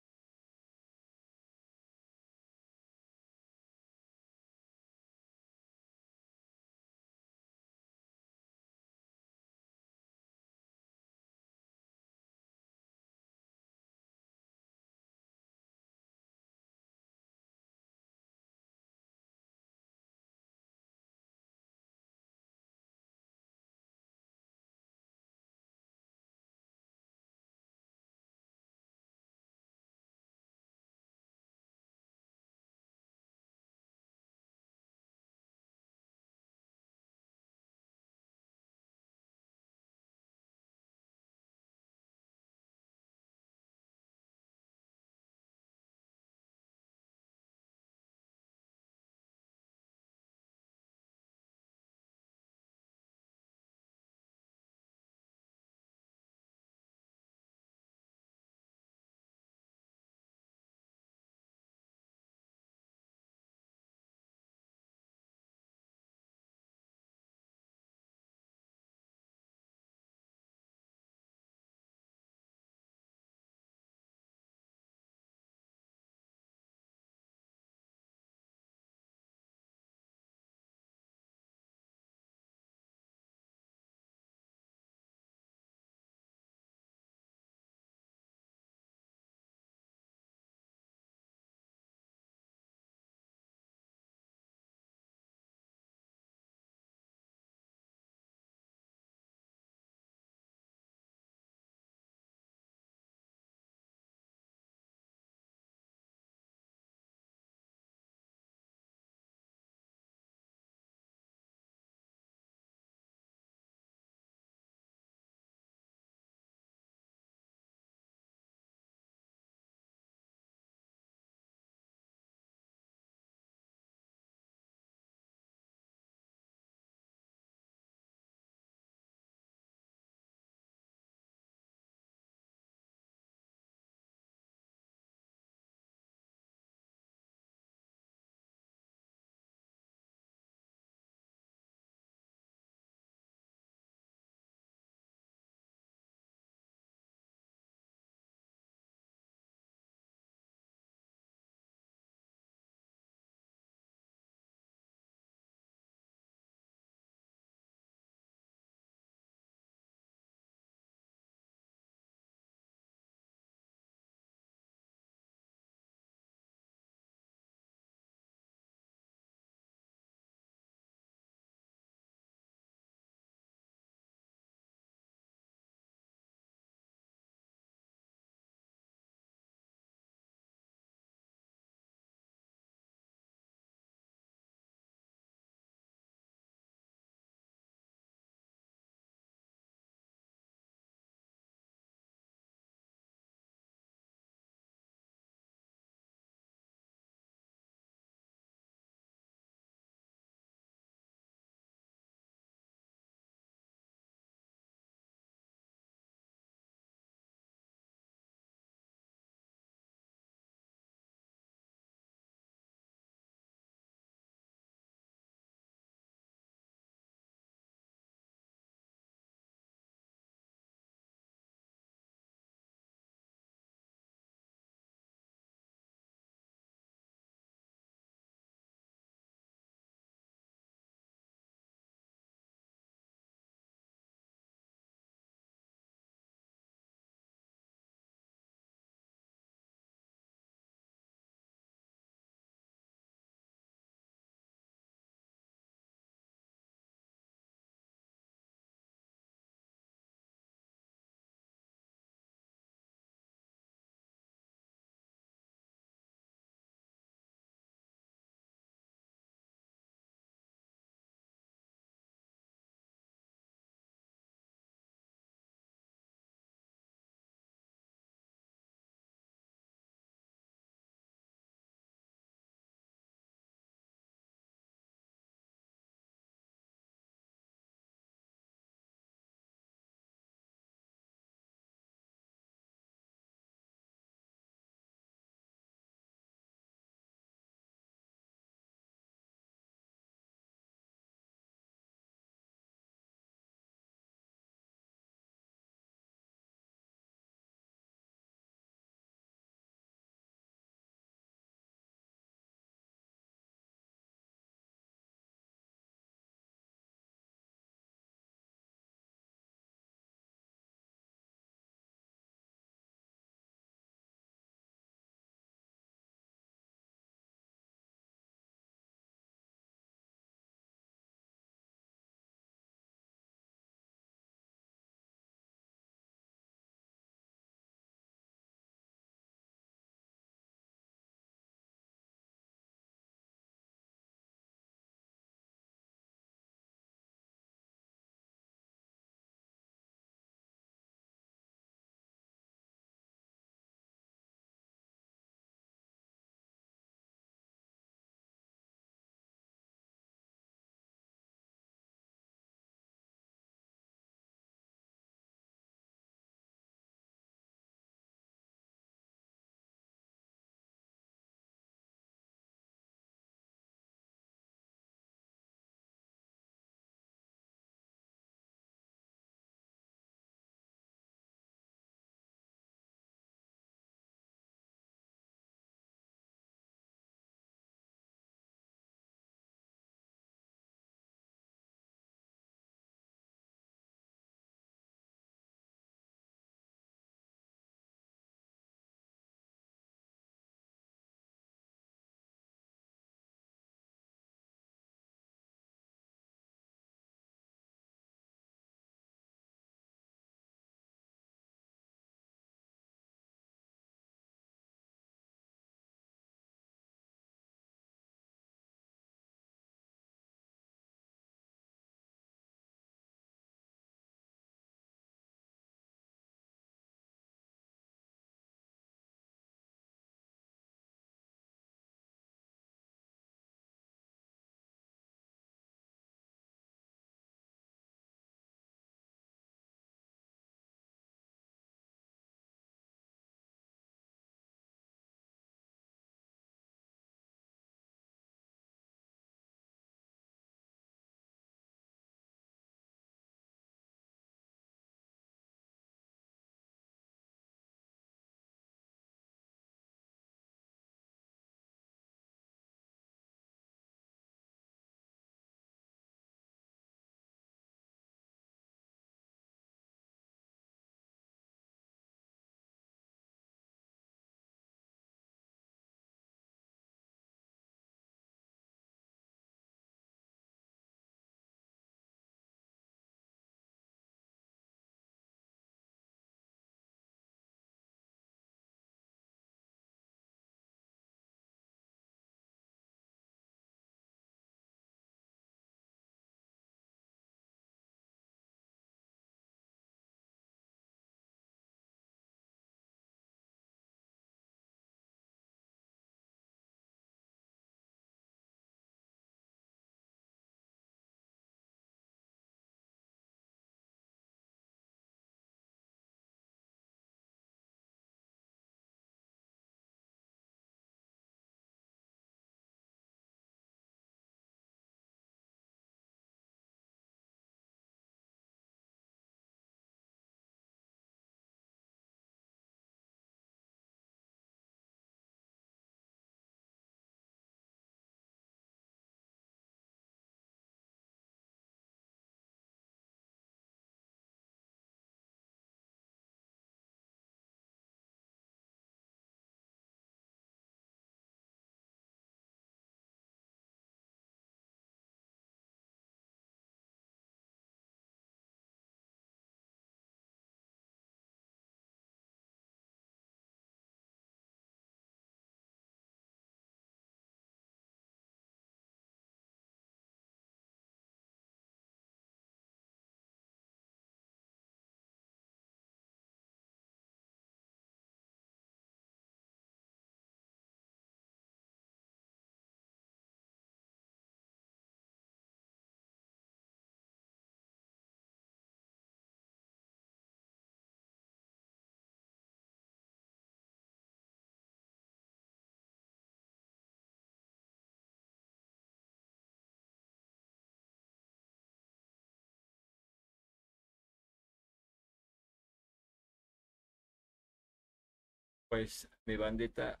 [598.74, 600.00] Pues mi bandita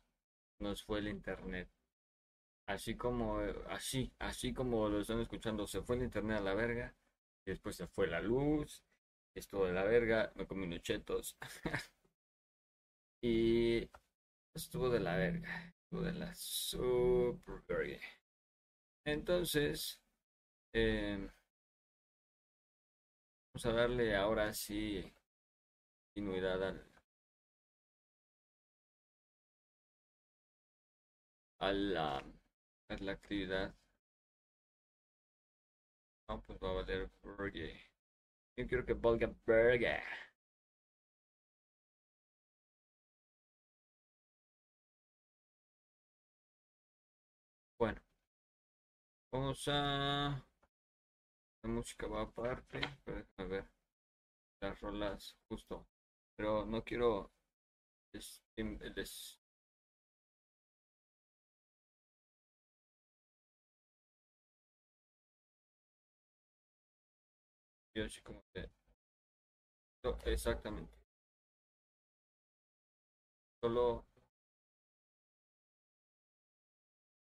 [0.58, 1.68] nos fue el internet.
[2.66, 3.38] Así como,
[3.68, 6.92] así, así como lo están escuchando, se fue el internet a la verga.
[7.46, 8.82] Después se fue la luz.
[9.32, 10.32] Estuvo de la verga.
[10.34, 11.36] Me comí unos
[13.22, 13.88] y
[14.52, 15.72] estuvo de la verga.
[15.84, 18.00] Estuvo de la super verga.
[19.04, 20.00] Entonces,
[20.72, 21.30] eh,
[23.52, 25.14] vamos a darle ahora sí
[26.12, 26.93] continuidad al,
[31.68, 32.22] a la,
[33.12, 33.74] actividad.
[36.28, 37.80] No, pues va a valer burger.
[38.56, 40.02] Yo quiero que valga burger.
[47.78, 48.00] Bueno,
[49.32, 50.44] vamos a.
[51.62, 53.70] La música va aparte, pero déjame ver
[54.60, 55.86] las rolas justo.
[56.36, 57.32] Pero no quiero.
[58.12, 58.42] Les
[67.94, 68.68] Yo así como que.
[70.02, 70.92] no, exactamente.
[73.60, 74.04] Solo.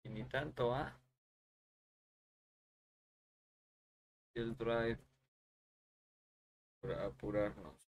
[0.04, 0.96] Y ni tanto, ¿ah?
[4.36, 5.00] El drive.
[6.80, 7.88] Para apurarnos.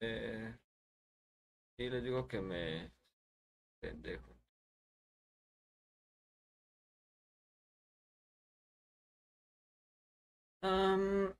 [0.00, 0.54] Eh,
[1.78, 2.90] y les digo que me.
[3.80, 4.41] Pendejo.
[10.62, 11.34] Um,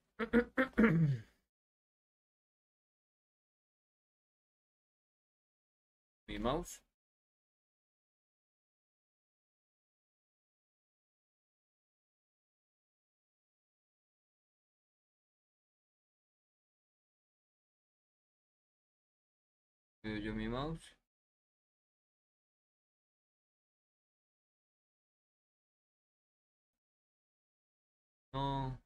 [6.38, 6.80] mouse.
[20.04, 20.94] Veo yo mi mouse.
[28.34, 28.81] No.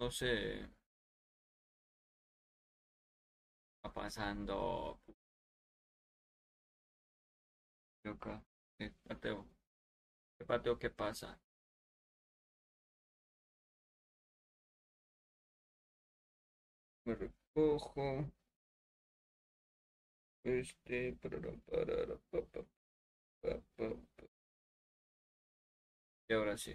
[0.00, 0.32] No sé.
[3.82, 5.00] Está pasando.
[8.04, 8.42] Acá.
[8.78, 9.46] ¿Qué pateo?
[10.38, 10.78] ¿Qué pateo?
[10.78, 11.40] ¿Qué pasa?
[17.04, 18.24] Me recojo.
[20.44, 21.14] Este.
[21.22, 22.60] Para, para, pa, pa,
[23.42, 24.26] pa, pa, pa.
[26.28, 26.72] Y ahora sí.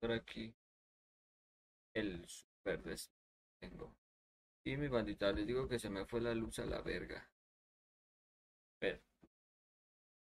[0.00, 0.54] Por aquí.
[1.94, 3.10] El super des
[3.60, 3.94] tengo.
[4.64, 7.28] Y mi bandita, les digo que se me fue la luz a la verga.
[8.78, 9.00] Pero.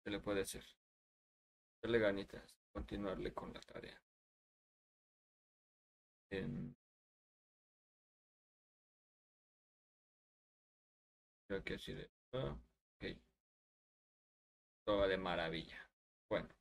[0.03, 0.63] Se le puede hacer.
[1.81, 2.55] Darle ganitas.
[2.71, 4.01] Continuarle con la tarea.
[6.31, 6.75] En...
[11.47, 12.09] Creo que así de.
[12.33, 12.57] ah,
[12.95, 13.17] ok.
[14.85, 15.89] Todo de maravilla.
[16.29, 16.56] Bueno.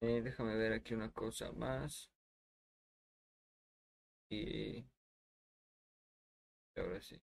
[0.00, 2.10] Eh, déjame ver aquí una cosa más.
[4.30, 4.84] Y
[6.76, 7.20] ahora sí.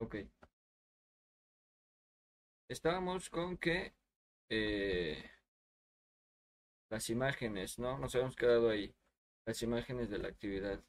[0.00, 0.16] Ok.
[2.68, 3.92] Estábamos con que
[4.48, 5.30] eh,
[6.90, 7.98] las imágenes, ¿no?
[7.98, 8.94] Nos habíamos quedado ahí.
[9.46, 10.80] Las imágenes de la actividad.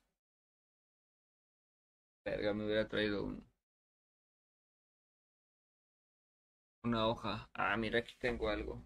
[2.25, 3.50] Verga, me hubiera traído un,
[6.83, 7.49] una hoja.
[7.55, 8.83] Ah, mira, aquí tengo algo.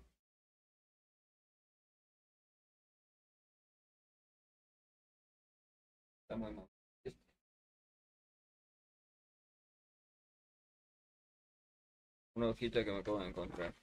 [12.35, 13.75] Una hojita que me acabo de encontrar.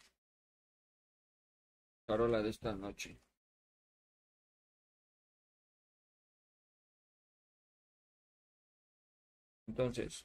[2.07, 3.19] Carola de esta noche.
[9.67, 10.25] Entonces,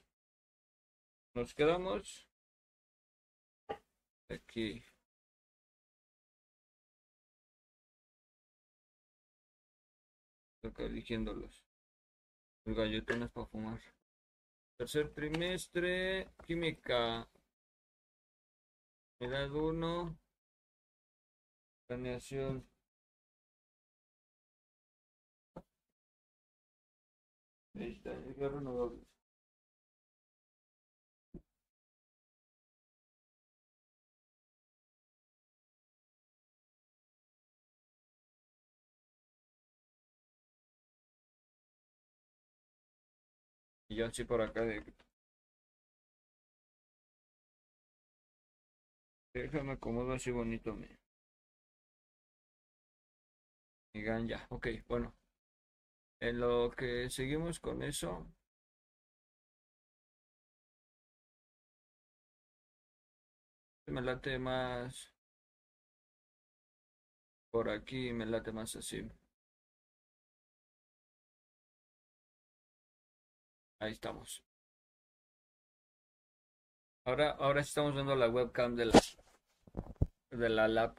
[1.35, 2.26] nos quedamos
[4.29, 4.83] aquí.
[10.63, 11.63] Acá eligiéndolos.
[12.65, 13.79] El galletones para fumar.
[14.77, 17.27] Tercer trimestre, química.
[19.19, 20.17] Edad 1.
[21.87, 22.67] Planeación.
[27.75, 28.11] Ahí está,
[28.49, 29.16] renovables.
[43.89, 44.83] Y yo así por acá de...
[49.33, 50.87] Déjame acomodo así bonito mi...
[53.93, 54.45] Mi ganja.
[54.49, 55.13] Ok, bueno.
[56.19, 58.27] En lo que seguimos con eso.
[63.87, 65.11] Me late más.
[67.51, 69.05] Por aquí me late más así.
[73.79, 74.43] Ahí estamos.
[77.05, 79.01] Ahora, ahora estamos viendo la webcam de la,
[80.31, 80.95] de la lab.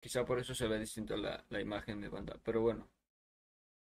[0.00, 2.38] Quizá por eso se ve distinto la, la imagen de banda.
[2.44, 2.88] Pero bueno.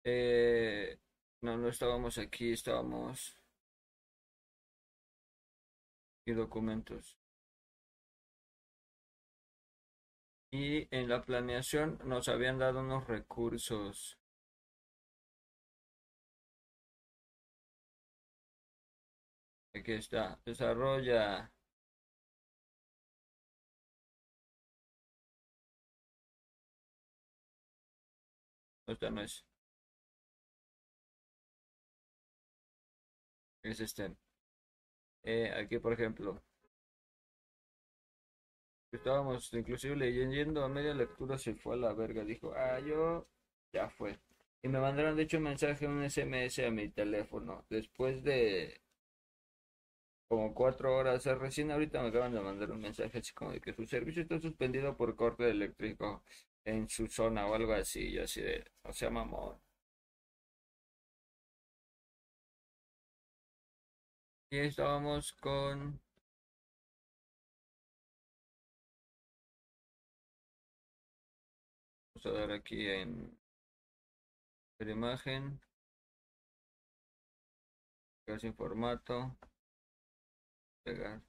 [0.04, 0.98] Eh,
[1.42, 3.36] no, no estábamos aquí, estábamos.
[6.26, 7.18] Y documentos.
[10.52, 14.19] Y en la planeación nos habían dado unos recursos.
[19.74, 20.38] Aquí está.
[20.44, 21.50] Desarrolla.
[28.86, 29.44] Esta no es.
[33.62, 34.14] Es este.
[35.22, 36.42] Eh, aquí, por ejemplo.
[38.92, 42.24] Estábamos inclusive leyendo a media lectura se fue a la verga.
[42.24, 43.26] Dijo, ah, yo
[43.72, 44.18] ya fue.
[44.62, 47.64] Y me mandaron de hecho un mensaje, un SMS a mi teléfono.
[47.70, 48.80] Después de
[50.30, 51.24] como cuatro horas.
[51.26, 54.40] Recién ahorita me acaban de mandar un mensaje así como de que su servicio está
[54.40, 56.22] suspendido por corte eléctrico
[56.64, 58.12] en su zona o algo así.
[58.12, 59.58] Yo así de, o sea, mamón.
[64.52, 66.00] Y estábamos con
[72.14, 73.36] Vamos a dar aquí en
[74.78, 75.60] la imagen.
[78.40, 79.36] Sin formato.
[80.84, 81.20] Pegar.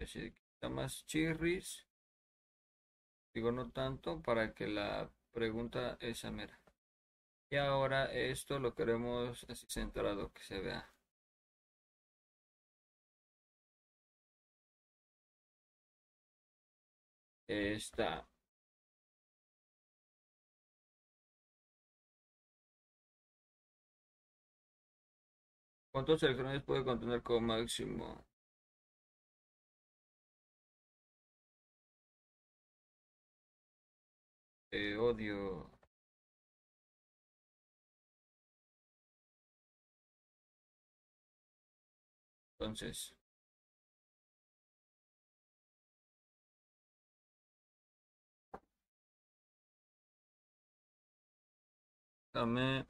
[0.00, 1.86] Está más chirris.
[3.34, 6.60] Digo no tanto para que la pregunta esa mera.
[7.50, 10.92] Y ahora esto lo queremos así centrado que se vea.
[17.48, 18.26] Está.
[25.92, 28.24] ¿Cuántos electrones puede contener como máximo?
[34.72, 35.68] Eh, odio.
[42.60, 43.14] Entonces.
[52.34, 52.86] Dame.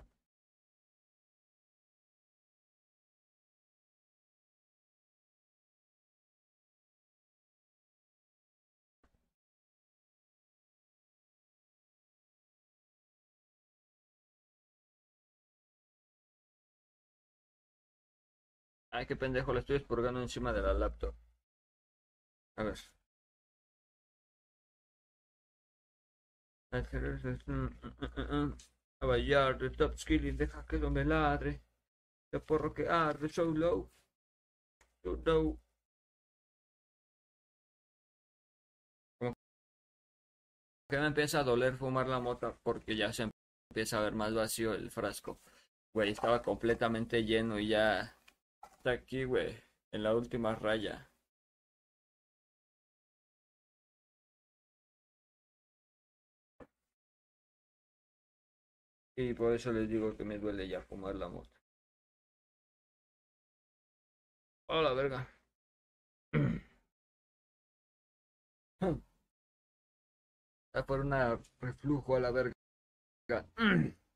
[18.90, 21.14] Ay, qué pendejo, le estoy expurgando encima de la laptop.
[22.56, 22.78] A ver.
[29.00, 31.62] A bailar de top skill deja que no me ladre.
[32.30, 33.90] Que porro que arde, so low.
[35.02, 35.58] So low.
[39.20, 39.34] Como
[40.90, 43.30] que me empieza a doler fumar la mota porque ya se
[43.70, 45.38] empieza a ver más vacío el frasco.
[45.94, 48.17] Güey, estaba completamente lleno y ya
[48.88, 49.54] Está aquí, güey.
[49.92, 51.10] En la última raya.
[59.16, 61.50] Y por eso les digo que me duele ya fumar la moto.
[64.68, 65.28] Hola, verga.
[70.72, 72.54] A por una reflujo a la verga.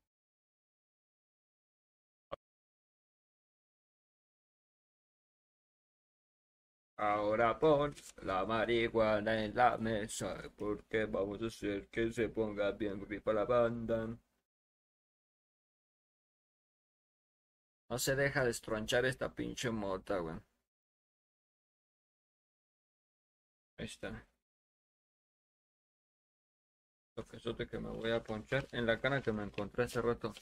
[6.97, 7.93] Ahora pon
[8.23, 13.45] la marihuana en la mesa, porque vamos a hacer que se ponga bien rica la
[13.45, 14.17] banda.
[17.89, 20.35] No se deja de estronchar esta pinche mota, güey.
[23.77, 24.25] Ahí está.
[27.15, 30.33] Lo que que me voy a ponchar en la cana que me encontré hace rato.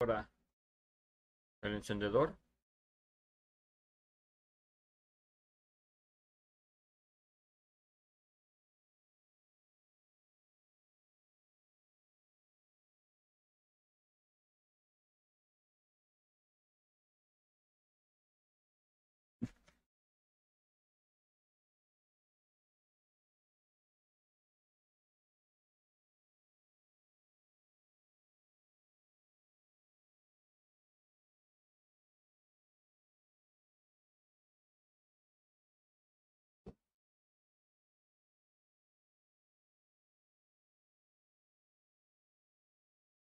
[0.00, 0.30] Ahora,
[1.62, 2.36] el encendedor.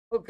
[0.10, 0.30] Ok.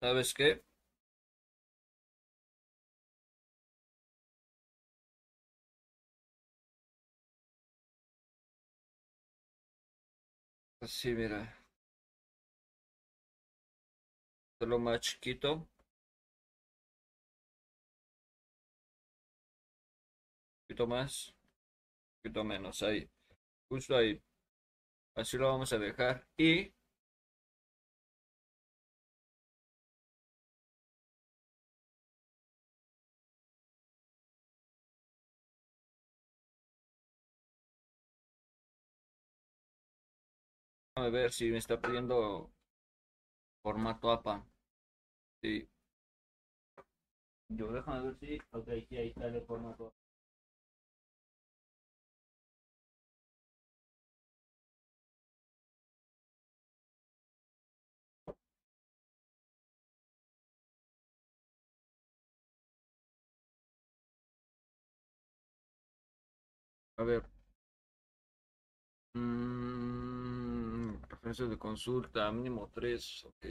[0.00, 0.62] ¿Sabes qué?
[10.80, 11.40] Así, mira.
[14.58, 15.68] Solo más chiquito.
[20.74, 23.08] Poquito más, un poquito menos, ahí,
[23.68, 24.20] justo ahí.
[25.16, 26.72] Así lo vamos a dejar y
[40.96, 42.50] a ver si me está pidiendo
[43.62, 44.46] formato APA.
[45.42, 45.68] Sí.
[47.48, 48.38] Yo déjame ver si.
[48.52, 49.94] Ok, sí, ahí está el formato
[66.96, 67.24] A ver.
[69.16, 73.46] Mm, referencias de consulta, mínimo tres, ok.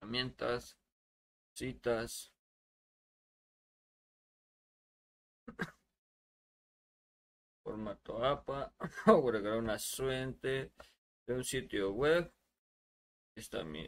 [0.00, 0.76] Herramientas,
[1.54, 2.32] citas.
[7.64, 8.72] Formato APA,
[9.06, 10.72] agregar una fuente
[11.26, 12.30] de un sitio web.
[13.36, 13.86] Está mi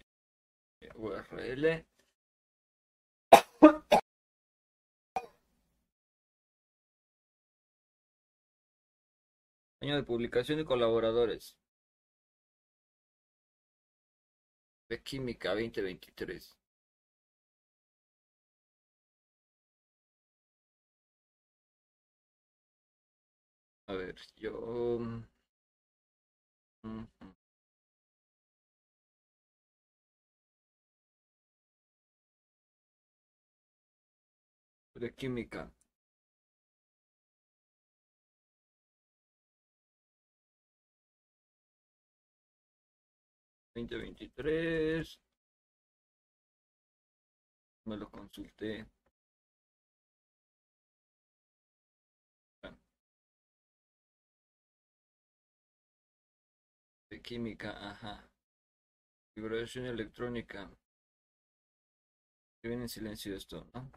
[0.94, 1.86] URL.
[9.84, 11.58] Año de publicación y colaboradores.
[14.88, 16.56] De Química 2023.
[23.88, 25.00] A ver, yo...
[34.94, 35.70] De química.
[43.74, 45.18] 2023.
[47.86, 48.86] Me lo consulté.
[57.10, 58.28] De química, ajá.
[59.36, 60.70] Vibración electrónica.
[62.60, 63.90] Que viene en silencio esto, ¿no?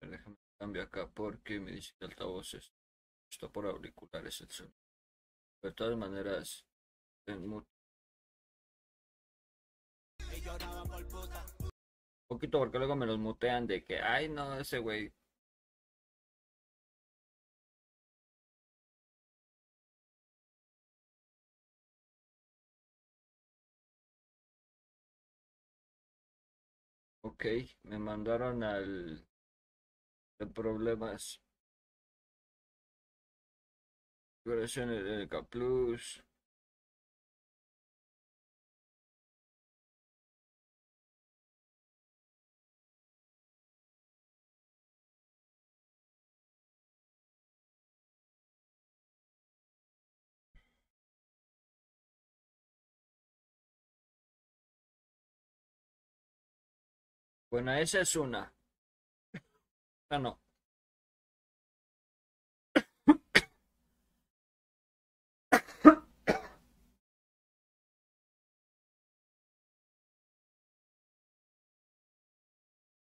[0.00, 2.72] déjame cambiar acá porque me dice que altavoces.
[3.30, 4.76] Está por auriculares el sonido.
[5.62, 6.64] De todas maneras,
[7.26, 7.48] en
[12.28, 15.12] poquito porque luego me los mutean de que, ay, no, ese güey.
[27.22, 27.44] Ok,
[27.84, 29.24] me mandaron al
[30.38, 31.40] de problemas.
[35.28, 36.22] K Plus.
[57.50, 58.54] Bueno, esa es una.
[60.10, 60.38] Ah, no.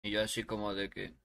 [0.03, 1.17] Y yo así como de que...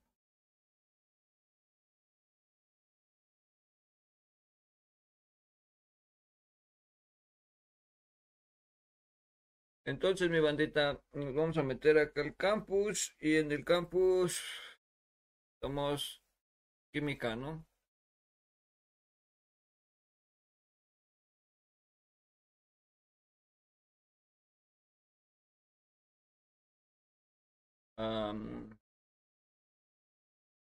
[9.90, 14.40] Entonces, mi bandita, nos vamos a meter acá al campus y en el campus
[15.62, 16.22] somos
[16.92, 17.66] química, ¿no?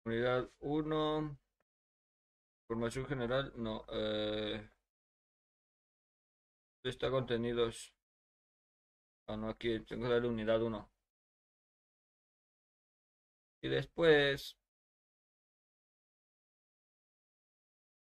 [0.06, 1.38] unidad 1.
[2.68, 3.84] Formación general, no.
[3.92, 4.70] Eh,
[6.84, 7.97] está contenidos.
[9.28, 10.90] Ah, no, aquí tengo darle unidad 1.
[13.62, 14.56] Y después.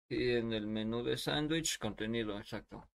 [0.08, 2.88] Y en el menú de sándwich, contenido, exacto.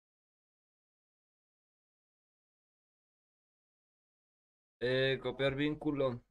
[4.81, 6.21] Eh, copiar vínculo.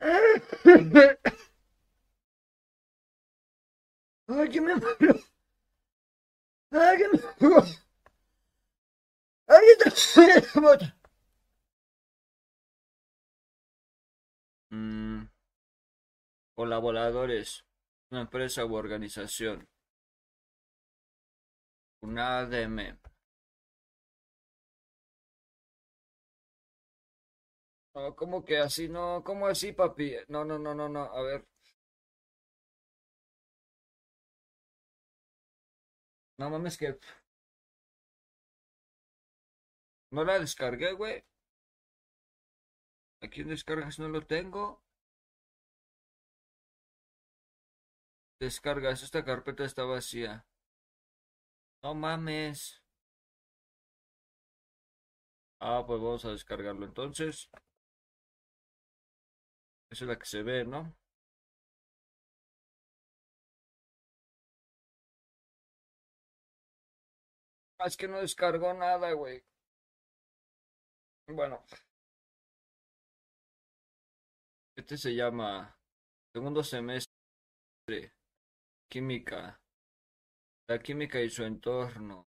[4.28, 4.72] Ay, que me.
[9.46, 9.90] Ay, está
[14.70, 15.26] mm.
[16.54, 17.64] Colaboradores.
[18.10, 19.68] Una empresa u organización.
[22.02, 22.98] Una ADM.
[27.94, 28.88] No, ¿cómo que así?
[28.88, 30.16] No, ¿cómo así, papi?
[30.28, 31.02] No, no, no, no, no.
[31.04, 31.44] A ver.
[36.40, 36.88] No mames que...
[40.10, 41.22] No la descargué, güey.
[43.22, 44.82] Aquí en descargas no lo tengo.
[48.40, 50.46] Descargas, esta carpeta está vacía.
[51.82, 52.82] No mames.
[55.60, 57.50] Ah, pues vamos a descargarlo entonces.
[59.90, 60.96] Esa es la que se ve, ¿no?
[67.86, 69.42] Es que no descargó nada, güey.
[71.28, 71.64] Bueno.
[74.76, 75.76] Este se llama
[76.32, 77.10] segundo semestre.
[78.88, 79.60] Química.
[80.68, 82.26] La química y su entorno.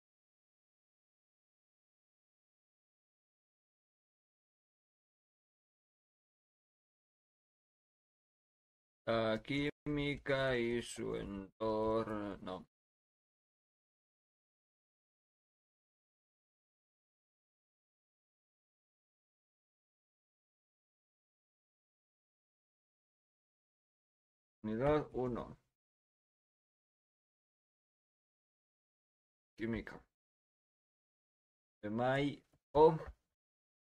[9.07, 12.67] La química y su entorno.
[24.65, 25.57] Unidad 1.
[29.57, 30.03] Química.
[31.83, 32.41] De mayo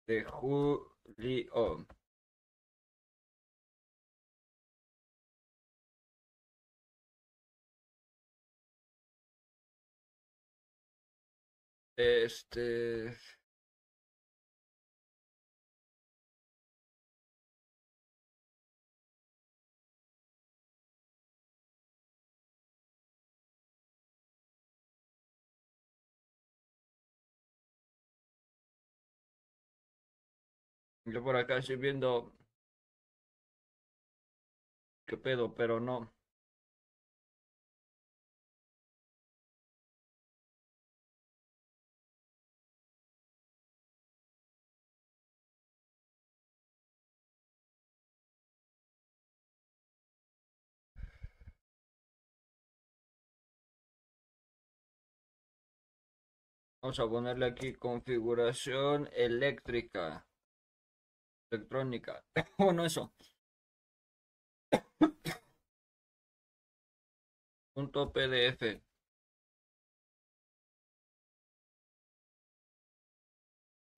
[0.08, 1.86] de julio.
[11.96, 13.35] Este.
[31.06, 32.34] Yo por acá estoy viendo
[35.04, 36.12] qué pedo, pero no.
[56.80, 60.26] Vamos a ponerle aquí configuración eléctrica.
[61.56, 62.22] Electrónica.
[62.58, 63.12] Bueno, eso.
[67.74, 68.82] Punto PDF.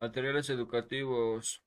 [0.00, 1.62] Materiales educativos.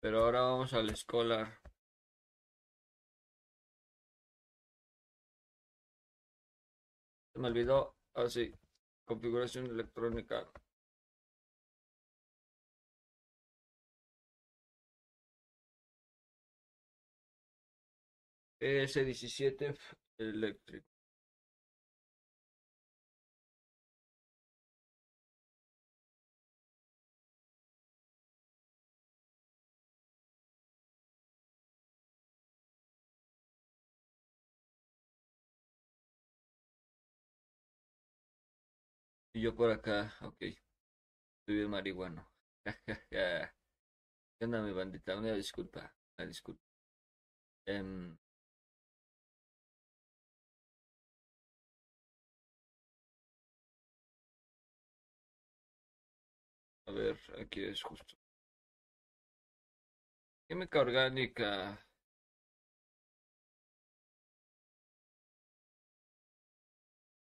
[0.00, 1.58] Pero ahora vamos al escolar.
[7.32, 8.58] Se me olvidó Así, ah,
[9.04, 10.48] configuración electrónica.
[18.60, 19.74] S17
[20.18, 20.86] eléctrico.
[39.32, 40.36] Y yo por acá, ok.
[40.40, 42.28] Estoy bien marihuano.
[43.10, 45.16] ¿Qué onda mi bandita?
[45.18, 46.62] Una disculpa, una disculpa.
[47.66, 48.16] Em,
[56.92, 58.14] ver, aquí es justo.
[60.48, 61.86] Química orgánica.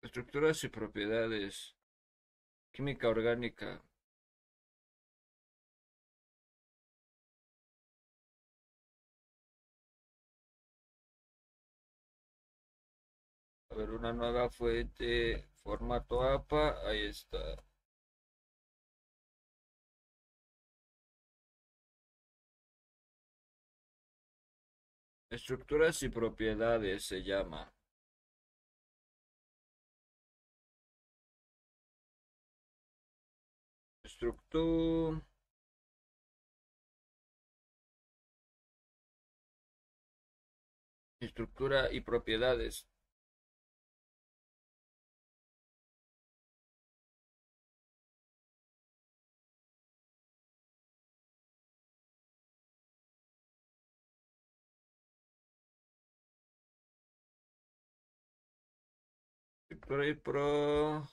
[0.02, 1.74] Estructuras y propiedades.
[2.73, 3.83] Química orgánica.
[13.70, 17.39] A ver, una nueva fuente, formato APA, ahí está.
[25.35, 27.75] Estructuras y propiedades se llama.
[34.05, 35.21] Estructura.
[41.19, 42.87] Estructura y propiedades.
[60.15, 61.07] Pro...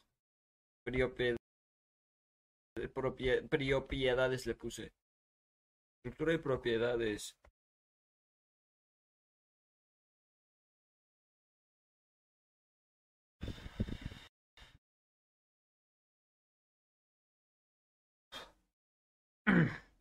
[2.90, 4.94] propiedades le puse.
[6.04, 7.36] Estructura y propiedades.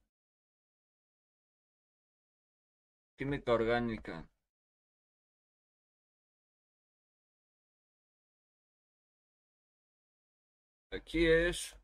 [3.16, 4.28] Química orgánica.
[10.92, 11.76] Aquí es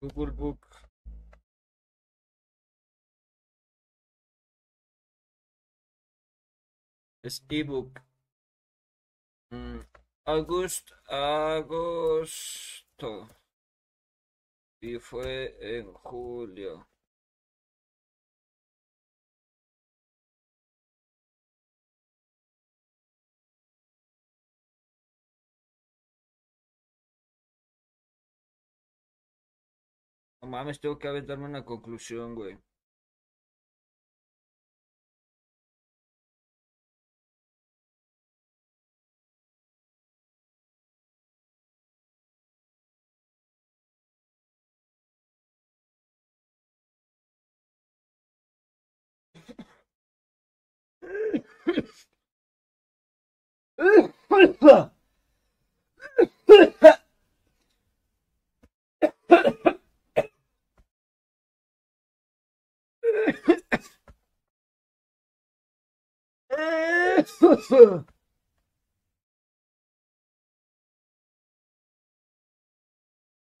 [0.00, 0.66] Google Book.
[7.22, 8.00] Es ebook.
[9.50, 9.80] Mm,
[10.26, 12.08] August, agosto.
[14.80, 16.86] Y fue en julio.
[30.44, 32.58] No mames, tengo que aventarme una conclusión, güey.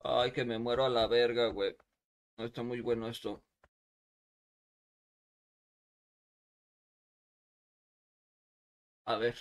[0.04, 1.76] Ay, que me muero a la verga, güey.
[2.38, 3.42] No está muy bueno esto.
[9.06, 9.34] A ver.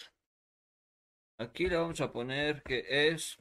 [1.38, 3.38] Aquí le vamos a poner que es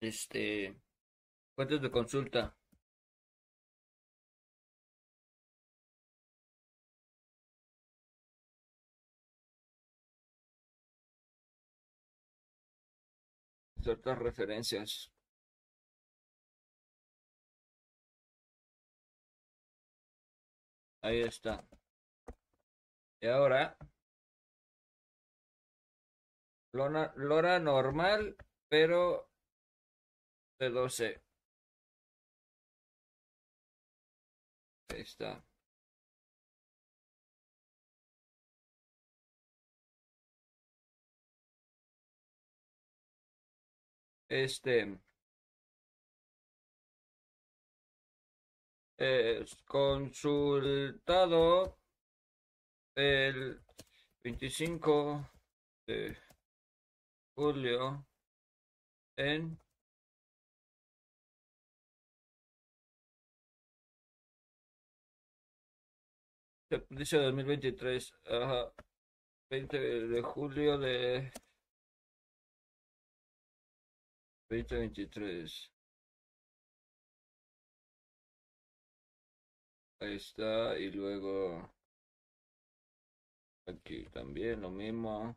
[0.00, 0.76] este
[1.56, 2.56] fuentes de consulta.
[13.84, 15.12] Ciertas referencias.
[21.02, 21.64] Ahí está.
[23.20, 23.76] Y ahora
[26.74, 28.36] Lora, normal,
[28.68, 29.28] pero
[30.58, 31.22] de 12.
[34.88, 35.44] Ahí está.
[44.28, 44.98] Este.
[48.98, 51.78] Es consultado
[52.96, 53.60] el
[54.24, 55.30] 25
[55.86, 56.16] de
[57.36, 58.06] julio
[59.16, 59.58] en
[66.90, 68.72] dice 2023 ajá,
[69.50, 71.32] 20 de julio de
[74.62, 75.70] 2023
[80.00, 81.68] ahí está y luego
[83.66, 85.36] aquí también lo mismo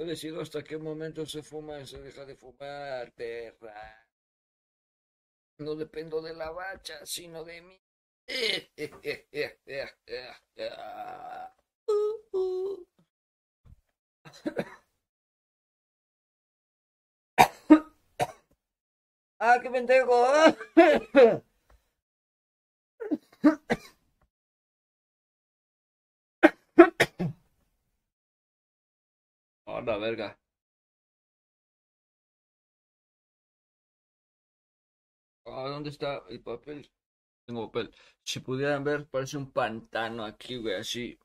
[0.00, 4.08] Yo decido hasta qué momento se fuma y se deja de fumar, perra.
[5.58, 7.78] No dependo de la bacha, sino de mí.
[19.38, 20.26] ¡Ah, qué pendejo!
[29.78, 30.36] La verga.
[35.46, 36.90] Ah, ¿dónde está el papel?
[37.46, 37.94] Tengo papel.
[38.24, 41.18] Si pudieran ver, parece un pantano aquí, güey, así.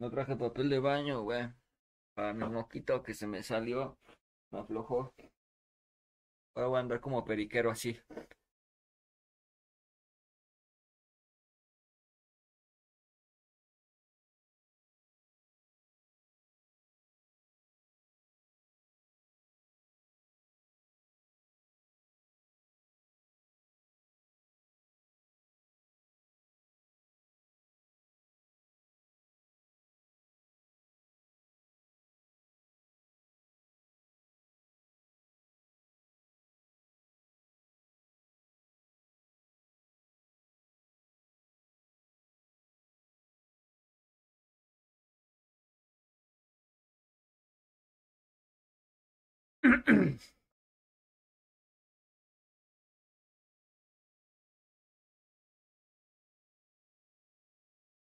[0.00, 1.48] No traje papel de baño, güey.
[2.14, 3.96] Para mi moquito que se me salió.
[4.50, 5.14] Me aflojó.
[6.54, 7.98] Ahora voy a andar como periquero así.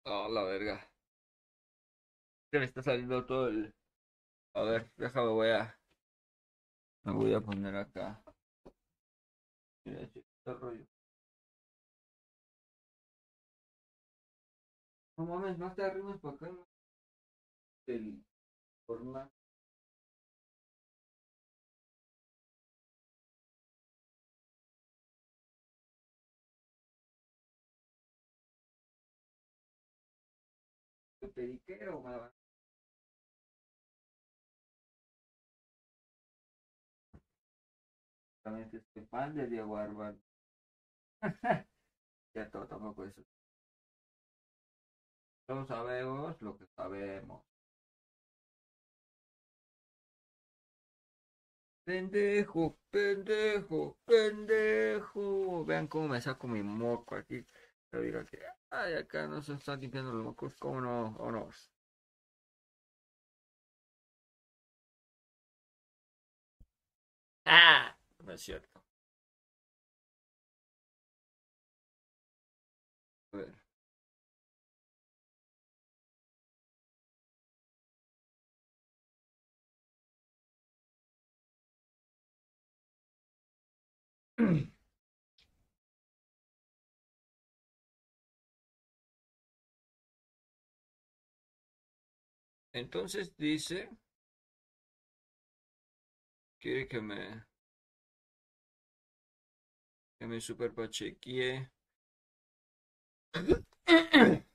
[0.05, 0.89] Oh, la verga.
[2.50, 3.73] Se me está saliendo todo el...
[4.55, 5.78] A ver, déjame, voy a...
[7.05, 8.20] Me voy a poner acá.
[9.84, 10.84] Mira, este rollo.
[15.18, 16.50] No mames, no te arrimes para acá.
[17.86, 18.24] El
[18.86, 19.35] formato.
[31.33, 32.03] Periquero.
[38.43, 40.21] También este pan de Diego Arban.
[42.35, 43.23] ya todo tampoco eso.
[45.47, 47.45] Todos sabemos lo que sabemos.
[51.87, 55.65] Pendejo, pendejo, pendejo.
[55.65, 57.45] Vean cómo me saco mi moco aquí.
[57.91, 58.39] Pero digo que,
[58.70, 61.17] ay, acá no se están limpiando los mocos, ¿cómo no?
[61.19, 61.49] ¿O no?
[67.47, 68.76] Ah, no es cierto.
[92.77, 93.89] Entonces dice,
[96.61, 97.45] quiere que me,
[100.19, 101.71] que me super pachequie.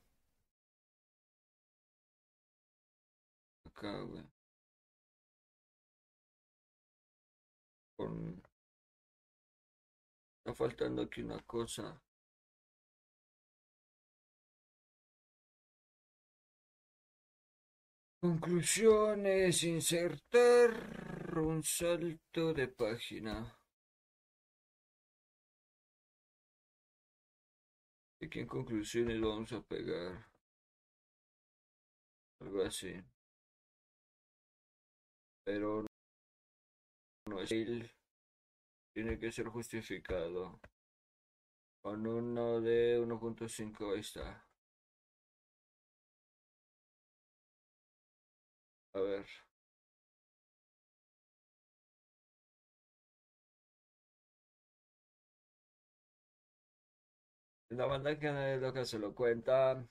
[3.66, 4.24] Acá, güey.
[7.98, 8.42] Con...
[10.40, 12.00] Está faltando aquí una cosa.
[18.22, 20.70] Conclusiones, insertar
[21.40, 23.58] un salto de página.
[28.20, 30.30] Y que en conclusiones vamos a pegar.
[32.42, 32.94] Algo así.
[35.44, 35.88] Pero
[37.28, 37.50] no es.
[38.94, 40.60] Tiene que ser justificado.
[41.82, 44.51] Con uno de 1.5 ahí está.
[48.94, 49.26] A ver.
[57.72, 59.84] La banda que no es lo que se lo cuenta.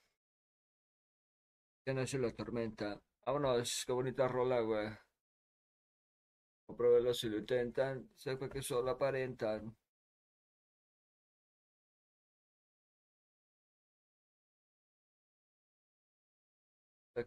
[1.85, 2.99] Que no se lo atormenta.
[3.27, 4.89] Vámonos, qué bonita rola, güey.
[6.77, 8.09] Pruébelo si lo intentan.
[8.17, 9.77] Sepa que solo aparentan.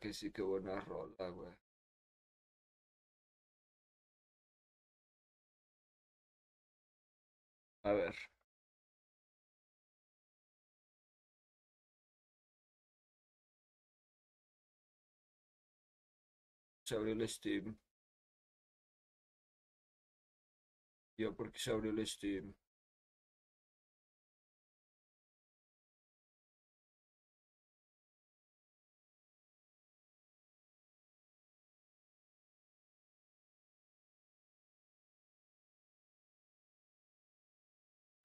[0.02, 1.63] Que sí, qué buena rola, güey.
[7.84, 8.14] A ver
[16.84, 17.78] se abrió el Steam.
[21.18, 22.54] Yo porque se abrió el Steam.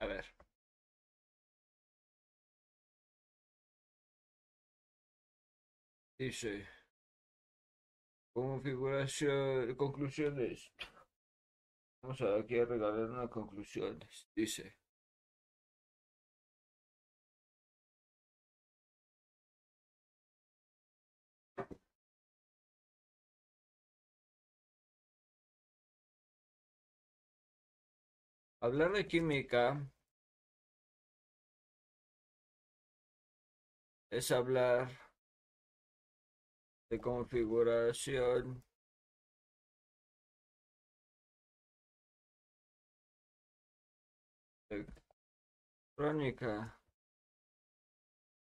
[0.00, 0.24] A ver.
[6.18, 6.66] Dice.
[8.32, 10.72] Configuración, conclusiones.
[12.02, 14.28] Vamos a aquí a regalar unas conclusiones.
[14.34, 14.76] Dice.
[28.60, 29.88] Hablar de química
[34.10, 34.88] es hablar
[36.90, 38.64] de configuración
[45.96, 46.80] electrónica,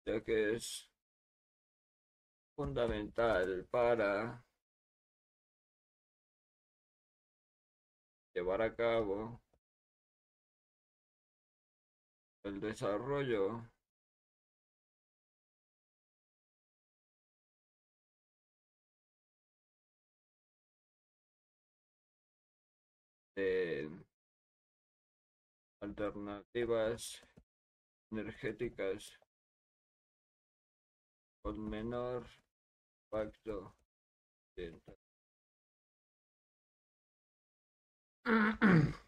[0.05, 0.89] ya que es
[2.55, 4.45] fundamental para
[8.35, 9.42] llevar a cabo
[12.43, 13.61] el desarrollo
[23.35, 23.89] de
[25.81, 27.23] alternativas
[28.11, 29.17] energéticas
[31.41, 32.25] con menor
[33.05, 33.73] impacto.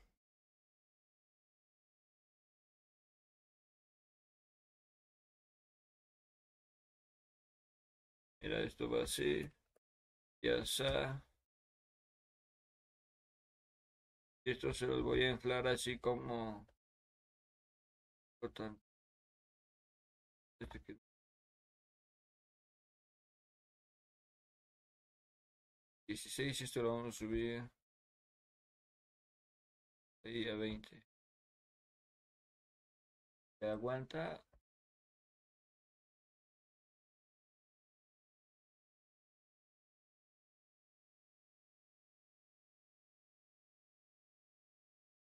[8.45, 9.49] Mira, esto va así.
[10.43, 11.23] Ya está.
[14.45, 16.67] Esto se los voy a inflar así como...
[20.59, 20.95] Este que...
[26.07, 27.67] 16, esto lo vamos a subir
[30.23, 31.03] ahí a 20.
[33.59, 34.45] ¿Se aguanta?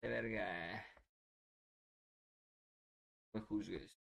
[0.09, 0.85] De verga.
[3.35, 3.99] No juzgues.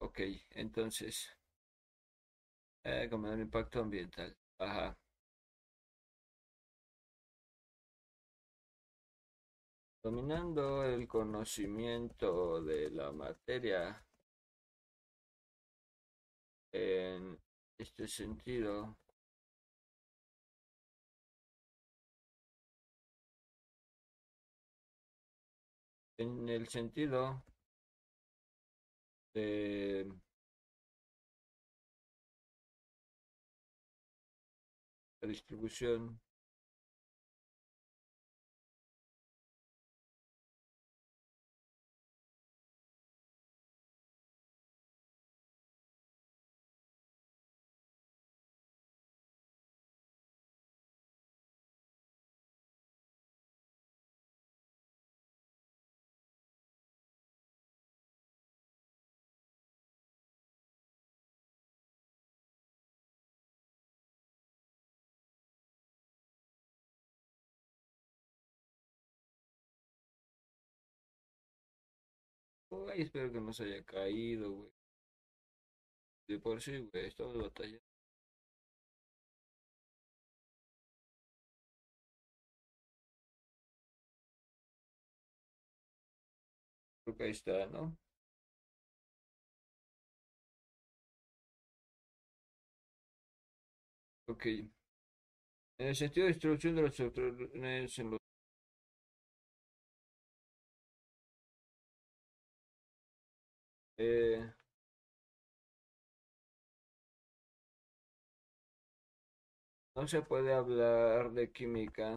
[0.00, 1.28] Ok, entonces,
[2.84, 4.36] eh, como el impacto ambiental.
[4.58, 4.96] Ajá.
[10.02, 14.02] Dominando el conocimiento de la materia
[16.72, 17.38] en
[17.78, 18.96] este sentido,
[26.18, 27.42] en el sentido
[29.34, 30.12] de
[35.20, 36.20] la distribución
[72.70, 74.70] Ay, espero que no se haya caído, güey.
[76.28, 77.82] De por sí, güey, estamos batallando.
[87.04, 87.96] Creo que ahí está, ¿no?
[94.26, 94.46] Ok.
[94.46, 98.20] En el sentido de distribución de los electrones en los
[103.98, 104.40] Eh,
[109.96, 112.14] no se puede hablar de química,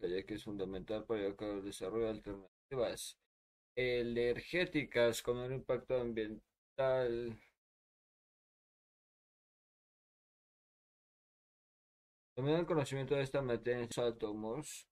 [0.00, 3.16] ya que es fundamental para el desarrollo de alternativas
[3.76, 7.38] energéticas con un impacto ambiental.
[12.34, 14.88] También el conocimiento de esta materia en átomos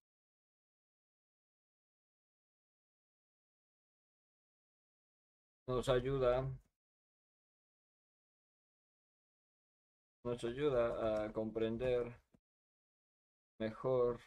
[5.72, 6.46] nos ayuda
[10.22, 12.14] nos ayuda a comprender
[13.58, 14.20] mejor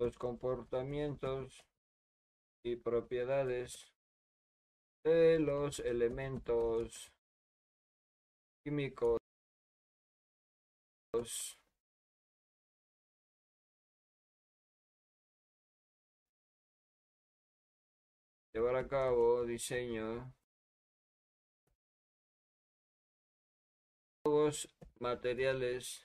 [0.00, 1.60] los comportamientos
[2.64, 3.92] y propiedades
[5.04, 7.12] de los elementos
[8.64, 9.18] químicos
[18.58, 20.34] llevar a cabo diseño
[24.24, 26.04] nuevos materiales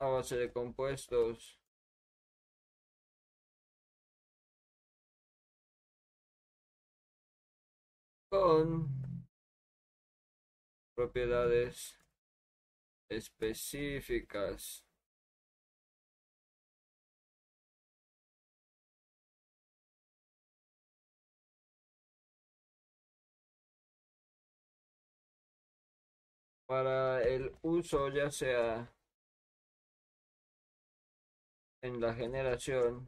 [0.00, 1.60] a base de compuestos
[8.28, 8.88] con
[10.96, 11.96] propiedades
[13.08, 14.91] específicas.
[26.72, 28.90] Para el uso ya sea
[31.82, 33.06] en la generación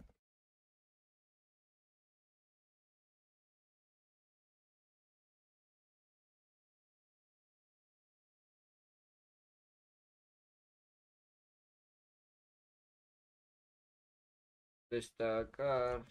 [14.90, 16.04] destacar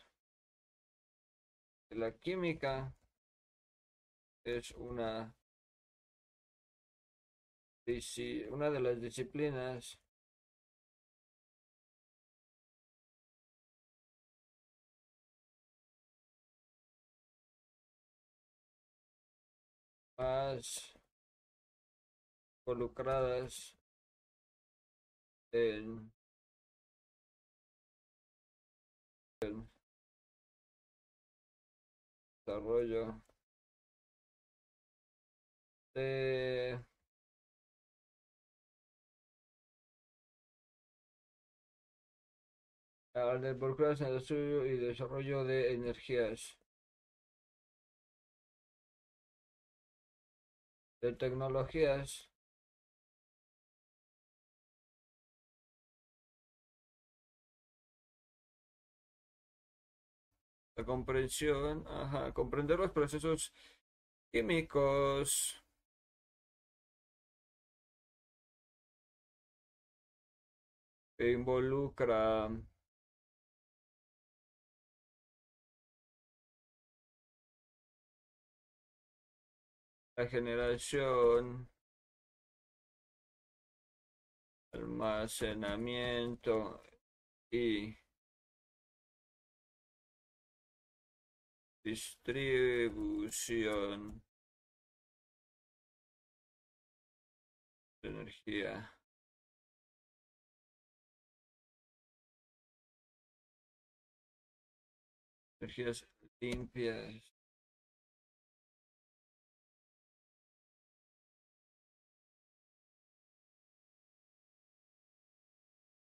[1.88, 2.92] que la química
[4.44, 5.36] es una
[8.50, 10.00] una de las disciplinas
[20.18, 20.94] más
[22.66, 23.76] involucradas
[25.52, 26.12] en
[29.42, 29.68] el
[32.46, 33.22] desarrollo
[35.96, 36.80] de
[43.14, 46.58] al involucrarse en el estudio y desarrollo de energías,
[51.02, 52.30] de tecnologías,
[60.76, 61.86] la comprensión,
[62.34, 63.52] comprender los procesos
[64.32, 65.60] químicos.
[71.18, 72.50] que involucra
[80.16, 81.70] la generación,
[84.72, 86.82] almacenamiento
[87.52, 87.96] y
[91.84, 94.22] distribución
[98.02, 98.90] de energía.
[105.60, 106.06] Energías
[106.40, 107.33] limpias.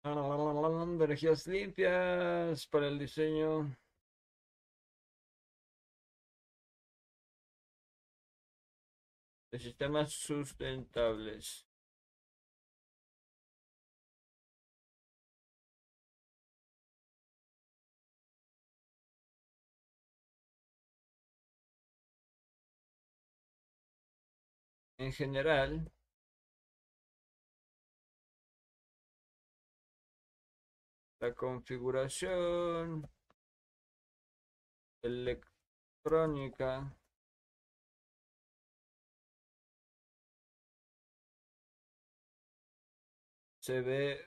[0.05, 3.75] Energías limpias para el diseño.
[9.51, 11.65] de sistemas sustentables.
[24.99, 25.91] En general,
[31.25, 33.09] la configuración
[35.03, 36.95] electrónica.
[43.61, 44.21] Se ve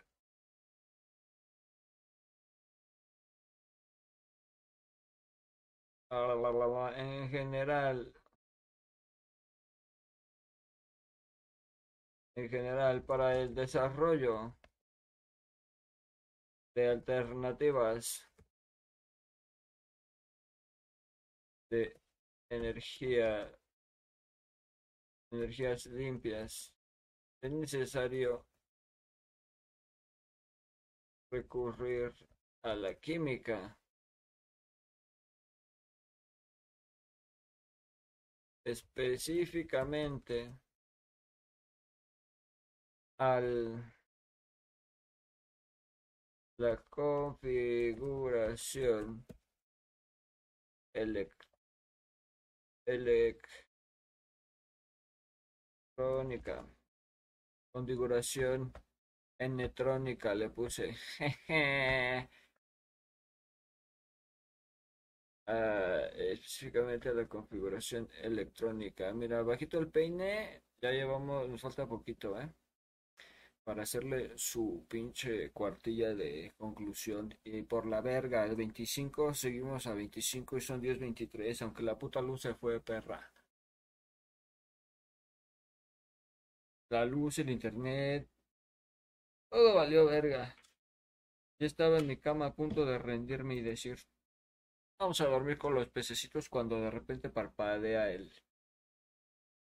[6.95, 8.13] en general.
[12.35, 14.55] En general para el desarrollo
[16.77, 18.29] de alternativas
[21.71, 21.99] de
[22.51, 23.51] energía
[25.31, 26.75] energías limpias
[27.41, 28.45] es necesario
[31.31, 32.13] recurrir
[32.61, 33.75] a la química.
[38.63, 40.53] Específicamente
[43.17, 43.96] al
[46.59, 49.25] La configuración
[50.93, 51.57] electrónica.
[57.71, 58.73] Configuración
[59.39, 60.95] electrónica le puse.
[65.49, 69.13] Uh, específicamente la configuración electrónica.
[69.13, 72.49] Mira, bajito el peine, ya llevamos, nos falta poquito, ¿eh?
[73.67, 77.37] Para hacerle su pinche cuartilla de conclusión.
[77.43, 82.21] Y por la verga, el 25 seguimos a 25 y son 10.23, aunque la puta
[82.21, 83.29] luz se fue perra.
[86.89, 88.29] La luz, el internet,
[89.49, 90.55] todo valió verga.
[91.59, 93.97] Yo estaba en mi cama a punto de rendirme y decir,
[94.97, 98.31] Vamos a dormir con los pececitos cuando de repente parpadea el,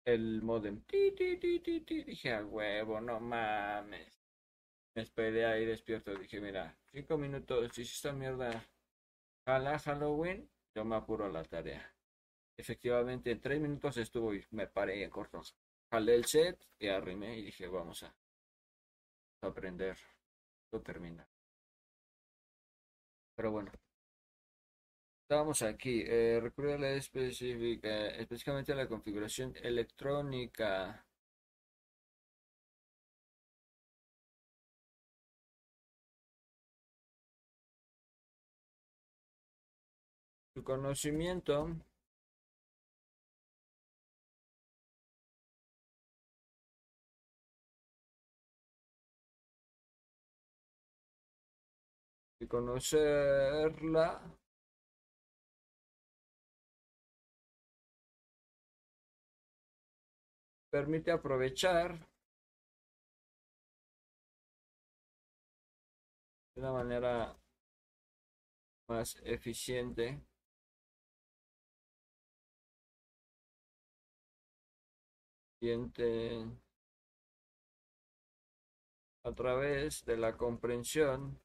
[0.05, 0.81] el modem.
[0.85, 4.21] Ti, Dije, a huevo, no mames.
[4.95, 6.15] Me esperé ahí despierto.
[6.15, 7.71] Dije, mira, cinco minutos.
[7.73, 8.63] Si esta mierda
[9.45, 11.93] jala Halloween, yo me apuro a la tarea.
[12.57, 15.41] Efectivamente, en tres minutos estuvo y me paré en corto.
[15.91, 18.15] Jalé el set y arrimé y dije, vamos a
[19.41, 19.97] aprender.
[20.71, 21.27] Lo termina.
[23.35, 23.71] Pero bueno,
[25.25, 26.03] Estamos aquí.
[26.05, 31.03] Eh, recuerda la específica, específicamente la configuración electrónica.
[40.53, 41.69] Su conocimiento
[52.39, 54.21] y conocerla
[60.75, 61.97] permite aprovechar
[66.53, 67.39] de una manera
[68.89, 70.19] más eficiente.
[79.23, 81.39] A través de la comprensión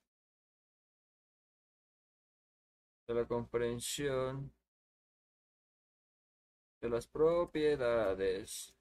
[3.07, 4.53] de la comprensión
[6.83, 8.75] de las propiedades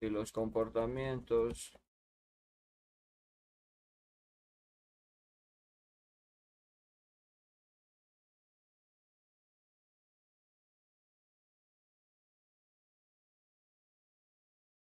[0.00, 1.72] y los comportamientos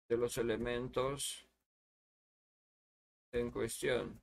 [0.08, 1.48] de los elementos
[3.32, 4.22] en cuestión.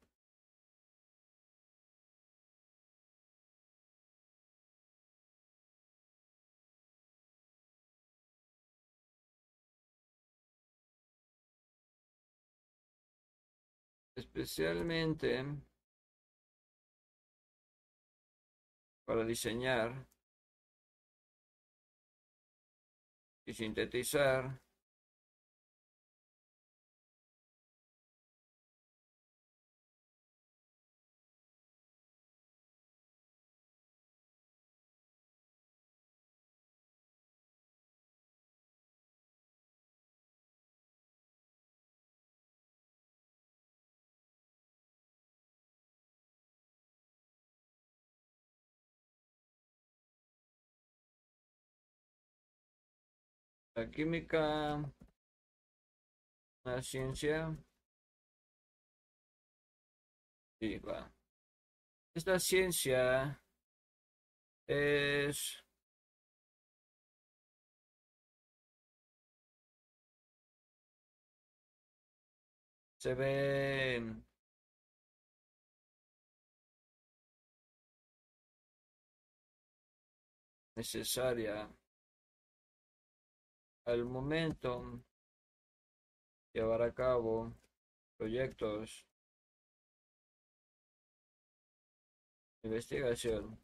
[14.41, 15.44] Especialmente
[19.05, 20.07] para diseñar
[23.44, 24.60] y sintetizar
[53.81, 54.42] La química,
[56.65, 57.57] la ciencia.
[60.60, 61.10] Sí, va.
[62.15, 63.41] Esta ciencia
[64.68, 65.65] es
[72.99, 74.02] se ve
[80.76, 81.80] necesaria
[83.91, 85.02] al momento
[86.55, 87.52] llevar a cabo
[88.17, 89.05] proyectos
[92.62, 93.59] investigación.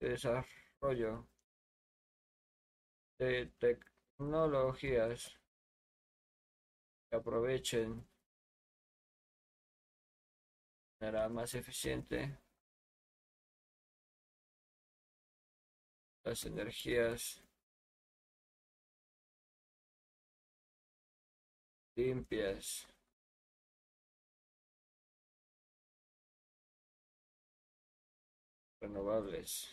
[0.00, 1.26] De desarrollo
[3.18, 5.40] de tecnologías
[7.08, 8.06] que aprovechen
[11.00, 12.43] manera más eficiente
[16.24, 17.40] las energías
[21.96, 22.86] limpias.
[28.80, 29.66] renovables.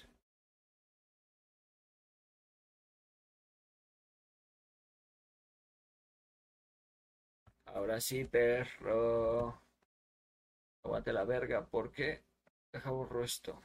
[7.65, 9.59] Ahora sí, perro.
[10.83, 12.21] Aguante la verga, porque
[12.71, 13.59] deja borro esto.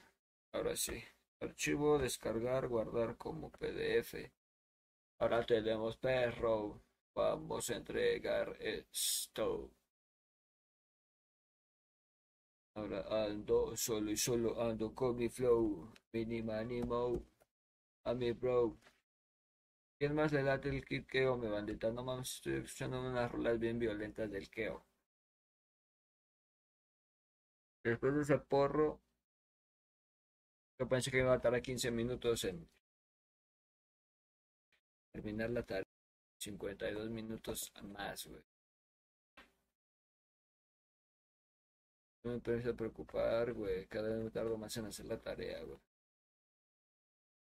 [0.53, 1.03] Ahora sí.
[1.41, 4.33] Archivo, descargar, guardar como PDF.
[5.19, 6.83] Ahora tenemos perro.
[7.15, 9.71] Vamos a entregar esto.
[12.75, 15.93] Ahora ando solo y solo ando con mi flow.
[16.13, 17.23] Minimanimo.
[18.05, 18.79] A mi bro.
[19.99, 21.91] ¿Quién más le late el kit Keo, mi bandita?
[21.91, 24.85] No mames, estoy unas rolas bien violentas del Keo.
[27.83, 29.01] Después de ese porro,
[30.79, 32.69] yo pensé que iba a tardar 15 minutos en
[35.13, 35.85] terminar la tarea.
[36.39, 38.43] 52 minutos más, güey.
[42.23, 43.87] No me empieza a preocupar, güey.
[43.87, 45.79] Cada vez me tardo más en hacer la tarea, güey.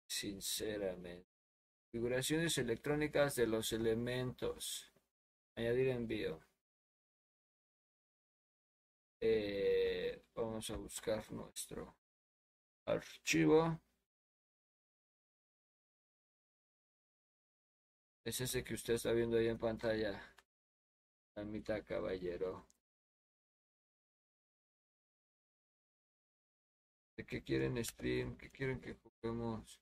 [0.07, 1.27] Sinceramente.
[1.91, 4.91] Configuraciones electrónicas de los elementos.
[5.55, 6.41] Añadir envío.
[9.21, 11.95] Eh, vamos a buscar nuestro
[12.85, 13.79] archivo.
[18.25, 20.21] Es ese que usted está viendo ahí en pantalla.
[21.45, 22.67] mitad caballero.
[27.17, 28.37] ¿De qué quieren stream?
[28.37, 29.79] ¿Qué quieren que juguemos?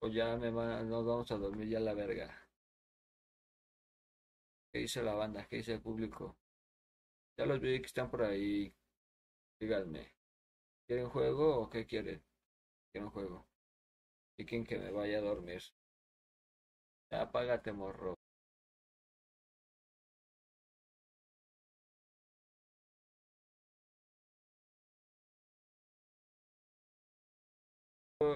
[0.00, 2.28] O ya me van, nos vamos a dormir ya la verga.
[4.72, 5.46] ¿Qué dice la banda?
[5.48, 6.36] ¿Qué dice el público?
[7.36, 8.74] Ya los vi que están por ahí.
[9.60, 10.14] Díganme.
[10.86, 12.22] ¿Quieren juego o qué quieren?
[12.92, 13.46] ¿Quieren juego?
[14.38, 15.62] ¿Y quieren que me vaya a dormir?
[17.10, 18.14] Apágate, morro.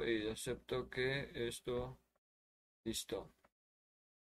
[0.07, 1.99] y acepto que esto
[2.85, 3.36] listo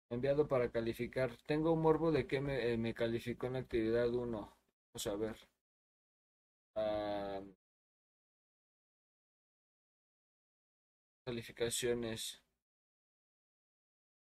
[0.09, 1.31] enviado para calificar.
[1.45, 4.57] Tengo un morbo de que me, eh, calificó en actividad 1
[4.93, 5.37] vamos a ver.
[6.75, 7.41] Ah,
[11.25, 12.41] calificaciones.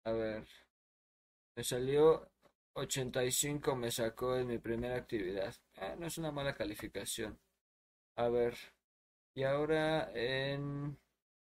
[0.04, 0.46] A ver.
[1.56, 2.30] Me salió
[2.74, 5.54] 85 me sacó en mi primera actividad.
[5.76, 7.38] Ah, no es una mala calificación.
[8.16, 8.56] A ver.
[9.34, 10.98] Y ahora en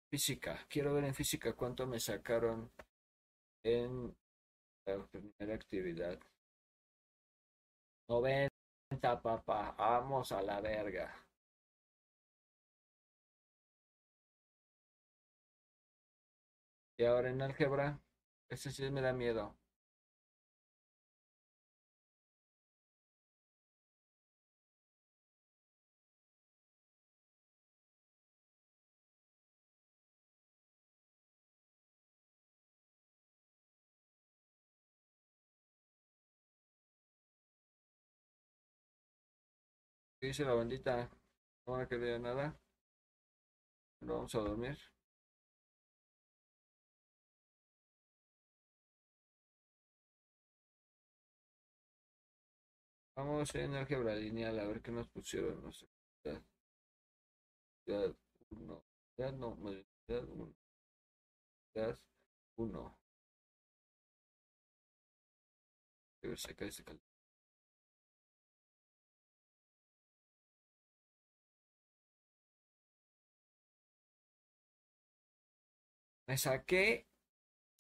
[0.10, 0.66] Física.
[0.70, 2.72] Quiero ver en física cuánto me sacaron
[3.64, 4.16] en
[4.86, 6.20] la primera actividad.
[8.10, 9.76] 90, papá.
[9.78, 11.14] Vamos a la verga.
[17.00, 18.00] Y ahora en álgebra,
[18.50, 19.56] ese sí me da miedo.
[40.28, 41.10] ¿Qué dice la bandita?
[41.66, 42.54] No van a querer nada.
[44.02, 44.78] Vamos a dormir.
[53.16, 55.64] Vamos en álgebra lineal a ver qué nos pusieron.
[55.64, 55.88] No sé.
[57.86, 58.14] Unidad
[58.50, 58.84] 1.
[59.18, 60.54] Unidad no, unidad 1.
[61.74, 62.00] Unidad
[62.58, 63.00] 1.
[66.24, 67.07] A ver si acá se calma.
[76.28, 76.84] Me saqué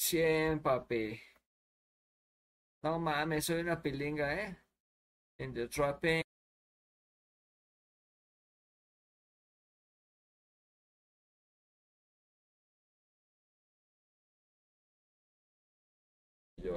[0.07, 1.03] 100, papi.
[2.85, 4.57] No mames, soy una pilinga, ¿eh?
[5.39, 6.23] En the trapping.
[16.63, 16.75] Yo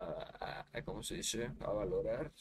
[0.00, 1.50] a, a, ¿cómo se dice?
[1.60, 2.32] A valorar